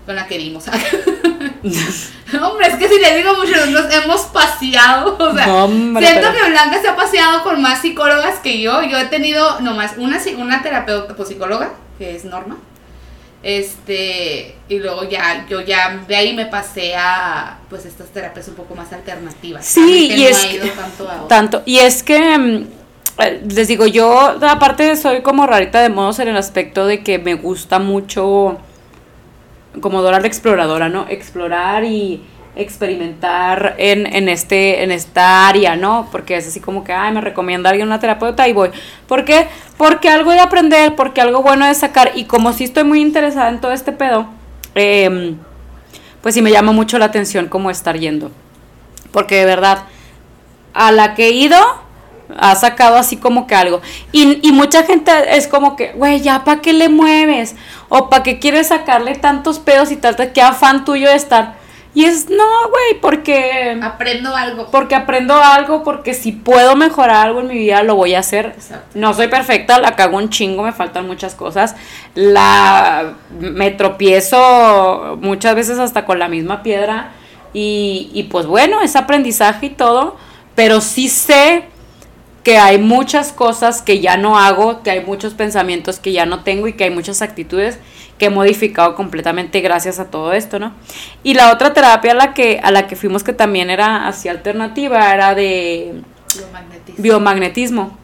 con 0.06 0.16
la 0.16 0.28
que 0.28 0.38
vimos. 0.38 0.66
Hombre, 2.42 2.68
es 2.68 2.76
que 2.76 2.88
si 2.90 3.00
le 3.00 3.16
digo 3.18 3.36
mucho, 3.36 3.66
nos 3.68 3.94
hemos 3.94 4.22
paseado. 4.24 5.18
O 5.18 5.34
sea, 5.34 5.46
siento 5.46 6.34
que 6.34 6.50
Blanca 6.50 6.82
se 6.82 6.88
ha 6.88 6.96
paseado 6.96 7.44
con 7.44 7.62
más 7.62 7.82
psicólogas 7.82 8.40
que 8.40 8.60
yo. 8.60 8.84
Yo 8.84 8.98
he 8.98 9.06
tenido 9.06 9.60
nomás 9.62 9.94
una, 9.98 10.20
una 10.38 10.62
terapeuta 10.62 11.16
pues, 11.16 11.30
psicóloga, 11.30 11.74
que 11.98 12.16
es 12.16 12.26
Norma. 12.26 12.58
Este, 13.44 14.56
y 14.70 14.80
luego 14.80 15.04
ya, 15.10 15.46
yo 15.50 15.60
ya 15.60 16.02
de 16.08 16.16
ahí 16.16 16.34
me 16.34 16.46
pasé 16.46 16.96
a 16.96 17.58
pues 17.70 17.86
estas 17.86 18.08
terapias 18.08 18.48
un 18.48 18.56
poco 18.56 18.74
más 18.74 18.94
alternativas. 18.94 19.66
Sí, 19.66 20.14
y 20.16 20.24
es 20.24 20.48
tanto, 20.76 21.06
tanto, 21.28 21.62
y 21.66 21.80
es 21.80 22.04
que 22.04 22.38
mm, 22.38 22.68
eh, 23.20 23.44
les 23.46 23.68
digo, 23.68 23.86
yo 23.86 24.38
aparte 24.42 24.96
soy 24.96 25.22
como 25.22 25.46
rarita 25.46 25.82
de 25.82 25.90
modos 25.90 26.20
en 26.20 26.30
el 26.30 26.38
aspecto 26.38 26.88
de 26.88 27.04
que 27.04 27.20
me 27.20 27.36
gusta 27.36 27.80
mucho 27.80 28.60
como 29.82 30.02
Dora 30.02 30.20
la 30.20 30.28
exploradora, 30.28 30.90
¿no? 30.90 31.06
Explorar 31.10 31.84
y 31.84 32.22
experimentar 32.56 33.76
en, 33.78 34.06
en, 34.06 34.30
este, 34.30 34.84
en 34.84 34.92
esta 34.92 35.48
área, 35.48 35.76
¿no? 35.76 36.08
Porque 36.12 36.38
es 36.38 36.48
así 36.48 36.60
como 36.60 36.84
que, 36.84 36.94
ay, 36.94 37.12
me 37.12 37.22
recomienda 37.22 37.70
alguien 37.70 37.88
una 37.88 38.00
terapeuta 38.00 38.48
y 38.48 38.54
voy. 38.54 38.70
¿Por 39.08 39.26
qué? 39.26 39.48
Porque 39.78 40.10
algo 40.10 40.32
de 40.32 40.40
aprender, 40.40 40.96
porque 40.96 41.22
algo 41.22 41.42
bueno 41.42 41.66
de 41.66 41.74
sacar. 41.74 42.12
Y 42.16 42.26
como 42.26 42.54
sí 42.54 42.66
estoy 42.66 42.84
muy 42.84 43.02
interesada 43.02 43.50
en 43.50 43.60
todo 43.60 43.72
este 43.72 43.92
pedo, 43.92 44.28
em, 44.76 45.38
pues 46.22 46.36
sí 46.36 46.42
me 46.42 46.52
llama 46.52 46.72
mucho 46.72 46.98
la 47.00 47.06
atención 47.06 47.48
como 47.48 47.72
estar 47.72 47.98
yendo. 47.98 48.32
Porque 49.12 49.36
de 49.36 49.46
verdad, 49.46 49.86
a 50.74 50.92
la 50.92 51.16
que 51.16 51.28
he 51.28 51.32
ido, 51.32 51.58
ha 52.38 52.56
sacado 52.56 52.98
así 52.98 53.18
como 53.18 53.48
que 53.48 53.56
algo. 53.56 53.82
Y, 54.12 54.40
y 54.48 54.52
mucha 54.52 54.84
gente 54.84 55.12
es 55.30 55.48
como 55.48 55.76
que, 55.76 55.94
güey, 55.94 56.22
ya 56.22 56.44
para 56.44 56.62
qué 56.62 56.74
le 56.74 56.90
mueves, 56.90 57.56
o 57.90 58.10
para 58.10 58.24
qué 58.24 58.40
quieres 58.40 58.68
sacarle 58.68 59.16
tantos 59.16 59.60
pedos 59.60 59.92
y 59.92 59.98
tal, 59.98 60.16
qué 60.34 60.42
afán 60.42 60.86
tuyo 60.86 61.10
de 61.10 61.16
estar. 61.16 61.64
Y 61.96 62.06
es, 62.06 62.28
no, 62.28 62.70
güey, 62.70 63.00
porque... 63.02 63.78
Aprendo 63.84 64.36
algo. 64.36 64.68
Porque 64.72 64.96
aprendo 64.96 65.36
algo, 65.36 65.84
porque 65.84 66.16
si 66.16 66.32
puedo 66.32 66.76
mejorar 66.76 67.28
algo 67.28 67.42
en 67.42 67.48
mi 67.50 67.54
vida, 67.54 67.84
lo 67.84 67.96
voy 67.96 68.16
a 68.16 68.20
hacer. 68.20 68.56
No 68.96 69.14
soy 69.14 69.28
perfecta, 69.28 69.78
la 69.78 69.96
cago 69.96 70.18
un 70.18 70.30
chingo, 70.30 70.64
me 70.64 70.72
faltan 70.72 71.06
muchas 71.06 71.36
cosas. 71.36 71.76
La... 72.16 73.14
Me 73.40 73.70
tropiezo 73.70 75.20
muchas 75.22 75.54
veces 75.54 75.78
hasta 75.78 76.06
con 76.06 76.18
la 76.18 76.30
misma 76.30 76.64
piedra. 76.64 77.12
Y, 77.54 78.10
y 78.12 78.24
pues 78.24 78.48
bueno, 78.48 78.82
es 78.82 78.96
aprendizaje 78.96 79.68
y 79.68 79.70
todo. 79.70 80.18
Pero 80.56 80.82
sí 80.82 81.10
sé 81.10 81.66
que 82.44 82.58
hay 82.58 82.78
muchas 82.78 83.32
cosas 83.32 83.82
que 83.82 84.02
ya 84.02 84.18
no 84.18 84.38
hago, 84.38 84.84
que 84.84 84.92
hay 84.92 85.06
muchos 85.06 85.34
pensamientos 85.34 86.00
que 86.00 86.12
ya 86.12 86.26
no 86.26 86.44
tengo 86.44 86.68
y 86.68 86.74
que 86.74 86.84
hay 86.84 86.90
muchas 86.90 87.22
actitudes 87.22 87.80
que 88.18 88.26
he 88.26 88.30
modificado 88.30 88.96
completamente 88.96 89.62
gracias 89.62 90.00
a 90.00 90.12
todo 90.12 90.34
esto, 90.34 90.60
¿no? 90.60 90.74
Y 91.24 91.34
la 91.34 91.52
otra 91.52 91.74
terapia 91.74 92.12
a 92.12 92.16
la 92.16 92.34
que, 92.34 92.60
a 92.62 92.72
la 92.72 92.86
que 92.86 92.96
fuimos 92.96 93.24
que 93.24 93.34
también 93.34 93.70
era 93.70 94.08
así 94.08 94.28
alternativa 94.28 95.14
era 95.14 95.34
de 95.34 96.02
biomagnetismo. 96.98 97.98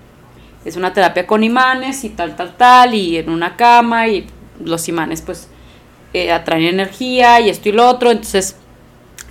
Es 0.65 0.77
una 0.77 0.93
terapia 0.93 1.27
con 1.27 1.43
imanes 1.43 2.03
y 2.03 2.09
tal, 2.09 2.35
tal, 2.35 2.55
tal, 2.55 2.93
y 2.93 3.17
en 3.17 3.29
una 3.29 3.55
cama 3.55 4.07
y 4.07 4.27
los 4.63 4.87
imanes 4.87 5.21
pues 5.21 5.47
eh, 6.13 6.31
atraen 6.31 6.63
energía 6.63 7.39
y 7.39 7.49
esto 7.49 7.69
y 7.69 7.71
lo 7.73 7.87
otro, 7.87 8.11
entonces 8.11 8.55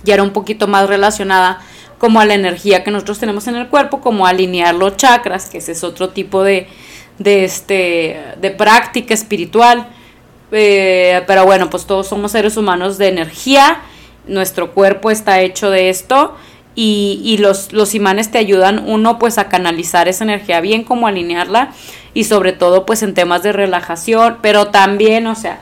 ya 0.03 0.13
era 0.13 0.23
un 0.23 0.31
poquito 0.31 0.67
más 0.67 0.87
relacionada 0.87 1.59
como 1.99 2.19
a 2.19 2.25
la 2.25 2.33
energía 2.33 2.83
que 2.83 2.91
nosotros 2.91 3.19
tenemos 3.19 3.47
en 3.47 3.55
el 3.55 3.67
cuerpo, 3.67 4.01
como 4.01 4.25
alinear 4.25 4.73
los 4.73 4.97
chakras, 4.97 5.49
que 5.49 5.59
ese 5.59 5.73
es 5.73 5.83
otro 5.83 6.09
tipo 6.09 6.43
de, 6.43 6.67
de, 7.19 7.43
este, 7.43 8.19
de 8.41 8.51
práctica 8.51 9.13
espiritual. 9.13 9.87
Eh, 10.51 11.21
pero 11.27 11.45
bueno, 11.45 11.69
pues 11.69 11.85
todos 11.85 12.07
somos 12.07 12.31
seres 12.31 12.57
humanos 12.57 12.97
de 12.97 13.09
energía, 13.09 13.81
nuestro 14.25 14.71
cuerpo 14.71 15.11
está 15.11 15.41
hecho 15.41 15.69
de 15.69 15.89
esto 15.89 16.35
y, 16.73 17.21
y 17.23 17.37
los, 17.37 17.71
los 17.71 17.93
imanes 17.93 18.31
te 18.31 18.39
ayudan 18.39 18.83
uno 18.87 19.19
pues 19.19 19.37
a 19.37 19.49
canalizar 19.49 20.07
esa 20.07 20.23
energía 20.23 20.59
bien, 20.61 20.83
como 20.83 21.05
alinearla 21.05 21.71
y 22.15 22.23
sobre 22.23 22.53
todo 22.53 22.85
pues 22.85 23.03
en 23.03 23.13
temas 23.13 23.43
de 23.43 23.51
relajación, 23.51 24.37
pero 24.41 24.67
también, 24.67 25.27
o 25.27 25.35
sea, 25.35 25.59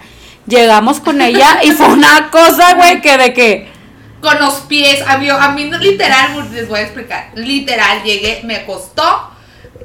llegamos 0.48 1.00
con 1.00 1.22
ella 1.22 1.60
y 1.64 1.72
fue 1.72 1.88
una 1.88 2.30
cosa, 2.32 2.76
güey, 2.76 3.02
que 3.02 3.18
de 3.18 3.34
que 3.34 3.77
con 4.22 4.40
los 4.40 4.62
pies. 4.62 5.04
A 5.08 5.18
mí, 5.18 5.30
a 5.30 5.50
mí 5.50 5.72
literal, 5.80 6.52
les 6.54 6.68
voy 6.68 6.80
a 6.80 6.84
explicar. 6.84 7.32
Literal, 7.36 8.04
llegué, 8.04 8.42
me 8.44 8.66
costó. 8.66 9.32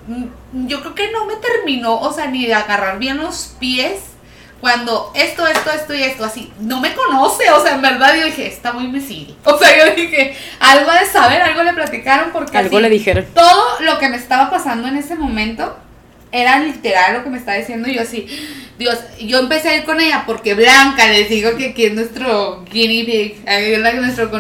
Mm, 0.06 0.66
yo 0.66 0.80
creo 0.80 0.94
que 0.94 1.10
no 1.10 1.26
me 1.26 1.36
terminó, 1.36 2.00
o 2.00 2.12
sea, 2.12 2.26
ni 2.26 2.46
de 2.46 2.54
agarrar 2.54 2.98
bien 2.98 3.18
los 3.18 3.54
pies. 3.58 4.00
Cuando 4.60 5.10
esto, 5.16 5.44
esto, 5.44 5.72
esto 5.72 5.92
y 5.92 6.04
esto, 6.04 6.24
así, 6.24 6.52
no 6.60 6.80
me 6.80 6.94
conoce, 6.94 7.50
o 7.50 7.60
sea, 7.60 7.74
en 7.74 7.82
verdad 7.82 8.14
yo 8.14 8.26
dije, 8.26 8.46
está 8.46 8.72
muy 8.72 8.86
me 8.86 9.00
O 9.44 9.58
sea, 9.58 9.76
yo 9.76 9.96
dije, 9.96 10.36
algo 10.60 10.92
de 10.92 11.04
saber, 11.06 11.42
algo 11.42 11.64
le 11.64 11.72
platicaron 11.72 12.30
porque... 12.32 12.56
Algo 12.56 12.78
le 12.78 12.88
dijeron. 12.88 13.26
Todo 13.34 13.80
lo 13.80 13.98
que 13.98 14.08
me 14.08 14.16
estaba 14.16 14.50
pasando 14.50 14.86
en 14.86 14.98
ese 14.98 15.16
momento 15.16 15.76
era 16.32 16.58
literal 16.60 17.14
lo 17.14 17.24
que 17.24 17.30
me 17.30 17.38
estaba 17.38 17.58
diciendo 17.58 17.88
y 17.88 17.94
yo 17.94 18.02
así, 18.02 18.26
Dios, 18.78 18.98
yo 19.20 19.38
empecé 19.38 19.68
a 19.68 19.76
ir 19.76 19.84
con 19.84 20.00
ella 20.00 20.24
porque 20.26 20.54
Blanca, 20.54 21.06
les 21.08 21.28
digo 21.28 21.56
que, 21.56 21.74
que 21.74 21.88
es 21.88 21.94
nuestro 21.94 22.64
guinea 22.64 23.04
pig, 23.04 23.42
ella 23.46 23.76
es 23.76 23.78
la 23.78 23.92
que 23.92 24.00
nuestro 24.00 24.30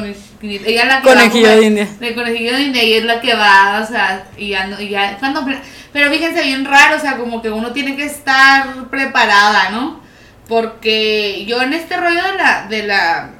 ella 0.42 0.84
la 0.86 1.02
que 1.02 1.08
conejillo 1.08 1.48
de 1.50 1.66
India. 1.66 1.88
El 2.00 2.14
conejillo 2.14 2.54
de 2.54 2.62
India 2.62 2.82
y 2.82 2.94
es 2.94 3.04
la 3.04 3.20
que 3.20 3.34
va, 3.34 3.80
o 3.82 3.86
sea, 3.86 4.26
y 4.36 4.48
ya, 4.48 4.66
no, 4.66 4.80
y 4.80 4.88
ya 4.88 5.18
cuando, 5.18 5.46
pero 5.92 6.10
fíjense 6.10 6.42
bien 6.42 6.64
raro, 6.64 6.96
o 6.96 7.00
sea, 7.00 7.16
como 7.18 7.42
que 7.42 7.50
uno 7.50 7.72
tiene 7.72 7.94
que 7.94 8.04
estar 8.04 8.88
preparada, 8.90 9.70
¿no? 9.70 10.00
Porque 10.48 11.44
yo 11.46 11.62
en 11.62 11.74
este 11.74 11.96
rollo 11.96 12.22
de 12.22 12.36
la, 12.36 12.66
de 12.68 12.82
la, 12.86 13.30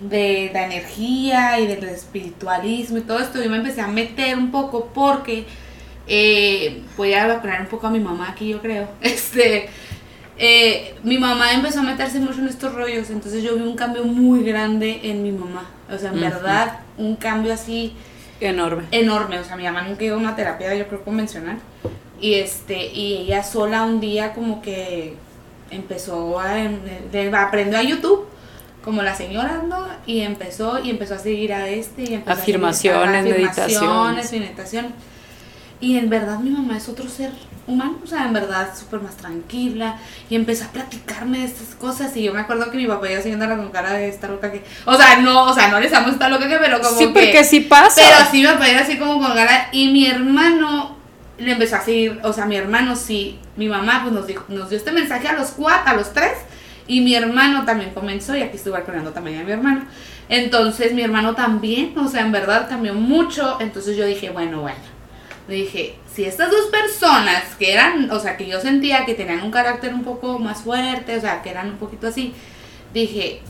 de 0.00 0.50
la 0.52 0.64
energía 0.64 1.60
y 1.60 1.66
del 1.66 1.84
espiritualismo 1.84 2.98
y 2.98 3.02
todo 3.02 3.18
esto, 3.18 3.42
yo 3.42 3.50
me 3.50 3.58
empecé 3.58 3.80
a 3.80 3.88
meter 3.88 4.36
un 4.38 4.50
poco 4.50 4.90
porque 4.94 5.44
eh, 6.06 6.82
voy 6.96 7.14
a 7.14 7.26
vacunar 7.26 7.60
un 7.60 7.66
poco 7.68 7.86
a 7.86 7.90
mi 7.90 8.00
mamá 8.00 8.30
aquí, 8.30 8.48
yo 8.48 8.60
creo. 8.60 8.88
Este, 9.00 9.68
eh, 10.38 10.94
mi 11.02 11.18
mamá 11.18 11.52
empezó 11.52 11.80
a 11.80 11.82
meterse 11.82 12.18
mucho 12.18 12.40
en 12.40 12.48
estos 12.48 12.74
rollos, 12.74 13.10
entonces 13.10 13.42
yo 13.42 13.54
vi 13.54 13.62
un 13.62 13.76
cambio 13.76 14.04
muy 14.04 14.42
grande 14.42 15.00
en 15.04 15.22
mi 15.22 15.32
mamá. 15.32 15.70
O 15.90 15.98
sea, 15.98 16.10
en 16.10 16.20
verdad, 16.20 16.80
un 16.96 17.16
cambio 17.16 17.52
así. 17.52 17.94
Enorme. 18.40 18.84
Enorme. 18.90 19.38
O 19.38 19.44
sea, 19.44 19.56
mi 19.56 19.64
mamá 19.64 19.82
nunca 19.82 20.04
iba 20.04 20.16
a 20.16 20.18
una 20.18 20.34
terapia, 20.34 20.74
yo 20.74 20.88
creo, 20.88 21.04
convencional. 21.04 21.58
Y, 22.20 22.34
este, 22.34 22.86
y 22.86 23.18
ella 23.18 23.42
sola 23.42 23.82
un 23.82 24.00
día 24.00 24.32
como 24.32 24.62
que 24.62 25.14
empezó 25.70 26.38
a, 26.38 26.56
aprendió 27.40 27.78
a 27.78 27.82
YouTube 27.82 28.26
como 28.84 29.02
la 29.02 29.14
señora, 29.14 29.62
¿no? 29.66 29.86
Y 30.06 30.20
empezó 30.20 30.82
y 30.82 30.90
empezó 30.90 31.14
a 31.14 31.18
seguir 31.18 31.52
a 31.52 31.68
este 31.68 32.02
y 32.02 32.14
empezó 32.14 32.40
afirmaciones, 32.40 33.20
a 33.20 33.28
meditaciones, 33.28 34.32
meditación. 34.32 34.86
Y 35.82 35.98
en 35.98 36.08
verdad 36.08 36.38
mi 36.38 36.50
mamá 36.50 36.76
es 36.76 36.88
otro 36.88 37.08
ser 37.08 37.32
humano, 37.66 37.98
o 38.04 38.06
sea, 38.06 38.26
en 38.26 38.32
verdad 38.32 38.68
súper 38.78 39.00
más 39.00 39.16
tranquila. 39.16 39.98
Y 40.30 40.36
empezó 40.36 40.64
a 40.64 40.68
platicarme 40.68 41.40
de 41.40 41.46
estas 41.46 41.74
cosas. 41.74 42.16
Y 42.16 42.22
yo 42.22 42.32
me 42.32 42.38
acuerdo 42.38 42.70
que 42.70 42.76
mi 42.76 42.86
papá 42.86 43.10
iba 43.10 43.20
siguiendo 43.20 43.48
con 43.48 43.68
cara 43.70 43.94
de 43.94 44.08
esta 44.08 44.28
loca 44.28 44.52
que. 44.52 44.62
O 44.84 44.94
sea, 44.94 45.18
no, 45.18 45.46
o 45.46 45.52
sea, 45.52 45.68
no 45.72 45.80
les 45.80 45.92
amo 45.92 46.10
esta 46.10 46.28
loca 46.28 46.48
que, 46.48 46.56
pero 46.58 46.80
como. 46.80 46.96
Sí, 46.96 47.08
porque 47.08 47.42
sí 47.42 47.62
pasa. 47.62 48.00
Pero 48.00 48.30
sí 48.30 48.42
me 48.42 48.52
papá 48.52 48.66
así 48.80 48.96
como 48.96 49.20
con 49.20 49.34
cara. 49.34 49.70
Y 49.72 49.90
mi 49.90 50.06
hermano 50.06 50.96
le 51.38 51.50
empezó 51.50 51.74
a 51.74 51.80
seguir, 51.80 52.20
o 52.22 52.32
sea, 52.32 52.46
mi 52.46 52.54
hermano 52.54 52.94
sí, 52.94 53.40
mi 53.56 53.66
mamá 53.66 54.02
pues 54.02 54.14
nos, 54.14 54.28
dijo, 54.28 54.44
nos 54.46 54.68
dio 54.68 54.78
este 54.78 54.92
mensaje 54.92 55.26
a 55.26 55.32
los 55.32 55.50
cuatro, 55.50 55.90
a 55.90 55.94
los 55.94 56.12
tres. 56.12 56.34
Y 56.86 57.00
mi 57.00 57.16
hermano 57.16 57.64
también 57.64 57.90
comenzó, 57.90 58.36
y 58.36 58.42
aquí 58.42 58.56
estuve 58.56 58.74
balconeando 58.74 59.10
también 59.10 59.40
a 59.40 59.44
mi 59.44 59.50
hermano. 59.50 59.86
Entonces 60.28 60.92
mi 60.92 61.02
hermano 61.02 61.34
también, 61.34 61.98
o 61.98 62.06
sea, 62.06 62.20
en 62.20 62.30
verdad 62.30 62.68
cambió 62.68 62.94
mucho. 62.94 63.56
Entonces 63.60 63.96
yo 63.96 64.06
dije, 64.06 64.30
bueno, 64.30 64.60
bueno 64.60 64.91
dije, 65.52 65.94
si 66.12 66.24
estas 66.24 66.50
dos 66.50 66.66
personas 66.66 67.42
que 67.58 67.72
eran, 67.72 68.10
o 68.10 68.18
sea, 68.18 68.36
que 68.36 68.46
yo 68.46 68.60
sentía 68.60 69.04
que 69.04 69.14
tenían 69.14 69.42
un 69.42 69.50
carácter 69.50 69.94
un 69.94 70.04
poco 70.04 70.38
más 70.38 70.62
fuerte, 70.62 71.16
o 71.16 71.20
sea, 71.20 71.42
que 71.42 71.50
eran 71.50 71.70
un 71.70 71.76
poquito 71.76 72.08
así, 72.08 72.34
dije, 72.92 73.40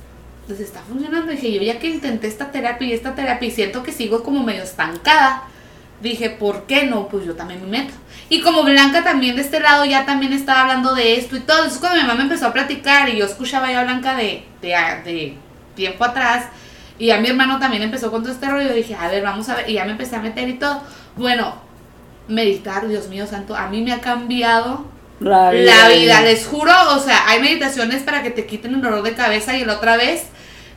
pues 0.47 0.61
está 0.61 0.81
funcionando. 0.81 1.33
Dije, 1.33 1.53
yo 1.53 1.63
ya 1.63 1.79
que 1.79 1.89
intenté 1.89 2.29
esta 2.29 2.51
terapia 2.51 2.89
y 2.89 2.93
esta 2.93 3.15
terapia 3.15 3.49
y 3.49 3.51
siento 3.51 3.83
que 3.83 3.93
sigo 3.93 4.23
como 4.23 4.43
medio 4.43 4.63
estancada, 4.63 5.45
dije, 6.01 6.31
¿por 6.31 6.67
qué 6.67 6.85
no? 6.85 7.09
Pues 7.09 7.25
yo 7.25 7.35
también 7.35 7.61
me 7.63 7.79
meto. 7.79 7.95
Y 8.29 8.41
como 8.41 8.65
Blanca 8.65 9.05
también 9.05 9.37
de 9.37 9.43
este 9.43 9.61
lado 9.61 9.85
ya 9.85 10.05
también 10.05 10.33
estaba 10.33 10.63
hablando 10.63 10.95
de 10.95 11.17
esto 11.17 11.37
y 11.37 11.41
todo, 11.41 11.59
entonces 11.59 11.81
cuando 11.81 12.01
mi 12.01 12.09
mamá 12.09 12.23
empezó 12.23 12.47
a 12.47 12.53
platicar 12.53 13.09
y 13.09 13.19
yo 13.19 13.27
escuchaba 13.27 13.71
ya 13.71 13.81
a 13.81 13.85
Blanca 13.85 14.17
de, 14.17 14.45
de, 14.61 14.69
de 15.05 15.35
tiempo 15.75 16.05
atrás, 16.05 16.47
y 16.99 17.11
a 17.11 17.21
mi 17.21 17.29
hermano 17.29 17.59
también 17.59 17.83
empezó 17.83 18.11
con 18.11 18.23
todo 18.23 18.33
este 18.33 18.49
rollo, 18.49 18.73
dije, 18.73 18.95
a 18.95 19.09
ver, 19.09 19.23
vamos 19.23 19.49
a 19.49 19.57
ver, 19.57 19.69
y 19.69 19.75
ya 19.75 19.85
me 19.85 19.93
empecé 19.93 20.17
a 20.17 20.21
meter 20.21 20.49
y 20.49 20.55
todo. 20.55 20.83
Bueno, 21.17 21.57
meditar, 22.29 22.89
Dios 22.89 23.09
mío 23.09 23.27
santo, 23.27 23.55
a 23.55 23.69
mí 23.69 23.83
me 23.83 23.93
ha 23.93 24.01
cambiado 24.01 24.87
la 25.21 25.51
vida. 25.51 26.23
Les 26.23 26.47
juro, 26.47 26.73
o 26.95 26.99
sea, 26.99 27.29
hay 27.29 27.41
meditaciones 27.41 28.03
para 28.03 28.23
que 28.23 28.31
te 28.31 28.47
quiten 28.47 28.75
el 28.75 28.83
dolor 28.83 29.03
de 29.03 29.15
cabeza 29.15 29.57
y 29.57 29.65
la 29.65 29.75
otra 29.75 29.97
vez 29.97 30.25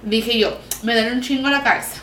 dije 0.04 0.38
yo, 0.38 0.58
me 0.84 0.94
duele 0.94 1.14
un 1.14 1.22
chingo 1.22 1.50
la 1.50 1.64
cabeza. 1.64 2.02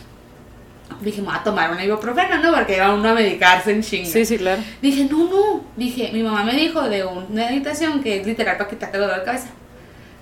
Dije, 1.00 1.20
me 1.20 1.28
voy 1.28 1.36
a 1.36 1.42
tomar 1.42 1.70
una 1.70 1.84
ibuprofeno, 1.84 2.38
¿no? 2.38 2.52
Porque 2.52 2.76
iba 2.76 2.94
uno 2.94 3.08
a 3.08 3.14
medicarse 3.14 3.72
en 3.72 3.82
chingo. 3.82 4.08
Sí, 4.08 4.24
sí, 4.24 4.38
claro. 4.38 4.62
Dije, 4.80 5.08
no, 5.10 5.24
no. 5.24 5.64
Dije, 5.76 6.10
mi 6.12 6.22
mamá 6.22 6.44
me 6.44 6.52
dijo 6.52 6.82
de 6.82 7.04
una 7.04 7.46
meditación 7.46 8.02
que 8.02 8.20
es 8.20 8.26
literal 8.26 8.56
para 8.56 8.70
quitarte 8.70 8.98
el 8.98 9.02
dolor 9.02 9.18
de 9.18 9.24
cabeza. 9.24 9.48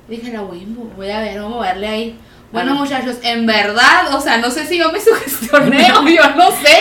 Dije, 0.09 0.32
la 0.32 0.40
voy, 0.40 0.66
voy 0.97 1.11
a 1.11 1.20
ver, 1.20 1.38
vamos 1.38 1.53
a 1.53 1.57
moverle 1.57 1.86
ahí. 1.86 2.18
Bueno, 2.53 2.74
muchachos, 2.74 3.16
en 3.22 3.46
verdad, 3.46 4.12
o 4.14 4.20
sea, 4.20 4.38
no 4.38 4.51
sé 4.51 4.66
si 4.66 4.76
yo 4.78 4.90
me 4.90 5.01
sugestioné 5.05 5.92
o 5.92 6.03
yo 6.09 6.34
no 6.36 6.51
sé, 6.51 6.78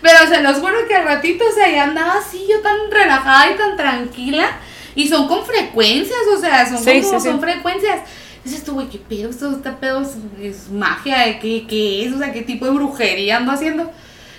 pero 0.00 0.18
se 0.28 0.42
los 0.42 0.58
juro 0.58 0.86
que 0.88 0.94
al 0.94 1.04
ratito, 1.04 1.44
o 1.50 1.54
sea, 1.54 1.70
ya 1.70 1.84
andaba 1.84 2.14
así, 2.18 2.46
yo 2.48 2.60
tan 2.60 2.90
relajada 2.90 3.50
y 3.50 3.56
tan 3.56 3.76
tranquila. 3.76 4.48
Y 4.94 5.08
son 5.08 5.28
con 5.28 5.44
frecuencias, 5.44 6.18
o 6.36 6.40
sea, 6.40 6.66
son 6.66 6.82
como, 6.82 7.20
son 7.20 7.40
frecuencias. 7.40 8.00
Dices 8.44 8.64
tú, 8.64 8.72
güey, 8.72 8.88
¿qué 8.88 8.98
pedo? 8.98 9.30
Esto, 9.30 9.50
este 9.52 9.70
pedo 9.72 10.02
es, 10.40 10.68
magia, 10.70 11.38
¿qué, 11.38 11.66
¿qué 11.68 12.06
es? 12.06 12.12
O 12.14 12.18
sea, 12.18 12.32
¿qué 12.32 12.42
tipo 12.42 12.64
de 12.64 12.72
brujería 12.72 13.36
ando 13.36 13.52
haciendo? 13.52 13.90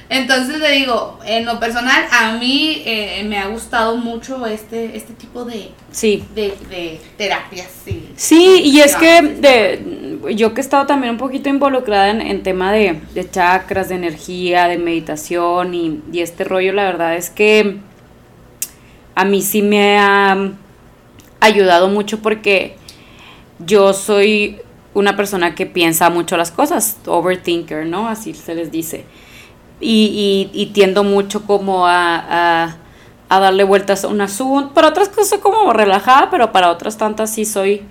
Entonces 0.09 0.57
le 0.59 0.71
digo, 0.71 1.19
en 1.25 1.45
lo 1.45 1.57
personal, 1.57 2.05
a 2.11 2.34
mí 2.34 2.84
eh, 2.86 3.23
me 3.25 3.38
ha 3.38 3.47
gustado 3.47 3.95
mucho 3.95 4.45
este, 4.45 4.97
este 4.97 5.13
tipo 5.13 5.45
de, 5.45 5.71
Sí. 5.91 6.25
de, 6.36 6.53
de 6.69 6.99
terapias. 7.17 7.69
Sí, 7.86 8.09
Sí, 8.17 8.61
y 8.65 8.82
es 8.82 8.95
que 8.97 9.21
de, 9.21 10.01
yo 10.30 10.53
que 10.53 10.61
he 10.61 10.63
estado 10.63 10.86
también 10.86 11.13
un 11.13 11.17
poquito 11.17 11.49
involucrada 11.49 12.09
en, 12.09 12.22
en 12.22 12.43
tema 12.43 12.72
de, 12.72 13.01
de 13.13 13.30
chakras, 13.30 13.89
de 13.89 13.95
energía, 13.95 14.67
de 14.67 14.78
meditación 14.78 15.74
y, 15.74 16.01
y 16.11 16.22
este 16.22 16.43
rollo, 16.43 16.74
la 16.74 16.84
verdad 16.84 17.15
es 17.15 17.30
que 17.30 17.80
a 19.15 19.26
mí 19.26 19.41
sí 19.41 19.61
me 19.61 19.97
ha 19.99 20.51
ayudado 21.39 21.89
mucho 21.89 22.22
porque 22.22 22.76
yo 23.59 23.93
soy 23.93 24.61
una 24.93 25.15
persona 25.15 25.55
que 25.55 25.65
piensa 25.65 26.09
mucho 26.09 26.38
las 26.38 26.51
cosas, 26.51 26.97
overthinker, 27.05 27.86
¿no? 27.86 28.07
Así 28.07 28.34
se 28.34 28.55
les 28.55 28.72
dice. 28.72 29.05
Y, 29.80 30.49
y, 30.53 30.65
tiendo 30.67 31.03
mucho 31.03 31.43
como 31.47 31.88
a, 31.88 32.15
a, 32.17 32.78
a 33.30 33.39
darle 33.39 33.63
vueltas 33.63 34.03
a 34.03 34.09
un 34.09 34.22
asunto. 34.22 34.74
Para 34.74 34.89
otras 34.89 35.09
cosas 35.09 35.30
soy 35.30 35.39
como 35.39 35.74
relajada, 35.74 36.30
pero 36.30 36.51
para 36.51 36.69
otras 36.69 36.97
tantas 36.97 37.34
sí 37.34 37.45
soy, 37.45 37.82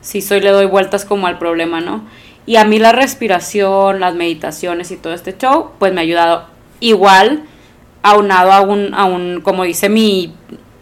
sí 0.00 0.22
soy, 0.22 0.40
le 0.40 0.50
doy 0.50 0.66
vueltas 0.66 1.04
como 1.04 1.26
al 1.26 1.38
problema, 1.38 1.80
¿no? 1.80 2.04
Y 2.46 2.56
a 2.56 2.64
mí 2.64 2.78
la 2.78 2.92
respiración, 2.92 4.00
las 4.00 4.14
meditaciones 4.14 4.90
y 4.90 4.96
todo 4.96 5.12
este 5.12 5.36
show, 5.36 5.70
pues 5.78 5.92
me 5.92 6.00
ha 6.00 6.02
ayudado 6.02 6.46
igual, 6.80 7.42
aunado 8.02 8.52
a 8.52 8.60
un, 8.62 8.94
a 8.94 9.04
un 9.04 9.40
como 9.42 9.64
dice 9.64 9.88
mi 9.88 10.32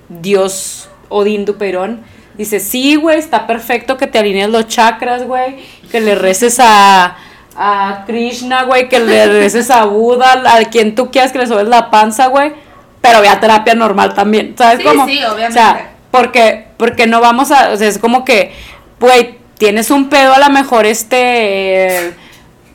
dios 0.09 0.89
Odín 1.09 1.45
Duperón, 1.45 2.03
dice, 2.39 2.61
sí, 2.61 2.97
güey, 2.97 3.19
está 3.19 3.47
perfecto 3.47 3.97
que 3.97 4.07
te 4.07 4.19
alinees 4.19 4.51
los 4.51 4.69
chakras, 4.69 5.25
güey, 5.25 5.57
que 5.91 6.01
le 6.01 6.15
reces 6.15 6.61
a, 6.61 7.17
a 7.57 8.05
Krishna, 8.07 8.65
güey, 8.65 8.89
que 8.89 9.01
le 9.01 9.27
reces 9.27 9.71
a 9.71 9.85
Buda, 9.87 10.43
a 10.57 10.65
quien 10.67 10.95
tú 10.95 11.11
quieras 11.11 11.33
que 11.33 11.39
le 11.39 11.47
sobes 11.47 11.67
la 11.67 11.91
panza, 11.91 12.27
güey, 12.27 12.53
pero 13.01 13.21
ve 13.21 13.29
a 13.29 13.41
terapia 13.41 13.75
normal 13.75 14.15
también, 14.15 14.55
¿sabes 14.57 14.79
Sí, 14.79 14.85
cómo? 14.85 15.07
sí, 15.07 15.19
obviamente. 15.25 15.49
O 15.49 15.53
sea, 15.53 15.91
porque, 16.11 16.67
porque 16.77 17.07
no 17.07 17.21
vamos 17.21 17.51
a, 17.51 17.71
o 17.71 17.77
sea, 17.77 17.89
es 17.89 17.99
como 17.99 18.25
que, 18.25 18.53
güey, 19.01 19.39
tienes 19.59 19.91
un 19.91 20.09
pedo 20.09 20.35
a 20.35 20.39
lo 20.39 20.51
mejor 20.51 20.87
este... 20.87 22.15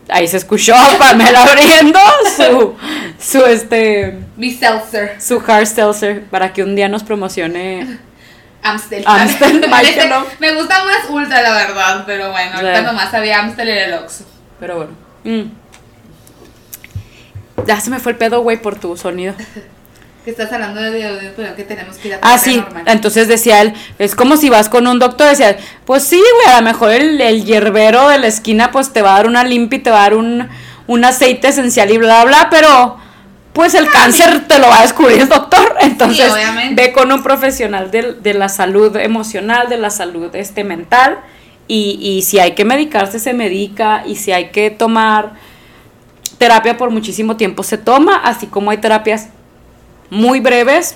Ahí 0.10 0.28
se 0.28 0.38
escuchó 0.38 0.76
a 0.76 0.90
Pamela 1.00 1.44
abriendo 1.44 2.00
su, 2.36 2.76
su 3.18 3.46
este, 3.46 4.20
Mi 4.36 4.52
seltzer. 4.52 5.22
su 5.22 5.42
hard 5.48 5.66
seltzer 5.68 6.26
para 6.26 6.52
que 6.52 6.64
un 6.64 6.76
día 6.76 6.90
nos 6.90 7.04
promocione. 7.04 7.98
Amstel. 8.62 9.04
Amstel, 9.08 9.62
¿no? 10.10 10.26
Me 10.40 10.54
gusta 10.54 10.84
más 10.84 11.10
Ultra, 11.10 11.42
la 11.42 11.54
verdad, 11.54 12.04
pero 12.06 12.30
bueno, 12.32 12.52
ahorita 12.56 12.80
Sí. 12.80 12.84
nomás 12.86 13.14
había 13.14 13.40
Amstel 13.40 13.70
en 13.70 13.78
el 13.78 13.94
Oxxo. 13.94 14.26
Pero 14.60 14.76
bueno. 14.76 14.92
Mm. 15.24 15.52
Ya 17.66 17.80
se 17.80 17.90
me 17.90 18.00
fue 18.00 18.12
el 18.12 18.18
pedo, 18.18 18.42
güey, 18.42 18.58
por 18.58 18.78
tu 18.78 18.98
sonido. 18.98 19.34
Que 20.24 20.30
estás 20.32 20.52
hablando 20.54 20.80
de, 20.82 21.34
pero 21.36 21.56
que 21.56 21.64
tenemos 21.64 21.98
que 21.98 22.10
ir 22.10 22.14
a 22.16 22.20
Ah, 22.22 22.38
sí. 22.38 22.58
normal. 22.58 22.84
Entonces 22.86 23.28
decía 23.28 23.62
él, 23.62 23.74
es 23.98 24.14
como 24.14 24.38
si 24.38 24.50
vas 24.50 24.70
con 24.70 24.86
un 24.86 25.00
doctor, 25.00 25.28
decía, 25.30 25.58
pues 25.86 26.04
sí, 26.04 26.18
güey, 26.44 26.56
a 26.56 26.60
lo 26.62 26.66
mejor 26.68 26.92
el, 26.92 27.20
el 27.20 27.44
hierbero 27.44 28.08
de 28.10 28.20
la 28.20 28.28
esquina, 28.28 28.70
pues 28.72 28.94
te 28.94 29.02
va 29.02 29.14
a 29.14 29.18
dar 29.18 29.28
una 29.28 29.44
limpia 29.44 29.78
y 29.78 29.82
te 29.82 29.90
va 29.90 29.98
a 29.98 30.02
dar 30.04 30.14
un, 30.16 30.48
un 30.86 31.06
aceite 31.06 31.48
esencial 31.48 31.90
y 31.90 31.98
bla, 31.98 32.24
bla, 32.24 32.38
bla, 32.44 32.48
pero 32.52 32.98
pues 33.54 33.74
el 33.74 33.90
cáncer 33.90 34.48
te 34.48 34.60
lo 34.60 34.68
va 34.68 34.80
a 34.80 34.82
descubrir 34.84 35.22
el 35.22 35.28
doctor. 35.30 35.76
Entonces, 35.82 36.32
obviamente. 36.32 36.82
ve 36.82 36.92
con 36.94 37.12
un 37.12 37.24
profesional 37.24 37.90
de, 37.90 38.14
de 38.14 38.34
la 38.36 38.48
salud 38.48 38.96
emocional, 38.98 39.70
de 39.70 39.78
la 39.78 39.90
salud 39.90 40.34
este 40.36 40.64
mental, 40.64 41.18
y, 41.68 41.98
y 42.00 42.22
si 42.22 42.38
hay 42.38 42.52
que 42.52 42.64
medicarse, 42.64 43.18
se 43.20 43.34
medica, 43.34 44.04
y 44.06 44.18
si 44.18 44.32
hay 44.32 44.50
que 44.52 44.70
tomar 44.70 45.32
terapia 46.38 46.78
por 46.78 46.92
muchísimo 46.92 47.38
tiempo, 47.38 47.64
se 47.64 47.78
toma, 47.80 48.18
así 48.24 48.46
como 48.48 48.70
hay 48.72 48.78
terapias 48.78 49.30
muy 50.12 50.40
breves, 50.42 50.96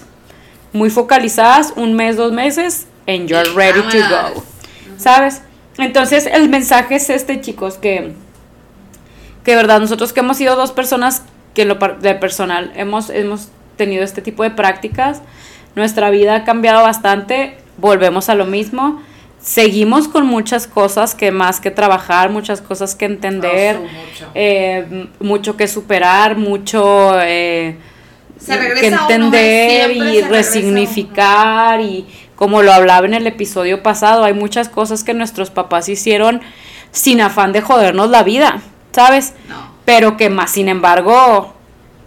muy 0.74 0.91
focalizadas, 0.91 1.74
un 1.76 1.93
mes, 1.95 2.18
dos 2.18 2.32
meses, 2.32 2.86
and 3.07 3.28
you're 3.28 3.49
ready 3.55 3.82
to 3.82 3.97
go. 4.09 4.43
¿Sabes? 4.97 5.41
Entonces, 5.80 6.28
el 6.28 6.47
mensaje 6.49 6.95
es 6.95 7.09
este, 7.09 7.41
chicos, 7.41 7.78
que, 7.80 8.13
que 9.43 9.51
de 9.51 9.57
verdad 9.57 9.80
nosotros 9.80 10.13
que 10.13 10.20
hemos 10.20 10.38
sido 10.38 10.55
dos 10.55 10.72
personas 10.72 11.24
que 11.53 11.63
en 11.63 11.70
lo 11.70 11.76
de 11.76 12.13
personal 12.16 12.72
hemos, 12.76 13.09
hemos 13.09 13.47
tenido 13.78 14.03
este 14.03 14.22
tipo 14.22 14.43
de 14.43 14.51
prácticas, 14.51 15.22
nuestra 15.76 16.09
vida 16.09 16.36
ha 16.36 16.43
cambiado 16.43 16.84
bastante, 16.84 17.57
volvemos 17.78 18.30
a 18.30 18.36
lo 18.36 18.45
mismo. 18.45 19.01
Seguimos 19.41 20.07
con 20.07 20.26
muchas 20.26 20.66
cosas 20.66 21.13
que 21.13 21.32
más 21.32 21.59
que 21.59 21.70
trabajar, 21.72 22.30
muchas 22.32 22.61
cosas 22.61 22.95
que 22.95 23.05
entender, 23.05 23.78
Oh, 23.78 23.82
mucho. 23.82 24.32
eh, 24.34 25.07
mucho 25.20 25.55
que 25.55 25.68
superar, 25.68 26.36
mucho 26.38 27.11
eh, 27.22 27.78
Se 28.45 28.57
regresa 28.57 29.07
que 29.07 29.13
entender 29.13 29.91
y 29.91 30.21
resignificar 30.21 31.81
y 31.81 32.05
como 32.35 32.61
lo 32.61 32.73
hablaba 32.73 33.05
en 33.05 33.13
el 33.13 33.27
episodio 33.27 33.81
pasado, 33.81 34.23
hay 34.23 34.33
muchas 34.33 34.69
cosas 34.69 35.03
que 35.03 35.13
nuestros 35.13 35.49
papás 35.49 35.89
hicieron 35.89 36.41
sin 36.91 37.21
afán 37.21 37.53
de 37.53 37.61
jodernos 37.61 38.09
la 38.09 38.23
vida, 38.23 38.61
¿sabes? 38.91 39.33
No. 39.47 39.73
Pero 39.85 40.17
que 40.17 40.29
más, 40.29 40.51
sin 40.51 40.69
embargo, 40.69 41.53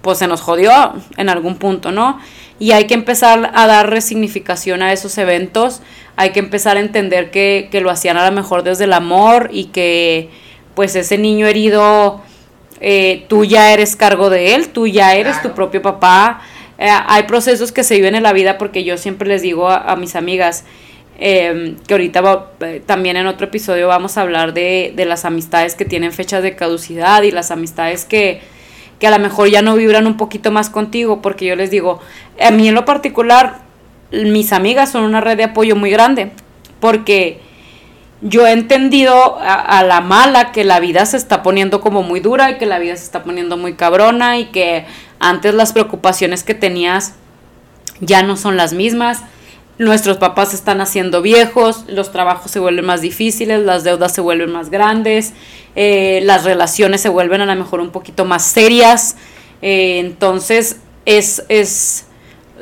pues 0.03 0.19
se 0.19 0.27
nos 0.27 0.41
jodió 0.41 0.95
en 1.17 1.29
algún 1.29 1.57
punto, 1.57 1.93
¿no? 1.93 2.19
Y 2.59 2.73
hay 2.73 2.87
que 2.87 2.95
empezar 2.95 3.53
a 3.55 3.67
dar 3.67 3.91
resignificación 3.91 4.83
a 4.83 4.93
esos 4.93 5.17
eventos, 5.19 5.81
hay 6.17 6.31
que 6.31 6.41
empezar 6.41 6.77
a 6.77 6.81
entender 6.81 7.31
que, 7.31 7.69
que 7.71 7.81
lo 7.81 7.91
hacían 7.91 8.17
a 8.17 8.29
lo 8.29 8.35
mejor 8.35 8.63
desde 8.63 8.85
el 8.85 8.93
amor 8.93 9.51
y 9.53 9.67
que 9.67 10.31
pues 10.75 10.95
ese 10.97 11.19
niño 11.19 11.47
herido, 11.47 12.21
eh, 12.81 13.25
tú 13.29 13.45
ya 13.45 13.73
eres 13.73 13.97
cargo 13.97 14.31
de 14.31 14.55
él, 14.55 14.69
tú 14.69 14.87
ya 14.87 15.15
eres 15.15 15.35
Claro. 15.35 15.51
tu 15.51 15.55
propio 15.55 15.83
papá. 15.83 16.41
Eh, 16.79 16.89
hay 16.89 17.25
procesos 17.25 17.73
que 17.73 17.83
se 17.85 17.95
viven 17.97 18.15
en 18.15 18.23
la 18.23 18.33
vida 18.33 18.57
porque 18.59 18.85
yo 18.85 18.97
siempre 18.97 19.29
les 19.29 19.43
digo 19.43 19.69
a, 19.69 19.79
a 19.79 19.97
mis 19.97 20.15
amigas, 20.15 20.65
eh, 21.19 21.75
que 21.89 21.95
ahorita 21.95 22.21
va- 22.21 22.53
eh, 22.61 22.81
también 22.87 23.17
en 23.17 23.27
otro 23.27 23.47
episodio 23.49 23.89
vamos 23.89 24.17
a 24.17 24.21
hablar 24.23 24.55
de, 24.55 24.93
de 24.95 25.05
las 25.05 25.25
amistades 25.25 25.75
que 25.75 25.85
tienen 25.85 26.13
fechas 26.13 26.43
de 26.45 26.55
caducidad 26.55 27.23
y 27.25 27.33
las 27.33 27.51
amistades 27.51 28.05
que, 28.05 28.41
que 29.01 29.07
a 29.09 29.11
lo 29.11 29.19
mejor 29.19 29.49
ya 29.49 29.61
no 29.61 29.75
vibran 29.75 30.07
un 30.07 30.17
poquito 30.17 30.53
más 30.53 30.71
contigo, 30.71 31.21
porque 31.21 31.45
yo 31.47 31.57
les 31.57 31.73
digo, 31.73 31.99
a 32.41 32.53
mí 32.53 32.69
en 32.69 32.75
lo 32.77 32.85
particular, 32.85 33.59
mis 34.13 34.53
amigas 34.53 34.93
son 34.93 35.03
una 35.03 35.21
red 35.21 35.37
de 35.37 35.45
apoyo 35.45 35.75
muy 35.75 35.91
grande, 35.91 36.31
porque 36.79 37.41
yo 38.21 38.47
he 38.47 38.53
entendido 38.53 39.39
a, 39.41 39.83
la 39.85 40.01
mala 40.01 40.51
que 40.51 40.65
la 40.65 40.81
vida 40.81 41.07
se 41.07 41.17
está 41.17 41.43
poniendo 41.43 41.81
como 41.81 42.03
muy 42.03 42.21
dura 42.21 42.51
y 42.51 42.59
que 42.59 42.67
la 42.67 42.79
vida 42.79 42.97
se 42.97 43.05
está 43.05 43.23
poniendo 43.23 43.57
muy 43.57 43.75
cabrona 43.75 44.39
y 44.39 44.47
que 44.47 44.87
antes 45.21 45.55
las 45.55 45.73
preocupaciones 45.73 46.43
que 46.43 46.55
tenías 46.55 47.15
ya 48.01 48.23
no 48.23 48.37
son 48.37 48.57
las 48.57 48.73
mismas. 48.73 49.23
Nuestros 49.79 50.17
papás 50.17 50.51
se 50.51 50.57
están 50.57 50.81
haciendo 50.81 51.23
viejos, 51.23 51.85
los 51.87 52.11
trabajos 52.11 52.51
se 52.51 52.59
vuelven 52.59 52.85
más 52.85 53.01
difíciles, 53.01 53.65
las 53.65 53.85
deudas 53.85 54.13
se 54.13 54.21
vuelven 54.21 54.51
más 54.51 54.71
grandes, 54.71 55.33
eh, 55.77 56.21
las 56.25 56.43
relaciones 56.43 57.01
se 57.01 57.09
vuelven 57.09 57.41
a 57.41 57.47
lo 57.47 57.55
mejor 57.55 57.81
un 57.81 57.91
poquito 57.91 58.25
más 58.25 58.43
serias. 58.43 59.17
eh, 59.63 60.01
entonces 60.01 60.81
es, 61.05 61.45
es 61.49 62.07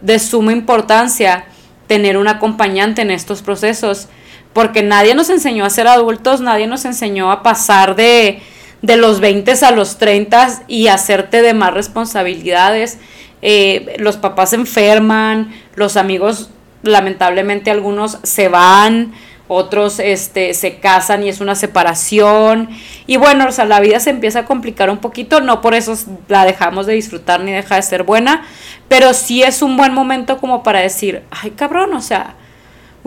de 0.03 0.19
suma 0.19 0.53
importancia 0.53 1.47
tener 1.87 2.17
un 2.17 2.29
acompañante 2.29 3.03
en 3.03 3.11
estos 3.11 3.43
procesos, 3.43 4.09
porque 4.57 4.83
nadie 4.83 5.15
nos 5.15 5.29
enseñó 5.29 5.67
a 5.67 5.71
ser 5.71 5.87
adultos, 5.87 6.41
nadie 6.41 6.67
nos 6.67 6.87
enseñó 6.87 7.31
a 7.31 7.43
pasar 7.43 7.95
de, 7.95 8.41
de 8.81 8.97
los 8.97 9.21
20 9.21 9.53
a 9.53 9.71
los 9.71 9.99
30 9.99 10.63
y 10.67 10.87
hacerte 10.87 11.43
de 11.43 11.53
más 11.53 11.75
responsabilidades. 11.75 12.97
Eh, 13.43 13.97
los 13.99 14.17
papás 14.17 14.51
se 14.51 14.57
enferman, 14.57 15.55
los 15.75 15.99
amigos 15.99 16.49
lamentablemente 16.83 17.71
algunos 17.71 18.17
se 18.23 18.49
van, 18.49 19.13
otros 19.47 19.99
este, 19.99 20.55
se 20.55 20.79
casan 20.79 21.23
y 21.23 21.29
es 21.29 21.43
una 21.43 21.55
separación. 21.55 22.71
Y 23.07 23.19
bueno, 23.19 23.49
o 23.49 23.53
sea, 23.53 23.67
la 23.67 23.81
vida 23.81 24.01
se 24.01 24.09
empieza 24.09 24.39
a 24.39 24.45
complicar 24.47 24.89
un 24.89 24.99
poquito, 24.99 25.43
no 25.43 25.61
por 25.61 25.75
eso 25.75 25.95
la 26.29 26.47
dejamos 26.47 26.87
de 26.87 26.95
disfrutar 26.95 27.43
ni 27.43 27.53
deja 27.53 27.77
de 27.77 27.83
ser 27.83 28.05
buena, 28.05 28.47
pero 28.89 29.13
sí 29.13 29.43
es 29.43 29.61
un 29.61 29.77
buen 29.77 29.93
momento 29.93 30.39
como 30.39 30.63
para 30.63 30.81
decir, 30.81 31.25
ay 31.31 31.51
cabrón, 31.51 31.93
o 31.93 32.01
sea, 32.01 32.37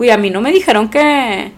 uy, 0.00 0.10
a 0.10 0.16
mí 0.16 0.30
no 0.30 0.40
me 0.40 0.50
dijeron 0.50 0.88
que, 0.88 1.52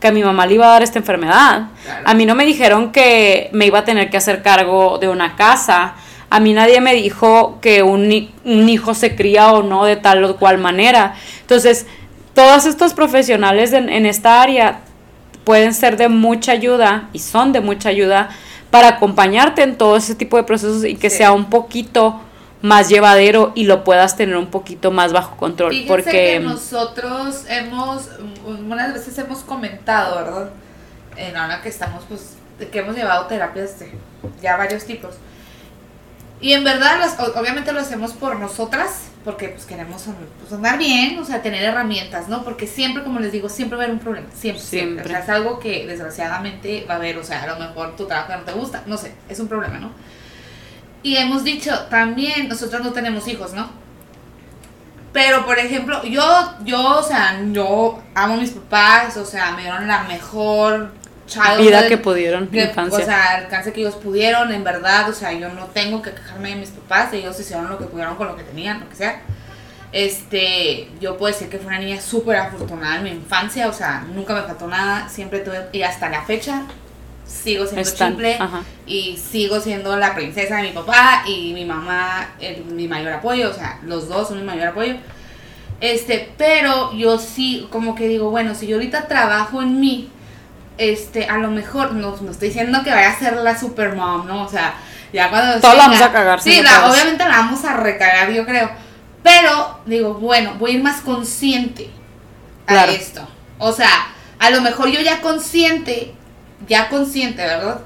que 0.00 0.06
a 0.08 0.12
mi 0.12 0.22
mamá 0.22 0.46
le 0.46 0.54
iba 0.54 0.66
a 0.66 0.70
dar 0.70 0.82
esta 0.82 0.98
enfermedad, 1.00 1.68
Claro. 1.84 2.02
a 2.06 2.14
mí 2.14 2.24
no 2.26 2.34
me 2.36 2.46
dijeron 2.46 2.92
que 2.92 3.50
me 3.52 3.66
iba 3.66 3.80
a 3.80 3.84
tener 3.84 4.08
que 4.08 4.16
hacer 4.16 4.40
cargo 4.42 4.98
de 4.98 5.08
una 5.08 5.34
casa, 5.34 5.94
a 6.30 6.38
mí 6.40 6.54
nadie 6.54 6.80
me 6.80 6.94
dijo 6.94 7.58
que 7.60 7.82
un, 7.82 8.30
un 8.44 8.68
hijo 8.68 8.94
se 8.94 9.14
cría 9.16 9.52
o 9.52 9.62
no 9.62 9.84
de 9.84 9.96
tal 9.96 10.22
o 10.24 10.36
cual 10.36 10.58
manera. 10.58 11.14
Entonces, 11.42 11.86
todos 12.34 12.64
estos 12.66 12.94
profesionales 12.94 13.72
en, 13.74 13.88
en 13.90 14.06
esta 14.06 14.40
área 14.40 14.78
pueden 15.44 15.74
ser 15.74 15.96
de 15.96 16.08
mucha 16.08 16.52
ayuda 16.52 17.08
y 17.12 17.18
son 17.18 17.52
de 17.52 17.60
mucha 17.60 17.88
ayuda 17.90 18.30
para 18.70 18.88
acompañarte 18.88 19.62
en 19.62 19.76
todo 19.76 19.96
ese 19.96 20.14
tipo 20.14 20.36
de 20.38 20.44
procesos 20.44 20.84
y 20.84 20.94
que 20.94 21.10
Sí. 21.10 21.18
sea 21.18 21.32
un 21.32 21.46
poquito 21.46 22.20
más 22.62 22.88
llevadero 22.88 23.52
y 23.54 23.64
lo 23.64 23.84
puedas 23.84 24.16
tener 24.16 24.36
un 24.36 24.46
poquito 24.50 24.90
más 24.90 25.12
bajo 25.12 25.36
control. 25.36 25.72
Fíjense 25.72 25.88
porque 25.88 26.10
que 26.10 26.40
nosotros 26.40 27.44
hemos, 27.48 28.08
unas 28.46 28.94
veces 28.94 29.18
hemos 29.18 29.40
comentado, 29.40 30.16
¿verdad? 30.16 30.50
En 31.16 31.36
ahora 31.36 31.60
que 31.60 31.68
estamos, 31.68 32.04
pues, 32.08 32.36
que 32.70 32.78
hemos 32.78 32.94
llevado 32.96 33.26
terapias 33.26 33.78
de 33.80 33.92
ya 34.40 34.56
varios 34.56 34.84
tipos. 34.84 35.14
Y 36.40 36.52
en 36.54 36.64
verdad, 36.64 36.98
las- 36.98 37.18
obviamente 37.36 37.72
lo 37.72 37.80
hacemos 37.80 38.12
por 38.12 38.38
nosotras, 38.38 39.02
porque 39.24 39.48
pues 39.48 39.64
queremos 39.64 40.04
pues, 40.40 40.52
andar 40.52 40.76
bien, 40.78 41.16
o 41.18 41.24
sea, 41.24 41.40
tener 41.42 41.62
herramientas, 41.62 42.28
¿no? 42.28 42.42
Porque 42.42 42.66
siempre, 42.66 43.04
como 43.04 43.20
les 43.20 43.30
digo, 43.30 43.48
siempre 43.48 43.76
va 43.76 43.84
a 43.84 43.86
haber 43.86 43.96
un 43.96 44.02
problema, 44.02 44.26
siempre, 44.34 44.62
siempre. 44.62 45.04
Siempre. 45.04 45.04
O 45.04 45.08
sea, 45.08 45.18
es 45.22 45.28
algo 45.28 45.60
que 45.60 45.86
desgraciadamente 45.86 46.84
va 46.88 46.94
a 46.94 46.96
haber, 46.96 47.16
o 47.18 47.22
sea, 47.24 47.42
a 47.44 47.46
lo 47.46 47.56
mejor 47.56 47.94
tu 47.96 48.06
trabajo 48.06 48.32
no 48.36 48.42
te 48.42 48.52
gusta, 48.52 48.82
no 48.86 48.96
sé, 48.96 49.12
es 49.28 49.38
un 49.38 49.46
problema, 49.46 49.78
¿no? 49.78 49.90
Y 51.02 51.16
hemos 51.16 51.44
dicho, 51.44 51.86
también, 51.90 52.48
nosotros 52.48 52.82
no 52.82 52.92
tenemos 52.92 53.26
hijos, 53.28 53.52
¿no? 53.52 53.70
Pero, 55.12 55.44
por 55.44 55.58
ejemplo, 55.58 56.02
yo, 56.04 56.54
yo, 56.64 56.98
o 56.98 57.02
sea, 57.02 57.38
yo 57.52 58.02
amo 58.14 58.34
a 58.34 58.36
mis 58.36 58.50
papás, 58.50 59.16
o 59.16 59.24
sea, 59.24 59.52
me 59.52 59.62
dieron 59.62 59.86
la 59.86 60.04
mejor 60.04 60.90
Vida 61.58 61.88
que 61.88 61.98
pudieron, 61.98 62.48
que, 62.48 62.64
infancia. 62.64 62.98
O 62.98 63.04
sea, 63.04 63.34
alcance 63.36 63.72
que 63.72 63.80
ellos 63.80 63.94
pudieron, 63.94 64.52
en 64.52 64.64
verdad, 64.64 65.08
o 65.08 65.12
sea, 65.12 65.32
yo 65.32 65.48
no 65.48 65.66
tengo 65.66 66.02
que 66.02 66.12
quejarme 66.12 66.50
de 66.50 66.56
mis 66.56 66.70
papás, 66.70 67.12
ellos 67.12 67.38
hicieron 67.38 67.70
lo 67.70 67.78
que 67.78 67.84
pudieron 67.84 68.16
con 68.16 68.28
lo 68.28 68.36
que 68.36 68.42
tenían, 68.42 68.80
lo 68.80 68.88
que 68.88 68.96
sea. 68.96 69.20
Este, 69.92 70.90
yo 71.00 71.16
puedo 71.16 71.32
decir 71.32 71.48
que 71.48 71.58
fue 71.58 71.68
una 71.68 71.78
niña 71.78 72.00
súper 72.00 72.36
afortunada 72.36 72.96
en 72.96 73.04
mi 73.04 73.10
infancia, 73.10 73.68
o 73.68 73.72
sea, 73.72 74.04
nunca 74.12 74.34
me 74.34 74.42
faltó 74.42 74.66
nada, 74.66 75.08
siempre 75.08 75.40
tuve, 75.40 75.68
y 75.72 75.82
hasta 75.82 76.08
la 76.08 76.22
fecha 76.22 76.62
sigo 77.42 77.64
siendo 77.64 77.82
Están, 77.82 78.08
simple 78.12 78.36
ajá. 78.38 78.62
y 78.86 79.16
sigo 79.16 79.60
siendo 79.60 79.96
la 79.96 80.14
princesa 80.14 80.56
de 80.56 80.62
mi 80.64 80.70
papá 80.70 81.22
y 81.26 81.52
mi 81.54 81.64
mamá 81.64 82.28
el- 82.40 82.64
mi 82.66 82.86
mayor 82.88 83.12
apoyo, 83.14 83.50
o 83.50 83.54
sea, 83.54 83.78
los 83.84 84.08
dos 84.08 84.28
son 84.28 84.38
mi 84.38 84.44
mayor 84.44 84.68
apoyo. 84.68 84.94
Este, 85.80 86.32
pero 86.36 86.92
yo 86.92 87.18
sí, 87.18 87.66
como 87.70 87.94
que 87.94 88.06
digo, 88.06 88.30
bueno, 88.30 88.54
si 88.54 88.66
yo 88.68 88.76
ahorita 88.76 89.08
trabajo 89.08 89.62
en 89.62 89.80
mí, 89.80 90.10
este, 90.78 91.26
a 91.26 91.38
lo 91.38 91.50
mejor, 91.50 91.92
no, 91.92 92.16
no 92.20 92.30
estoy 92.30 92.48
diciendo 92.48 92.82
que 92.84 92.90
vaya 92.90 93.10
a 93.10 93.18
ser 93.18 93.36
la 93.38 93.58
super 93.58 93.94
mom, 93.96 94.26
¿no? 94.26 94.44
O 94.44 94.48
sea, 94.48 94.74
ya 95.12 95.28
cuando... 95.28 95.60
Todos 95.60 95.76
la 95.76 95.82
vamos 95.88 96.00
a 96.00 96.12
cagar, 96.12 96.40
Sí, 96.40 96.62
la- 96.62 96.88
obviamente 96.90 97.24
la 97.24 97.30
vamos 97.38 97.64
a 97.64 97.74
recagar, 97.74 98.30
yo 98.30 98.44
creo. 98.46 98.70
Pero, 99.24 99.80
digo, 99.86 100.14
bueno, 100.14 100.54
voy 100.58 100.72
a 100.72 100.74
ir 100.74 100.82
más 100.82 101.00
consciente 101.00 101.90
a 102.66 102.72
Claro. 102.72 102.92
esto. 102.92 103.28
O 103.58 103.72
sea, 103.72 103.90
a 104.38 104.50
lo 104.50 104.60
mejor 104.62 104.88
yo 104.88 105.00
ya 105.00 105.20
consciente, 105.20 106.14
ya 106.68 106.88
consciente, 106.88 107.42
¿verdad? 107.42 107.80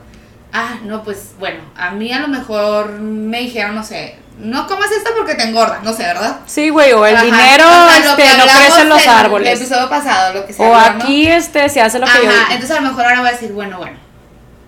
Ah, 0.53 0.77
no, 0.85 1.03
pues 1.03 1.33
bueno, 1.39 1.61
a 1.77 1.91
mí 1.91 2.13
a 2.13 2.21
lo 2.21 2.29
mejor 2.29 2.93
me 3.01 3.41
dijeron, 3.41 3.75
no 3.75 3.85
sé, 3.85 4.17
no 4.39 4.67
comas 4.67 4.91
esto 4.91 5.11
porque 5.17 5.35
te 5.35 5.45
engorda, 5.45 5.81
no 5.83 5.93
sé, 5.93 6.05
¿verdad? 6.05 6.39
Sí, 6.47 6.69
güey, 6.71 6.93
o 6.93 7.05
el 7.05 7.17
Ajá, 7.17 7.25
dinero 7.25 7.65
o 7.67 7.91
sea, 7.91 8.05
lo 8.05 8.11
este, 8.23 8.39
no 8.39 8.45
crece 8.45 8.81
en 8.83 8.89
los 8.89 9.03
El 9.03 9.09
árboles. 9.09 9.61
episodio 9.61 9.89
pasado, 9.89 10.35
lo 10.35 10.47
que 10.47 10.53
se 10.53 10.63
O 10.63 10.75
aquí 10.75 11.27
este 11.27 11.69
se 11.69 11.81
hace 11.81 11.99
lo 11.99 12.07
que 12.07 12.13
yo 12.15 12.21
digo. 12.23 12.33
entonces 12.51 12.71
a 12.71 12.81
lo 12.81 12.89
mejor 12.89 13.05
ahora 13.05 13.21
voy 13.21 13.29
a 13.29 13.33
decir, 13.33 13.53
bueno, 13.53 13.79
bueno. 13.79 13.99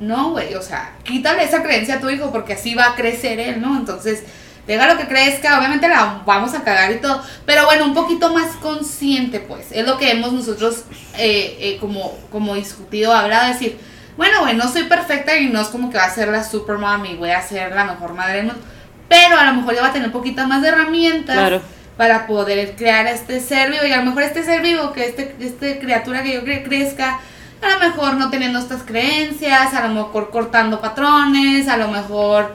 No, 0.01 0.31
güey, 0.31 0.55
o 0.55 0.63
sea, 0.63 0.93
quítale 1.05 1.43
esa 1.45 1.63
creencia 1.63 1.97
a 1.97 2.01
tu 2.01 2.09
hijo 2.09 2.31
porque 2.31 2.53
así 2.53 2.75
va 2.75 2.87
a 2.91 2.95
crecer 2.95 3.41
él, 3.41 3.61
¿no? 3.61 3.77
Entonces, 3.77 4.23
déjalo 4.67 4.97
que 4.97 5.09
crezca, 5.09 5.59
obviamente 5.59 5.89
la 5.89 6.23
vamos 6.25 6.55
a 6.55 6.63
cagar 6.63 6.93
y 6.93 7.01
todo, 7.01 7.21
pero 7.47 7.65
bueno, 7.65 7.85
un 7.85 7.95
poquito 7.95 8.33
más 8.33 8.57
consciente, 8.57 9.41
pues. 9.41 9.67
Es 9.73 9.85
lo 9.87 9.99
que 9.99 10.11
hemos 10.13 10.33
nosotros 10.33 10.85
eh, 11.17 11.57
eh, 11.61 11.77
como, 11.81 12.17
como 12.31 12.55
discutido, 12.55 13.13
hablado, 13.13 13.53
decir, 13.53 13.77
bueno, 14.19 14.41
güey, 14.41 14.55
no 14.57 14.69
soy 14.71 14.83
perfecta 14.83 15.39
y 15.39 15.47
no 15.49 15.63
es 15.63 15.69
como 15.69 15.89
que 15.91 15.97
va 15.97 16.05
a 16.05 16.11
ser 16.11 16.29
la 16.29 16.45
super 16.45 16.77
mom 16.77 17.07
y 17.07 17.15
voy 17.17 17.31
a 17.31 17.41
ser 17.41 17.75
la 17.75 17.85
mejor 17.85 18.13
madre 18.13 18.35
del 18.37 18.47
mundo, 18.47 18.61
pero 19.09 19.39
a 19.39 19.45
lo 19.47 19.55
mejor 19.55 19.75
ya 19.75 19.81
va 19.83 19.89
a 19.89 19.93
tener 19.93 20.09
un 20.09 20.13
poquito 20.13 20.47
más 20.47 20.61
de 20.61 20.69
herramientas 20.69 21.35
Claro. 21.37 21.63
para 21.97 22.27
poder 22.27 22.75
crear 22.77 23.07
este 23.07 23.41
ser 23.41 23.71
vivo 23.71 23.85
y 23.87 23.93
a 23.93 23.99
lo 23.99 24.05
mejor 24.05 24.25
este 24.25 24.43
ser 24.43 24.61
vivo, 24.61 24.93
que 24.93 25.07
este, 25.07 25.35
este 25.41 25.79
criatura 25.79 26.23
que 26.23 26.35
yo 26.35 26.43
cre- 26.43 26.63
crezca, 26.65 27.19
a 27.63 27.69
lo 27.75 27.79
mejor 27.81 28.15
no 28.15 28.29
teniendo 28.29 28.59
estas 28.59 28.83
creencias, 28.83 29.73
a 29.73 29.87
lo 29.89 29.95
mejor 29.95 30.31
cortando 30.31 30.81
patrones, 30.81 31.67
a 31.69 31.77
lo 31.77 31.89
mejor 31.89 32.55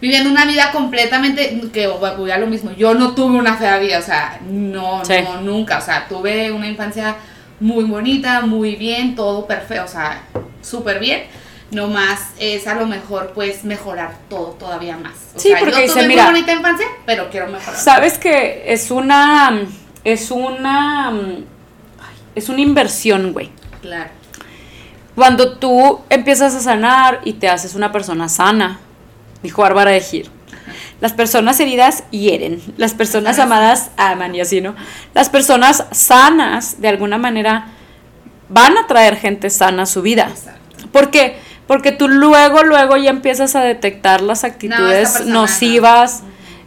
viviendo 0.00 0.28
una 0.30 0.44
vida 0.46 0.72
completamente, 0.72 1.60
que 1.72 1.86
voy 1.86 2.30
a 2.32 2.38
lo 2.38 2.46
mismo, 2.48 2.72
yo 2.72 2.92
no 2.94 3.14
tuve 3.14 3.36
una 3.38 3.54
fea 3.56 3.78
vida, 3.78 3.98
o 3.98 4.02
sea, 4.02 4.40
no, 4.42 5.04
Sí. 5.04 5.14
no, 5.22 5.40
nunca, 5.42 5.78
o 5.78 5.80
sea, 5.80 6.06
tuve 6.08 6.50
una 6.50 6.66
infancia 6.66 7.14
muy 7.60 7.84
bonita, 7.84 8.40
muy 8.40 8.74
bien, 8.76 9.14
todo 9.14 9.46
perfecto, 9.46 9.84
o 9.84 9.88
sea, 9.88 10.22
súper 10.62 10.98
bien. 10.98 11.24
No 11.70 11.88
más 11.88 12.30
es 12.38 12.66
a 12.66 12.74
lo 12.74 12.86
mejor 12.86 13.32
pues 13.34 13.64
mejorar 13.64 14.16
todo 14.28 14.48
todavía 14.58 14.96
más. 14.96 15.14
O 15.34 15.40
Sí, 15.40 15.48
sea, 15.48 15.58
porque 15.58 15.74
yo 15.74 15.80
dice, 15.80 15.94
tuve 15.94 16.08
mira, 16.08 16.24
muy 16.24 16.32
bonita 16.34 16.52
infancia, 16.52 16.86
pero 17.06 17.30
quiero 17.30 17.46
mejorar. 17.48 17.80
Sabes 17.80 18.18
que 18.18 18.64
es 18.72 18.90
una 18.90 19.62
es 20.04 20.30
una 20.30 21.12
es 22.34 22.48
una 22.48 22.60
inversión, 22.60 23.32
güey. 23.32 23.50
Claro. 23.80 24.10
Cuando 25.14 25.58
tú 25.58 26.00
empiezas 26.10 26.54
a 26.54 26.60
sanar 26.60 27.20
y 27.24 27.34
te 27.34 27.48
haces 27.48 27.74
una 27.74 27.90
persona 27.92 28.28
sana, 28.28 28.78
dijo 29.42 29.62
Bárbara 29.62 29.90
de 29.90 30.00
Gir. 30.00 30.30
Las 31.00 31.12
personas 31.12 31.58
heridas 31.58 32.04
hieren, 32.10 32.62
las 32.76 32.94
personas 32.94 33.38
amadas 33.38 33.90
aman 33.96 34.34
y 34.34 34.40
así, 34.40 34.60
¿no? 34.60 34.74
Las 35.14 35.28
personas 35.28 35.84
sanas, 35.90 36.80
de 36.80 36.88
alguna 36.88 37.18
manera, 37.18 37.71
van 38.52 38.76
a 38.76 38.86
traer 38.86 39.16
gente 39.16 39.50
sana 39.50 39.84
a 39.84 39.86
su 39.86 40.02
vida. 40.02 40.28
Exacto. 40.30 40.88
¿Por 40.92 41.10
qué? 41.10 41.36
Porque 41.66 41.92
tú 41.92 42.08
luego, 42.08 42.62
luego 42.64 42.96
ya 42.96 43.10
empiezas 43.10 43.56
a 43.56 43.62
detectar 43.62 44.20
las 44.20 44.44
actitudes 44.44 45.10
persona 45.10 45.32
no. 45.32 45.40
nocivas, 45.42 46.22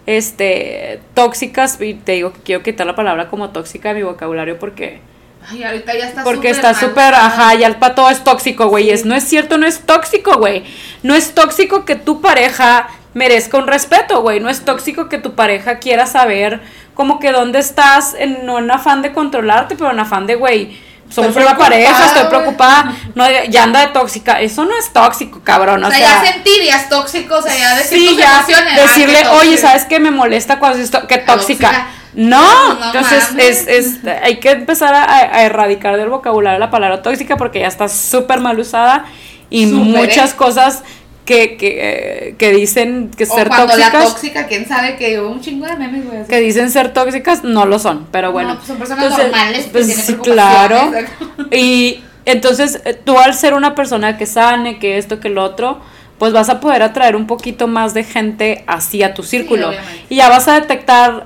este, 0.05 0.99
tóxicas, 1.13 1.79
y 1.79 1.93
te 1.93 2.13
digo 2.13 2.33
que 2.33 2.39
quiero 2.41 2.63
quitar 2.63 2.87
la 2.87 2.95
palabra 2.95 3.27
como 3.27 3.49
tóxica 3.49 3.89
de 3.89 3.95
mi 3.95 4.03
vocabulario 4.03 4.57
porque 4.57 4.99
Ay, 5.47 5.63
ahorita 5.63 5.93
ya 5.93 6.07
está 6.07 6.23
porque 6.23 6.53
súper 6.53 6.71
está 6.71 6.73
súper, 6.73 7.13
ajá, 7.13 7.53
ya 7.53 7.67
el 7.67 7.75
pato 7.75 8.09
es 8.09 8.23
tóxico, 8.23 8.67
güey. 8.67 8.89
Es, 8.89 9.05
no 9.05 9.13
es 9.13 9.23
cierto, 9.25 9.57
no 9.57 9.67
es 9.67 9.81
tóxico, 9.81 10.37
güey. 10.37 10.63
No 11.03 11.13
es 11.13 11.35
tóxico 11.35 11.85
que 11.85 11.95
tu 11.95 12.19
pareja 12.19 12.87
merezca 13.13 13.57
un 13.57 13.67
respeto, 13.67 14.21
güey. 14.21 14.39
No 14.39 14.49
es 14.49 14.65
tóxico 14.65 15.07
que 15.07 15.19
tu 15.19 15.35
pareja 15.35 15.77
quiera 15.77 16.07
saber 16.07 16.61
como 16.95 17.19
que 17.19 17.31
dónde 17.31 17.59
estás, 17.59 18.15
en, 18.17 18.45
no 18.45 18.57
en 18.57 18.71
afán 18.71 19.03
de 19.03 19.13
controlarte, 19.13 19.75
pero 19.75 19.91
en 19.91 19.99
afán 19.99 20.25
de, 20.25 20.35
güey, 20.35 20.79
somos 21.09 21.29
Estoy 21.29 21.43
una 21.43 21.57
pareja, 21.57 22.05
estoy 22.05 22.25
preocupada. 22.25 22.93
No, 23.13 23.25
ya 23.49 23.63
anda 23.63 23.81
de 23.81 23.87
tóxica. 23.87 24.41
Eso 24.41 24.65
no 24.65 24.75
es 24.77 24.91
tóxico, 24.91 25.41
cabrón. 25.43 25.83
O 25.83 25.89
sea, 25.89 25.99
ya 25.99 26.31
sentir 26.33 26.63
ya 26.65 26.89
tóxico, 26.89 27.35
o 27.37 27.41
sea, 27.41 27.55
ya 27.57 27.75
decir 27.75 27.99
Sí, 27.99 28.07
tus 28.09 28.17
ya 28.17 28.37
emociones. 28.39 28.81
decirle, 28.81 29.27
oye, 29.29 29.49
tóxico". 29.51 29.61
¿sabes 29.67 29.85
qué 29.85 29.99
me 29.99 30.11
molesta 30.11 30.59
cuando 30.59 30.79
es 30.79 30.89
qué 30.89 31.17
tóxica? 31.19 31.27
Tóxica. 31.35 31.87
No, 32.13 32.73
No 32.75 32.85
entonces 32.85 33.23
es, 33.37 33.67
es, 33.67 33.97
hay 34.23 34.39
que 34.39 34.51
empezar 34.51 34.93
a, 34.95 35.03
a 35.03 35.43
erradicar 35.43 35.97
del 35.97 36.09
vocabulario 36.09 36.59
la 36.59 36.71
palabra 36.71 37.01
tóxica 37.01 37.35
porque 37.35 37.59
ya 37.59 37.67
está 37.67 37.89
súper 37.89 38.39
mal 38.39 38.57
usada 38.59 39.05
y 39.49 39.65
muchas 39.65 40.31
¿eh? 40.31 40.35
cosas 40.37 40.83
que, 41.25 41.57
que, 41.57 42.35
que 42.37 42.51
dicen 42.51 43.09
que 43.15 43.23
O 43.23 43.35
ser 43.35 43.47
cuando 43.47 43.75
la 43.75 43.91
tóxicas, 43.91 44.13
tóxica, 44.13 44.47
quién 44.47 44.67
sabe 44.67 44.95
que 44.95 45.19
un 45.19 45.41
chingo 45.41 45.65
de 45.65 45.75
memes, 45.75 46.05
güey. 46.05 46.25
que 46.27 46.39
dicen 46.39 46.69
ser 46.69 46.93
tóxicas, 46.93 47.43
no 47.43 47.65
lo 47.65 47.79
son, 47.79 48.07
pero 48.11 48.31
bueno. 48.31 48.49
No, 48.49 48.55
pues 48.55 48.67
son 48.67 48.77
personas 48.77 49.17
normales 49.17 49.65
que 49.65 49.71
pues 49.71 49.87
tienen 49.87 50.05
sí, 50.05 50.13
preocupaciones. 50.13 51.09
claro. 51.09 51.47
Y 51.51 52.03
entonces 52.25 52.81
eh, 52.85 52.93
tú 52.93 53.17
al 53.17 53.33
ser 53.33 53.53
una 53.53 53.75
persona 53.75 54.17
que 54.17 54.25
sane, 54.25 54.79
que 54.79 54.97
esto, 54.97 55.19
que 55.19 55.29
lo 55.29 55.43
otro, 55.43 55.81
pues 56.17 56.31
vas 56.31 56.49
a 56.49 56.59
poder 56.59 56.83
atraer 56.83 57.15
un 57.15 57.27
poquito 57.27 57.67
más 57.67 57.93
de 57.93 58.03
gente 58.03 58.63
así 58.67 59.03
a 59.03 59.13
tu 59.13 59.23
círculo. 59.23 59.71
y 60.09 60.17
ya 60.17 60.29
vas 60.29 60.47
a 60.47 60.59
detectar 60.59 61.25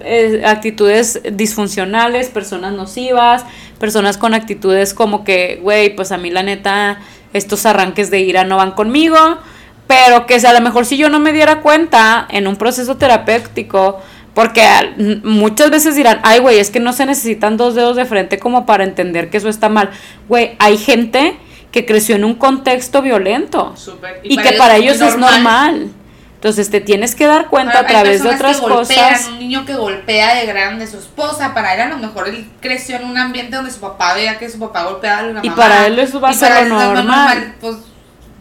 eh, 0.00 0.42
actitudes 0.46 1.20
disfuncionales, 1.32 2.28
personas 2.28 2.72
nocivas, 2.72 3.44
personas 3.80 4.16
con 4.16 4.34
actitudes 4.34 4.94
como 4.94 5.24
que, 5.24 5.58
güey, 5.62 5.94
pues 5.94 6.12
a 6.12 6.18
mí 6.18 6.30
la 6.30 6.42
neta, 6.42 7.00
estos 7.32 7.66
arranques 7.66 8.10
de 8.10 8.20
ira 8.20 8.44
no 8.44 8.56
van 8.56 8.72
conmigo, 8.72 9.18
pero 9.86 10.26
que 10.26 10.34
a 10.34 10.52
lo 10.52 10.60
mejor 10.60 10.86
si 10.86 10.96
yo 10.96 11.08
no 11.08 11.18
me 11.18 11.32
diera 11.32 11.60
cuenta 11.60 12.26
en 12.30 12.46
un 12.46 12.56
proceso 12.56 12.96
terapéutico, 12.96 14.00
porque 14.34 14.64
muchas 15.24 15.70
veces 15.70 15.96
dirán, 15.96 16.20
ay, 16.22 16.38
güey, 16.38 16.58
es 16.58 16.70
que 16.70 16.78
no 16.78 16.92
se 16.92 17.06
necesitan 17.06 17.56
dos 17.56 17.74
dedos 17.74 17.96
de 17.96 18.04
frente 18.04 18.38
como 18.38 18.66
para 18.66 18.84
entender 18.84 19.30
que 19.30 19.38
eso 19.38 19.48
está 19.48 19.68
mal. 19.68 19.90
Güey, 20.28 20.54
hay 20.60 20.76
gente 20.76 21.36
que 21.72 21.84
creció 21.84 22.14
en 22.14 22.24
un 22.24 22.34
contexto 22.34 23.02
violento 23.02 23.74
y, 24.22 24.36
que 24.36 24.52
para 24.52 24.76
ellos 24.76 25.00
es 25.00 25.16
normal. 25.18 25.90
Entonces 26.38 26.70
te 26.70 26.80
tienes 26.80 27.16
que 27.16 27.26
dar 27.26 27.48
cuenta 27.48 27.78
Ahora, 27.78 27.88
a 27.88 27.90
través 27.90 28.22
de 28.22 28.28
otras 28.28 28.60
que 28.60 28.68
golpean, 28.68 29.12
cosas. 29.12 29.26
Un 29.26 29.40
niño 29.40 29.66
que 29.66 29.74
golpea 29.74 30.36
de 30.36 30.46
grande 30.46 30.84
a 30.84 30.86
su 30.86 30.98
esposa, 30.98 31.52
para 31.52 31.74
él 31.74 31.80
a 31.80 31.88
lo 31.88 31.96
mejor 31.96 32.28
él 32.28 32.48
creció 32.60 32.94
en 32.94 33.06
un 33.06 33.18
ambiente 33.18 33.56
donde 33.56 33.72
su 33.72 33.80
papá 33.80 34.14
veía 34.14 34.38
que 34.38 34.48
su 34.48 34.60
papá 34.60 34.84
golpeaba 34.84 35.22
a 35.22 35.30
una 35.30 35.40
Y 35.42 35.50
para 35.50 35.88
él 35.88 35.98
eso 35.98 36.20
va 36.20 36.28
a 36.28 36.32
ser 36.32 36.68
lo 36.68 36.78
normal. 36.78 37.56
Pues 37.60 37.78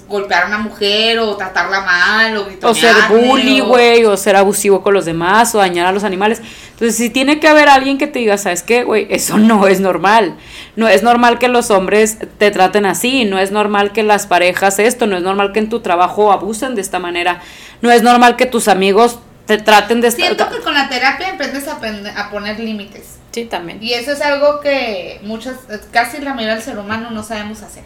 golpear 0.08 0.44
a 0.44 0.48
una 0.48 0.58
mujer 0.58 1.20
o 1.20 1.36
tratarla 1.36 1.82
mal 1.82 2.38
o 2.38 2.48
O 2.64 2.74
ser 2.74 2.96
bully, 3.10 3.60
güey, 3.60 4.06
o 4.06 4.16
ser 4.18 4.36
abusivo 4.36 4.82
con 4.82 4.94
los 4.94 5.06
demás, 5.06 5.54
o 5.56 5.60
dañar 5.60 5.88
a 5.88 5.92
los 5.92 6.04
animales. 6.04 6.42
Entonces, 6.72 6.96
si 6.96 7.10
tiene 7.10 7.40
que 7.40 7.48
haber 7.48 7.70
alguien 7.70 7.98
que 7.98 8.08
te 8.08 8.20
diga, 8.20 8.38
¿sabes 8.38 8.64
qué, 8.64 8.84
güey? 8.84 9.08
Eso 9.10 9.38
no 9.38 9.68
es 9.68 9.80
normal. 9.80 10.36
No 10.76 10.88
es 10.88 11.04
normal 11.04 11.40
que 11.40 11.48
los 11.48 11.72
hombres 11.72 12.18
te 12.38 12.52
traten 12.52 12.86
así, 12.86 13.26
no 13.26 13.40
es 13.40 13.52
normal 13.52 13.92
que 13.92 14.04
las 14.04 14.28
parejas 14.28 14.80
esto, 14.80 15.08
no 15.08 15.18
es 15.18 15.24
normal 15.24 15.52
que 15.54 15.60
en 15.60 15.70
tu 15.70 15.82
trabajo 15.82 16.32
abusen 16.32 16.76
de 16.76 16.82
esta 16.82 17.00
manera, 17.00 17.42
no 17.82 17.92
es 17.92 18.04
normal 18.04 18.36
que 18.36 18.46
tus 18.46 18.68
amigos 18.68 19.20
te 19.46 19.58
traten 19.58 20.02
de 20.02 20.10
esta 20.10 20.22
Siento 20.22 20.50
que 20.50 20.60
con 20.60 20.74
la 20.74 20.90
terapia 20.90 21.34
aprendes 21.34 21.68
a 21.68 22.30
poner 22.30 22.60
límites. 22.60 23.18
Sí, 23.32 23.46
también. 23.46 23.82
Y 23.82 23.94
eso 23.94 24.12
es 24.12 24.22
algo 24.22 24.62
que 24.62 25.20
muchas, 25.24 25.56
casi 25.92 26.20
la 26.20 26.34
mayoría 26.34 26.56
del 26.56 26.64
ser 26.64 26.78
humano 26.78 27.12
no 27.12 27.24
sabemos 27.24 27.62
hacer. 27.62 27.84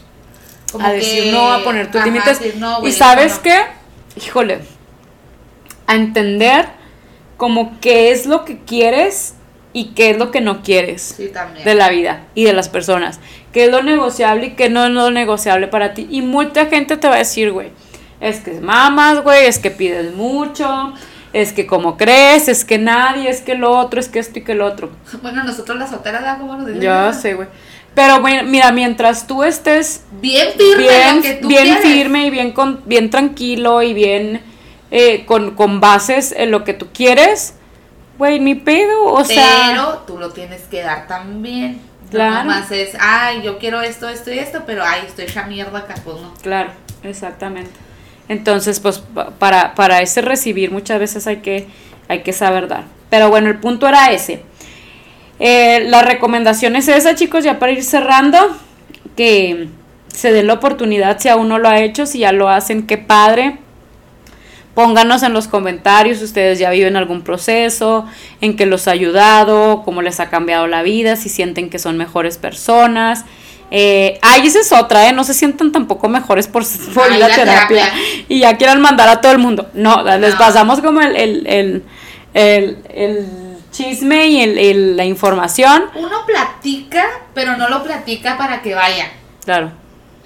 Como 0.72 0.86
a 0.86 0.89
que- 0.91 0.95
decir 0.97 1.34
no, 1.34 1.51
a 1.51 1.63
poner 1.63 1.91
tus 1.91 2.03
límites. 2.03 2.55
no, 2.57 2.86
y 2.88 2.91
sabes 2.91 3.38
no. 3.38 3.41
qué, 3.43 3.57
híjole, 4.26 4.59
a 5.88 5.95
entender 5.95 6.67
como 7.38 7.80
qué 7.80 8.11
es 8.11 8.26
lo 8.26 8.45
que 8.45 8.59
quieres 8.59 9.34
y 9.74 9.93
qué 9.93 10.11
es 10.11 10.17
lo 10.17 10.32
que 10.32 10.41
no 10.41 10.61
quieres 10.63 11.15
Sí, 11.17 11.32
de 11.63 11.76
la 11.76 11.89
vida 11.89 12.24
y 12.36 12.43
de 12.43 12.53
las 12.53 12.69
personas. 12.69 13.19
Qué 13.51 13.65
es 13.65 13.72
lo 13.72 13.82
negociable 13.82 14.47
y 14.47 14.49
qué 14.51 14.69
no 14.69 14.86
es 14.86 14.91
lo 14.91 15.11
negociable 15.11 15.67
para 15.67 15.93
ti. 15.93 16.07
Y 16.09 16.22
mucha 16.22 16.67
gente 16.67 16.97
te 16.97 17.07
va 17.07 17.15
a 17.15 17.19
decir, 17.19 17.51
güey, 17.51 17.72
es 18.19 18.39
que 18.41 18.59
mamas, 18.61 19.24
güey, 19.24 19.45
es 19.45 19.59
que 19.59 19.72
pides 19.72 20.13
mucho, 20.13 20.93
es 21.34 21.51
que 21.53 21.65
como 21.65 21.97
crees, 21.97 22.47
es 22.47 22.63
que 22.65 22.78
nadie, 22.78 23.30
es 23.30 23.41
que 23.41 23.55
lo 23.55 23.72
otro, 23.78 23.99
es 23.99 24.07
que 24.09 24.19
esto 24.19 24.39
y 24.39 24.43
que 24.43 24.53
lo 24.55 24.65
otro. 24.65 24.89
Bueno, 25.22 25.43
nosotros 25.43 25.78
las 25.78 25.89
solteras. 25.89 26.38
¿Cómo 26.38 26.55
nos 26.57 26.67
dicen? 26.67 26.82
Ya 26.82 27.11
sé, 27.13 27.34
güey. 27.34 27.47
Pero 27.94 28.22
bueno, 28.22 28.44
mira, 28.48 28.72
mientras 28.72 29.28
tú 29.28 29.44
estés 29.44 30.04
Bien 30.22 30.50
firme 30.58 31.22
que 31.22 31.30
bien, 31.30 31.42
tú 31.42 31.48
bien 31.50 31.64
quieres. 31.66 31.84
firme 31.84 32.26
y 32.26 32.30
bien, 32.30 32.52
con, 32.54 32.82
bien 32.86 33.10
tranquilo 33.10 33.82
y 33.82 33.94
bien 33.94 34.42
eh, 34.92 35.26
con, 35.26 35.56
con 35.56 35.80
bases 35.82 36.34
en 36.38 36.52
lo 36.52 36.64
que 36.64 36.74
tú 36.74 36.88
quieres, 36.94 37.56
güey, 38.18 38.39
ni 38.39 38.56
pedo, 38.56 39.06
o 39.06 39.24
sea... 39.26 39.72
Pero 39.72 40.04
tú 40.08 40.18
lo 40.18 40.30
tienes 40.32 40.62
que 40.64 40.82
dar 40.82 41.08
también. 41.08 41.82
Claro. 42.10 42.44
No 42.44 42.46
más 42.46 42.72
es, 42.72 42.92
ay, 43.00 43.42
yo 43.42 43.58
quiero 43.58 43.82
esto, 43.82 44.08
esto 44.10 44.32
y 44.34 44.39
esto, 44.39 44.64
pero 44.66 44.84
ay, 44.86 45.02
estoy 45.08 45.26
hecha 45.26 45.44
mierda 45.44 45.80
acá, 45.80 45.96
pues 46.04 46.18
no. 46.18 46.34
Claro, 46.42 46.72
exactamente. 47.04 47.72
Entonces, 48.28 48.80
pues 48.80 49.00
pa- 49.00 49.32
para, 49.32 49.76
para 49.76 50.02
ese 50.02 50.22
recibir 50.22 50.72
muchas 50.72 51.00
veces 51.00 51.26
hay 51.28 51.38
que, 51.38 51.68
hay 52.08 52.22
que 52.24 52.34
saber 52.34 52.68
dar. 52.68 52.84
Pero 53.10 53.30
bueno, 53.30 53.50
el 53.50 53.60
punto 53.60 53.88
era 53.88 54.12
ese. 54.12 54.44
Eh, 55.44 55.86
la 55.89 56.04
recomendación 56.04 56.76
es 56.76 56.88
esa, 56.88 57.16
chicos, 57.16 57.44
ya 57.44 57.58
para 57.60 57.72
ir 57.72 57.84
cerrando, 57.84 58.38
que 59.18 59.68
se 60.08 60.32
den 60.32 60.46
la 60.48 60.54
oportunidad 60.54 61.20
si 61.20 61.30
aún 61.30 61.48
no 61.50 61.58
lo 61.58 61.68
ha 61.68 61.80
hecho, 61.80 62.06
si 62.06 62.20
ya 62.20 62.32
lo 62.32 62.48
hacen, 62.48 62.86
qué 62.86 62.98
padre. 63.00 63.58
Pónganos 64.76 65.22
en 65.24 65.34
los 65.34 65.48
comentarios 65.50 66.20
si 66.20 66.24
ustedes 66.26 66.58
ya 66.60 66.70
viven 66.70 66.96
algún 66.96 67.24
proceso, 67.24 68.06
en 68.39 68.56
que 68.56 68.66
los 68.66 68.88
ha 68.88 68.92
ayudado, 68.92 69.82
cómo 69.84 70.02
les 70.02 70.20
ha 70.22 70.30
cambiado 70.30 70.68
la 70.68 70.82
vida, 70.82 71.18
si 71.18 71.28
sienten 71.28 71.70
que 71.70 71.78
son 71.80 71.98
mejores 71.98 72.38
personas. 72.38 73.26
Eh, 73.72 74.20
ay, 74.22 74.48
esa 74.48 74.60
es 74.60 74.72
otra, 74.72 75.10
¿eh? 75.10 75.14
No 75.14 75.24
se 75.26 75.34
sientan 75.34 75.72
tampoco 75.72 76.08
mejores 76.08 76.48
por, 76.48 76.64
por 76.94 77.08
ir 77.12 77.24
a 77.24 77.28
la 77.30 77.36
terapia, 77.36 77.68
terapia. 77.68 77.94
y 78.30 78.39
ya 78.39 78.56
quieran 78.58 78.80
mandar 78.82 79.10
a 79.10 79.20
todo 79.22 79.32
el 79.34 79.39
mundo. 79.39 79.70
No, 79.74 80.04
les 80.18 80.36
pasamos 80.36 80.80
como 80.82 81.02
el, 81.02 81.16
el, 81.16 81.48
el, 81.48 81.84
el- 82.34 82.78
el 82.94 83.28
chisme 83.72 84.28
y 84.28 84.41
el- 84.41 84.57
el- 84.57 84.97
la 84.97 85.05
información. 85.05 85.86
Uno 85.95 86.26
platica, 86.26 87.03
pero 87.34 87.57
no 87.57 87.69
lo 87.69 87.84
platica 87.84 88.38
para 88.38 88.61
que 88.61 88.76
vayan. 88.76 89.07
Claro. 89.45 89.72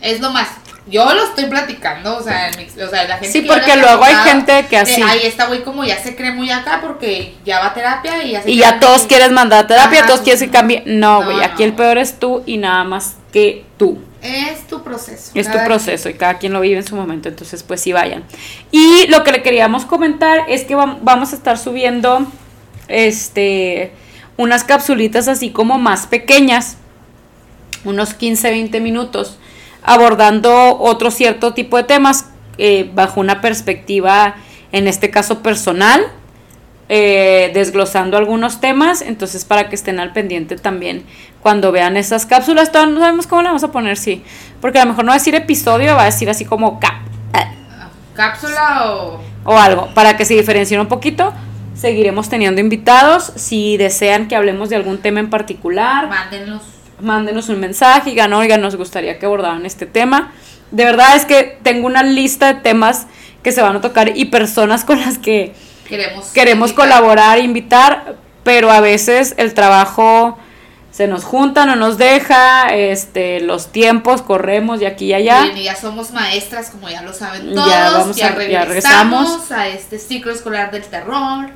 Es 0.02 0.20
lo 0.20 0.32
más. 0.32 0.48
Yo 0.88 1.04
lo 1.16 1.24
estoy 1.24 1.46
platicando, 1.46 2.16
o 2.16 2.22
sea, 2.22 2.50
el 2.50 2.58
mix- 2.58 2.78
o 2.80 2.88
sea 2.88 3.06
la 3.06 3.16
gente 3.16 3.32
Sí, 3.32 3.42
que 3.42 3.48
porque 3.48 3.76
luego 3.76 4.04
hay 4.04 4.14
gente 4.18 4.68
que 4.70 4.78
así- 4.78 5.02
Ay, 5.02 5.22
esta 5.24 5.48
güey 5.48 5.64
como 5.64 5.84
ya 5.84 5.98
se 5.98 6.16
cree 6.16 6.30
muy 6.32 6.52
acá 6.52 6.80
porque 6.80 7.34
ya 7.44 7.60
va 7.60 7.68
a 7.68 7.74
terapia 7.74 8.22
y 8.24 8.32
ya 8.34 8.44
se 8.44 8.52
Y 8.52 8.58
ya 8.58 8.80
todos 8.80 9.04
quieren 9.08 9.34
mandar 9.34 9.64
a 9.64 9.68
terapia, 9.68 10.00
Ajá, 10.02 10.08
todos 10.08 10.22
quieren 10.22 10.40
que 10.46 10.52
cambie. 10.52 10.84
No, 10.86 11.22
No, 11.22 11.26
güey, 11.26 11.44
aquí 11.44 11.64
no. 11.64 11.70
el 11.70 11.74
peor 11.74 11.98
es 11.98 12.20
tú 12.20 12.44
y 12.46 12.58
nada 12.58 12.84
más 12.84 13.16
que 13.34 13.66
tú. 13.78 13.98
Es 14.22 14.68
tu 14.68 14.84
proceso. 14.84 15.32
Es 15.34 15.52
tu 15.52 15.58
proceso 15.66 16.08
y 16.10 16.14
cada 16.14 16.38
quien 16.38 16.54
lo 16.54 16.60
vive 16.62 16.78
en 16.78 16.86
su 16.86 16.96
momento, 16.96 17.30
entonces 17.30 17.64
pues 17.64 17.82
sí 17.82 17.92
vayan. 17.92 18.24
Y 18.72 19.08
lo 19.08 19.24
que 19.24 19.32
le 19.32 19.42
queríamos 19.42 19.86
comentar 19.86 20.46
es 20.48 20.66
que 20.66 20.76
vam- 20.78 20.98
vamos 21.02 21.34
a 21.34 21.36
estar 21.36 21.58
subiendo 21.58 22.28
este 22.88 23.92
unas 24.38 24.64
capsulitas 24.64 25.28
así 25.28 25.52
como 25.52 25.78
más 25.78 26.08
pequeñas, 26.08 26.78
unos 27.86 28.14
15, 28.14 28.50
20 28.50 28.82
minutos, 28.82 29.38
abordando 29.82 30.78
otro 30.80 31.10
cierto 31.12 31.54
tipo 31.54 31.78
de 31.78 31.84
temas 31.84 32.26
eh, 32.58 32.90
bajo 32.94 33.22
una 33.22 33.42
perspectiva, 33.42 34.36
en 34.72 34.88
este 34.88 35.10
caso 35.10 35.42
personal, 35.42 36.06
eh, 36.90 37.52
desglosando 37.54 38.18
algunos 38.18 38.60
temas, 38.60 39.02
entonces 39.02 39.46
para 39.46 39.70
que 39.70 39.76
estén 39.76 40.00
al 40.00 40.12
pendiente 40.12 40.58
también 40.58 41.06
cuando 41.42 41.72
vean 41.72 41.96
esas 41.96 42.26
cápsulas, 42.26 42.72
todavía 42.72 42.94
no 42.94 43.00
sabemos 43.00 43.28
cómo 43.28 43.42
le 43.42 43.50
vamos 43.50 43.64
a 43.64 43.72
poner, 43.72 43.98
sí, 43.98 44.24
porque 44.60 44.80
a 44.80 44.86
lo 44.86 44.92
mejor 44.92 45.06
no 45.06 45.10
va 45.10 45.16
a 45.16 45.20
decir 45.20 45.36
episodio, 45.36 45.96
va 45.96 46.02
a 46.02 46.06
decir 46.06 46.30
así 46.30 46.44
como 46.44 46.80
cap 46.80 47.06
Cápsula 48.16 48.94
o. 48.94 49.22
o 49.44 49.58
algo, 49.58 49.90
para 49.94 50.16
que 50.18 50.26
se 50.26 50.34
diferencien 50.34 50.80
un 50.80 50.88
poquito. 50.88 51.34
Seguiremos 51.76 52.30
teniendo 52.30 52.62
invitados. 52.62 53.32
Si 53.36 53.78
desean 53.78 54.28
que 54.28 54.36
hablemos 54.36 54.70
de 54.70 54.76
algún 54.78 55.00
tema 55.00 55.20
en 55.20 55.30
particular, 55.30 56.08
Mándenlos. 56.08 56.62
mándenos 57.02 57.50
un 57.50 57.60
mensaje 57.60 58.10
y 58.10 58.14
digan, 58.14 58.34
oigan, 58.34 58.62
nos 58.62 58.76
gustaría 58.76 59.20
que 59.20 59.26
abordaran 59.26 59.66
este 59.66 59.86
tema. 59.86 60.32
De 60.72 60.86
verdad 60.86 61.16
es 61.16 61.26
que 61.26 61.58
tengo 61.64 61.86
una 61.88 62.04
lista 62.04 62.54
de 62.54 62.62
temas 62.62 63.08
que 63.44 63.52
se 63.52 63.62
van 63.62 63.76
a 63.76 63.82
tocar 63.82 64.18
y 64.18 64.26
personas 64.26 64.84
con 64.86 65.00
las 65.02 65.18
que 65.18 65.54
Queremos. 65.88 66.28
queremos 66.32 66.72
invitar. 66.72 66.86
colaborar, 66.90 67.40
invitar, 67.40 68.16
pero 68.44 68.72
a 68.72 68.80
veces 68.80 69.36
el 69.38 69.54
trabajo 69.54 70.38
se 70.96 71.08
nos 71.10 71.26
junta, 71.26 71.66
no 71.66 71.76
nos 71.76 71.98
deja, 71.98 72.70
este, 72.74 73.42
los 73.42 73.68
tiempos, 73.74 74.22
corremos 74.22 74.80
de 74.80 74.88
aquí 74.88 75.08
y 75.08 75.14
allá. 75.14 75.42
Bien, 75.44 75.58
y 75.58 75.64
ya 75.64 75.76
somos 75.76 76.12
maestras, 76.12 76.70
como 76.70 76.88
ya 76.90 77.02
lo 77.02 77.12
saben 77.12 77.54
todos. 77.54 77.68
Ya, 77.68 77.92
vamos 77.92 78.16
a- 78.16 78.20
ya 78.20 78.32
regresamos, 78.32 78.68
regresamos. 79.28 79.52
a 79.52 79.68
este 79.68 80.00
ciclo 80.00 80.32
escolar 80.32 80.72
del 80.72 80.84
terror. 80.84 81.50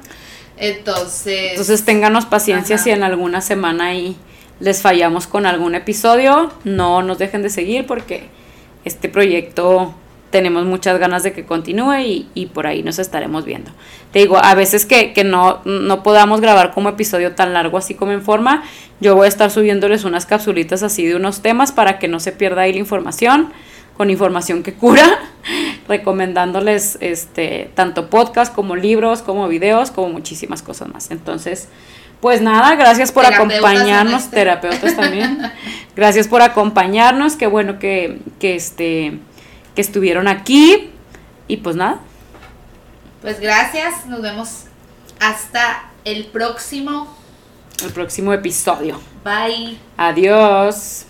Entonces. 0.57 1.51
Entonces 1.51 1.85
ténganos 1.85 2.25
paciencia 2.25 2.75
Ajá. 2.75 2.83
si 2.83 2.89
en 2.91 3.03
alguna 3.03 3.39
semana 3.39 3.85
ahí 3.85 4.17
les 4.59 4.81
fallamos 4.81 5.25
con 5.25 5.45
algún 5.45 5.73
episodio. 5.75 6.51
No 6.65 7.01
nos 7.01 7.17
dejen 7.17 7.41
de 7.41 7.49
seguir 7.49 7.87
porque 7.87 8.29
este 8.83 9.07
proyecto 9.07 9.93
tenemos 10.29 10.65
muchas 10.65 10.99
ganas 10.99 11.23
de 11.23 11.33
que 11.33 11.45
continúe 11.45 11.99
y, 11.99 12.27
y 12.33 12.47
por 12.47 12.67
ahí 12.67 12.83
nos 12.83 12.99
estaremos 12.99 13.45
viendo. 13.45 13.71
Te 14.11 14.19
digo, 14.19 14.37
a 14.37 14.55
veces 14.55 14.85
que, 14.85 15.13
que 15.13 15.23
no, 15.23 15.61
no 15.65 16.03
podamos 16.03 16.41
grabar 16.41 16.71
como 16.73 16.89
episodio 16.89 17.33
tan 17.33 17.53
largo 17.53 17.77
así 17.77 17.93
como 17.93 18.11
en 18.11 18.21
forma, 18.21 18.63
yo 18.99 19.15
voy 19.15 19.25
a 19.25 19.29
estar 19.29 19.51
subiéndoles 19.51 20.03
unas 20.03 20.25
capsulitas 20.25 20.83
así 20.83 21.05
de 21.05 21.15
unos 21.15 21.41
temas 21.41 21.71
para 21.71 21.99
que 21.99 22.07
no 22.07 22.19
se 22.19 22.31
pierda 22.31 22.63
ahí 22.63 22.73
la 22.73 22.79
información, 22.79 23.51
con 23.97 24.09
información 24.09 24.63
que 24.63 24.73
cura, 24.73 25.05
recomendándoles 25.87 26.97
este 27.01 27.69
tanto 27.75 28.09
podcast 28.09 28.53
como 28.53 28.75
libros, 28.75 29.21
como 29.21 29.47
videos, 29.47 29.91
como 29.91 30.09
muchísimas 30.09 30.61
cosas 30.61 30.87
más. 30.89 31.11
Entonces, 31.11 31.67
pues 32.21 32.41
nada, 32.41 32.75
gracias 32.75 33.11
por 33.11 33.25
Terapeutas 33.25 33.57
acompañarnos, 33.57 34.23
este. 34.23 34.35
terapeutas 34.35 34.95
también. 34.95 35.39
Gracias 35.95 36.27
por 36.27 36.41
acompañarnos, 36.41 37.35
qué 37.35 37.47
bueno 37.47 37.77
que, 37.77 38.19
que 38.39 38.55
este 38.55 39.19
que 39.75 39.81
estuvieron 39.81 40.27
aquí 40.27 40.91
y 41.47 41.57
pues 41.57 41.75
nada, 41.75 41.99
Pues 43.21 43.39
gracias. 43.39 44.05
Nos 44.05 44.21
vemos 44.21 44.63
hasta 45.19 45.89
el 46.05 46.25
próximo. 46.27 47.15
el 47.83 47.91
próximo 47.91 48.31
episodio. 48.33 48.99
Bye. 49.23 49.77
Adiós. 49.97 51.05